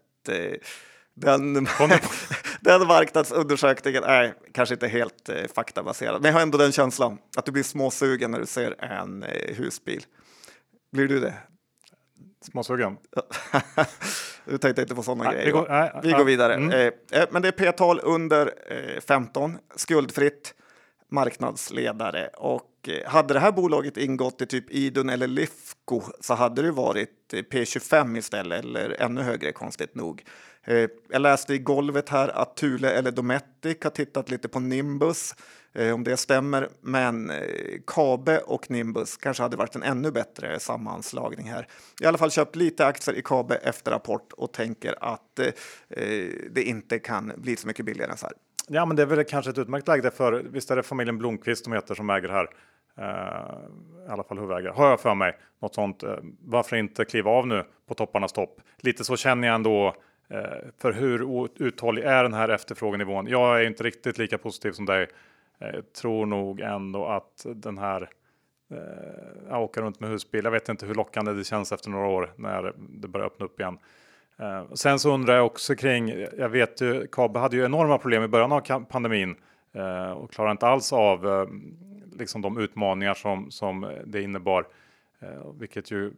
Den, 1.13 1.53
den 2.61 2.87
marknadsundersökningen 2.87 4.03
är 4.03 4.33
kanske 4.53 4.75
inte 4.75 4.87
helt 4.87 5.29
eh, 5.29 5.47
faktabaserad, 5.55 6.21
men 6.21 6.29
jag 6.29 6.33
har 6.33 6.41
ändå 6.41 6.57
den 6.57 6.71
känslan 6.71 7.17
att 7.37 7.45
du 7.45 7.51
blir 7.51 7.63
småsugen 7.63 8.31
när 8.31 8.39
du 8.39 8.45
ser 8.45 8.83
en 8.83 9.23
eh, 9.23 9.55
husbil. 9.55 10.05
Blir 10.91 11.07
du 11.07 11.19
det? 11.19 11.33
Småsugen? 12.41 12.97
du 14.45 14.57
tänkte 14.57 14.81
inte 14.81 14.95
på 14.95 15.03
sådana 15.03 15.23
nej, 15.23 15.33
grejer. 15.33 15.45
Vi 15.45 15.51
går, 15.51 15.67
nej, 15.69 15.91
vi 16.03 16.11
går 16.11 16.25
vidare. 16.25 16.53
Mm. 16.53 16.71
Eh, 16.71 17.21
eh, 17.21 17.27
men 17.31 17.41
det 17.41 17.47
är 17.47 17.51
P-tal 17.51 17.99
under 18.03 18.53
15, 19.07 19.51
eh, 19.51 19.57
skuldfritt. 19.75 20.53
marknadsledare 21.09 22.27
och 22.27 22.71
eh, 22.87 23.09
hade 23.09 23.33
det 23.33 23.39
här 23.39 23.51
bolaget 23.51 23.97
ingått 23.97 24.41
i 24.41 24.45
typ 24.45 24.71
Idun 24.71 25.09
eller 25.09 25.27
Lifco 25.27 26.01
så 26.19 26.33
hade 26.33 26.61
det 26.61 26.71
varit 26.71 27.33
P25 27.33 28.17
istället 28.17 28.63
eller 28.63 29.01
ännu 29.01 29.21
högre 29.21 29.51
konstigt 29.51 29.95
nog. 29.95 30.23
Eh, 30.67 30.89
jag 31.09 31.21
läste 31.21 31.53
i 31.53 31.57
golvet 31.57 32.09
här 32.09 32.27
att 32.27 32.57
Thule 32.57 32.91
eller 32.91 33.11
Dometic 33.11 33.77
har 33.83 33.89
tittat 33.89 34.29
lite 34.29 34.47
på 34.47 34.59
Nimbus 34.59 35.31
eh, 35.31 35.66
Eh, 35.77 35.93
om 35.93 36.03
det 36.03 36.17
stämmer. 36.17 36.69
Men 36.81 37.29
eh, 37.29 37.37
Kabe 37.87 38.39
och 38.39 38.71
Nimbus 38.71 39.17
kanske 39.17 39.43
hade 39.43 39.57
varit 39.57 39.75
en 39.75 39.83
ännu 39.83 40.11
bättre 40.11 40.59
sammanslagning 40.59 41.49
här. 41.49 41.67
I 42.01 42.05
alla 42.05 42.17
fall 42.17 42.31
köpt 42.31 42.55
lite 42.55 42.85
aktier 42.85 43.15
i 43.15 43.21
Kabe 43.21 43.55
efter 43.55 43.91
rapport 43.91 44.33
och 44.33 44.53
tänker 44.53 44.95
att 44.99 45.39
eh, 45.39 45.53
det 46.51 46.63
inte 46.63 46.99
kan 46.99 47.31
bli 47.37 47.55
så 47.55 47.67
mycket 47.67 47.85
billigare 47.85 48.11
än 48.11 48.17
så 48.17 48.25
här. 48.25 48.35
Ja, 48.67 48.85
men 48.85 48.95
det 48.95 49.01
är 49.01 49.05
väl 49.05 49.23
kanske 49.23 49.51
ett 49.51 49.57
utmärkt 49.57 49.87
läge 49.87 50.11
för 50.11 50.33
visst 50.33 50.71
är 50.71 50.75
det 50.75 50.83
familjen 50.83 51.17
Blomqvist 51.17 51.63
som 51.63 51.73
heter 51.73 51.95
som 51.95 52.09
äger 52.09 52.29
här. 52.29 52.47
Uh, 52.99 54.05
I 54.07 54.09
alla 54.09 54.23
fall 54.23 54.39
huvudägare 54.39 54.73
har 54.75 54.89
jag 54.89 54.99
för 54.99 55.15
mig 55.15 55.37
något 55.61 55.75
sånt. 55.75 56.03
Uh, 56.03 56.09
varför 56.39 56.75
inte 56.75 57.05
kliva 57.05 57.31
av 57.31 57.47
nu 57.47 57.63
på 57.87 57.93
topparnas 57.93 58.33
topp? 58.33 58.61
Lite 58.77 59.03
så 59.03 59.17
känner 59.17 59.47
jag 59.47 59.55
ändå. 59.55 59.95
Uh, 60.33 60.41
för 60.81 60.91
hur 60.91 61.49
uthållig 61.55 62.03
är 62.03 62.23
den 62.23 62.33
här 62.33 62.49
efterfrågenivån? 62.49 63.27
Jag 63.27 63.61
är 63.61 63.67
inte 63.67 63.83
riktigt 63.83 64.17
lika 64.17 64.37
positiv 64.37 64.71
som 64.71 64.85
dig. 64.85 65.07
Jag 65.59 65.93
tror 65.93 66.25
nog 66.25 66.59
ändå 66.59 67.05
att 67.05 67.45
den 67.55 67.77
här 67.77 68.09
jag 69.49 69.61
åker 69.61 69.81
runt 69.81 69.99
med 69.99 70.09
husbil. 70.09 70.43
Jag 70.43 70.51
vet 70.51 70.69
inte 70.69 70.85
hur 70.85 70.95
lockande 70.95 71.33
det 71.33 71.43
känns 71.43 71.71
efter 71.71 71.89
några 71.89 72.07
år 72.07 72.33
när 72.35 72.73
det 72.77 73.07
börjar 73.07 73.25
öppna 73.25 73.45
upp 73.45 73.59
igen. 73.59 73.77
Uh, 74.41 74.73
sen 74.73 74.99
så 74.99 75.13
undrar 75.13 75.35
jag 75.35 75.45
också 75.45 75.75
kring, 75.75 76.09
jag 76.37 76.49
vet 76.49 76.81
ju, 76.81 77.07
Kabe 77.07 77.39
hade 77.39 77.55
ju 77.55 77.65
enorma 77.65 77.97
problem 77.97 78.23
i 78.23 78.27
början 78.27 78.51
av 78.51 78.85
pandemin 78.85 79.35
uh, 79.75 80.11
och 80.11 80.31
klarade 80.31 80.51
inte 80.51 80.67
alls 80.67 80.93
av 80.93 81.25
uh, 81.25 81.47
liksom 82.11 82.41
de 82.41 82.57
utmaningar 82.57 83.13
som, 83.13 83.51
som 83.51 83.93
det 84.05 84.21
innebar, 84.21 84.67
vilket 85.59 85.91
ju 85.91 86.13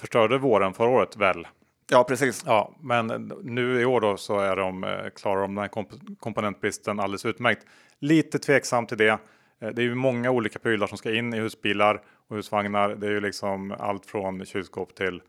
förstörde 0.00 0.38
våren 0.38 0.74
förra 0.74 0.88
året 0.88 1.16
väl. 1.16 1.46
Ja, 1.90 2.04
precis. 2.04 2.42
Ja, 2.46 2.74
men 2.80 3.32
nu 3.42 3.80
i 3.80 3.84
år 3.84 4.00
då 4.00 4.16
så 4.16 4.38
är 4.38 4.56
de, 4.56 4.96
klarar 5.16 5.40
de 5.40 5.54
den 5.54 5.62
här 5.62 5.68
komp 5.68 5.88
komponentbristen 6.20 7.00
alldeles 7.00 7.26
utmärkt. 7.26 7.66
Lite 8.00 8.38
tveksam 8.38 8.86
till 8.86 8.98
det. 8.98 9.18
Det 9.58 9.82
är 9.82 9.84
ju 9.84 9.94
många 9.94 10.30
olika 10.30 10.58
prylar 10.58 10.86
som 10.86 10.98
ska 10.98 11.14
in 11.14 11.34
i 11.34 11.38
husbilar 11.38 12.00
och 12.28 12.36
husvagnar. 12.36 12.88
Det 12.88 13.06
är 13.06 13.10
ju 13.10 13.20
liksom 13.20 13.74
allt 13.78 14.06
från 14.06 14.44
kylskåp 14.44 14.94
till 14.94 15.22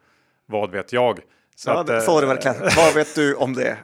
vad 0.46 0.72
vet 0.72 0.94
jag. 0.94 1.20
Så, 1.56 1.70
ja, 1.70 1.80
att, 1.80 2.04
så 2.04 2.18
är 2.18 2.22
det 2.22 2.28
verkligen. 2.28 2.58
Vad 2.78 2.94
vet 2.94 3.16
du 3.16 3.36
om 3.36 3.54
det? 3.54 3.78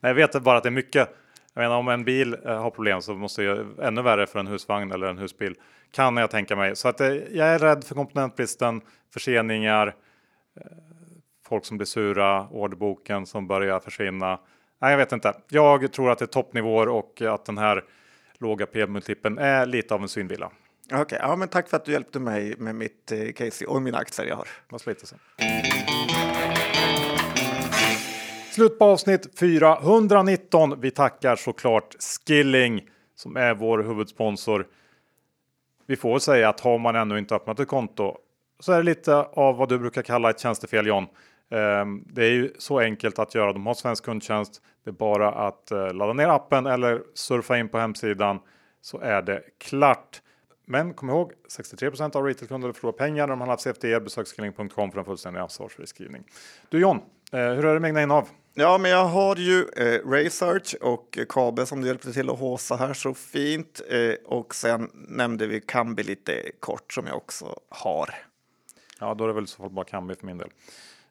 Nej, 0.00 0.10
jag 0.10 0.14
vet 0.14 0.42
bara 0.42 0.56
att 0.56 0.62
det 0.62 0.68
är 0.68 0.70
mycket. 0.70 1.08
Jag 1.54 1.62
menar, 1.62 1.76
om 1.76 1.88
en 1.88 2.04
bil 2.04 2.36
eh, 2.44 2.62
har 2.62 2.70
problem 2.70 3.02
så 3.02 3.14
måste 3.14 3.42
det 3.42 3.66
ännu 3.82 4.02
värre 4.02 4.26
för 4.26 4.38
en 4.38 4.46
husvagn 4.46 4.92
eller 4.92 5.06
en 5.06 5.18
husbil. 5.18 5.54
Kan 5.90 6.16
jag 6.16 6.30
tänka 6.30 6.56
mig. 6.56 6.76
Så 6.76 6.88
att 6.88 7.00
eh, 7.00 7.08
jag 7.08 7.48
är 7.48 7.58
rädd 7.58 7.84
för 7.84 7.94
komponentbristen, 7.94 8.80
förseningar, 9.12 9.86
eh, 10.56 10.62
folk 11.48 11.64
som 11.64 11.76
blir 11.76 11.86
sura, 11.86 12.48
orderboken 12.48 13.26
som 13.26 13.46
börjar 13.46 13.80
försvinna. 13.80 14.38
Nej, 14.80 14.90
jag 14.90 14.98
vet 14.98 15.12
inte. 15.12 15.34
Jag 15.48 15.92
tror 15.92 16.10
att 16.10 16.18
det 16.18 16.24
är 16.24 16.26
toppnivåer 16.26 16.88
och 16.88 17.22
att 17.22 17.44
den 17.44 17.58
här 17.58 17.84
låga 18.40 18.66
P-multipeln 18.66 19.38
är 19.38 19.66
lite 19.66 19.94
av 19.94 20.02
en 20.02 20.08
synvilla. 20.08 20.50
Okej, 20.86 21.00
okay, 21.00 21.18
ja, 21.22 21.36
men 21.36 21.48
tack 21.48 21.68
för 21.68 21.76
att 21.76 21.84
du 21.84 21.92
hjälpte 21.92 22.20
mig 22.20 22.54
med 22.58 22.74
mitt 22.74 23.12
case 23.36 23.66
och 23.66 23.82
mina 23.82 23.98
aktier 23.98 24.26
jag 24.26 24.36
har. 24.36 24.48
Sen. 24.78 25.18
Slut 28.50 28.78
på 28.78 28.84
avsnitt 28.84 29.38
419. 29.38 30.80
Vi 30.80 30.90
tackar 30.90 31.36
såklart 31.36 31.96
Skilling 31.98 32.88
som 33.14 33.36
är 33.36 33.54
vår 33.54 33.78
huvudsponsor. 33.78 34.66
Vi 35.86 35.96
får 35.96 36.18
säga 36.18 36.48
att 36.48 36.60
har 36.60 36.78
man 36.78 36.96
ännu 36.96 37.18
inte 37.18 37.34
öppnat 37.34 37.60
ett 37.60 37.68
konto 37.68 38.16
så 38.60 38.72
är 38.72 38.76
det 38.76 38.82
lite 38.82 39.14
av 39.14 39.56
vad 39.56 39.68
du 39.68 39.78
brukar 39.78 40.02
kalla 40.02 40.30
ett 40.30 40.40
tjänstefel 40.40 40.86
John. 40.86 41.06
Ehm, 41.50 42.04
det 42.06 42.24
är 42.24 42.30
ju 42.30 42.52
så 42.58 42.78
enkelt 42.78 43.18
att 43.18 43.34
göra. 43.34 43.52
De 43.52 43.66
har 43.66 43.74
svensk 43.74 44.04
kundtjänst. 44.04 44.62
Det 44.84 44.90
är 44.90 44.92
bara 44.92 45.32
att 45.32 45.70
eh, 45.70 45.92
ladda 45.94 46.12
ner 46.12 46.28
appen 46.28 46.66
eller 46.66 47.02
surfa 47.14 47.58
in 47.58 47.68
på 47.68 47.78
hemsidan 47.78 48.38
så 48.80 49.00
är 49.00 49.22
det 49.22 49.42
klart. 49.58 50.22
Men 50.64 50.94
kom 50.94 51.10
ihåg 51.10 51.32
63% 51.48 52.16
av 52.16 52.24
retailkunder 52.24 52.72
förlorar 52.72 52.96
pengar 52.96 53.26
när 53.26 53.32
de 53.32 53.40
har 53.40 53.48
haft 53.48 53.62
CFD. 53.62 54.00
Besök 54.00 54.26
skilling.com 54.26 54.92
för 54.92 54.98
en 54.98 55.04
fullständig 55.04 55.40
ansvarsfri 55.40 55.86
skrivning. 55.86 56.24
Du 56.68 56.80
John, 56.80 56.96
eh, 57.32 57.38
hur 57.38 57.64
är 57.64 57.74
det 57.74 57.80
med 57.80 57.88
egna 57.88 58.02
innehav? 58.02 58.28
Ja, 58.54 58.78
men 58.78 58.90
jag 58.90 59.04
har 59.04 59.36
ju 59.36 59.66
eh, 59.76 60.10
Research 60.10 60.74
och 60.80 61.18
Kabe 61.28 61.66
som 61.66 61.80
du 61.80 61.86
hjälpte 61.86 62.12
till 62.12 62.30
att 62.30 62.38
håsa 62.38 62.76
här 62.76 62.94
så 62.94 63.14
fint. 63.14 63.80
Eh, 63.88 64.14
och 64.26 64.54
sen 64.54 64.90
nämnde 64.94 65.46
vi 65.46 65.60
Kambi 65.60 66.02
lite 66.02 66.50
kort 66.60 66.92
som 66.92 67.06
jag 67.06 67.16
också 67.16 67.60
har. 67.68 68.14
Ja, 69.00 69.14
då 69.14 69.24
är 69.24 69.28
det 69.28 69.34
väl 69.34 69.44
i 69.44 69.46
så 69.46 69.62
fall 69.62 69.70
bara 69.70 69.84
Kambi 69.84 70.14
för 70.14 70.26
min 70.26 70.38
del. 70.38 70.50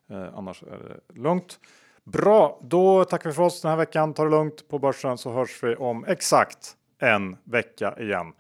Eh, 0.09 0.37
annars 0.37 0.63
är 0.63 0.77
det 0.77 1.19
lugnt. 1.19 1.59
Bra, 2.03 2.59
då 2.63 3.05
tackar 3.05 3.29
vi 3.29 3.35
för 3.35 3.43
oss 3.43 3.61
den 3.61 3.71
här 3.71 3.77
veckan. 3.77 4.13
Ta 4.13 4.23
det 4.23 4.29
lugnt 4.29 4.67
på 4.67 4.79
börsen 4.79 5.17
så 5.17 5.31
hörs 5.31 5.63
vi 5.63 5.75
om 5.75 6.05
exakt 6.05 6.75
en 6.99 7.37
vecka 7.43 7.95
igen. 7.99 8.33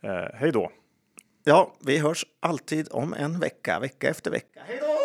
Eh, 0.00 0.34
hej 0.34 0.52
då! 0.52 0.70
Ja, 1.44 1.72
vi 1.86 1.98
hörs 1.98 2.24
alltid 2.40 2.88
om 2.90 3.14
en 3.14 3.40
vecka, 3.40 3.78
vecka 3.80 4.08
efter 4.08 4.30
vecka. 4.30 4.60
Hej 4.66 4.78
då! 4.80 5.01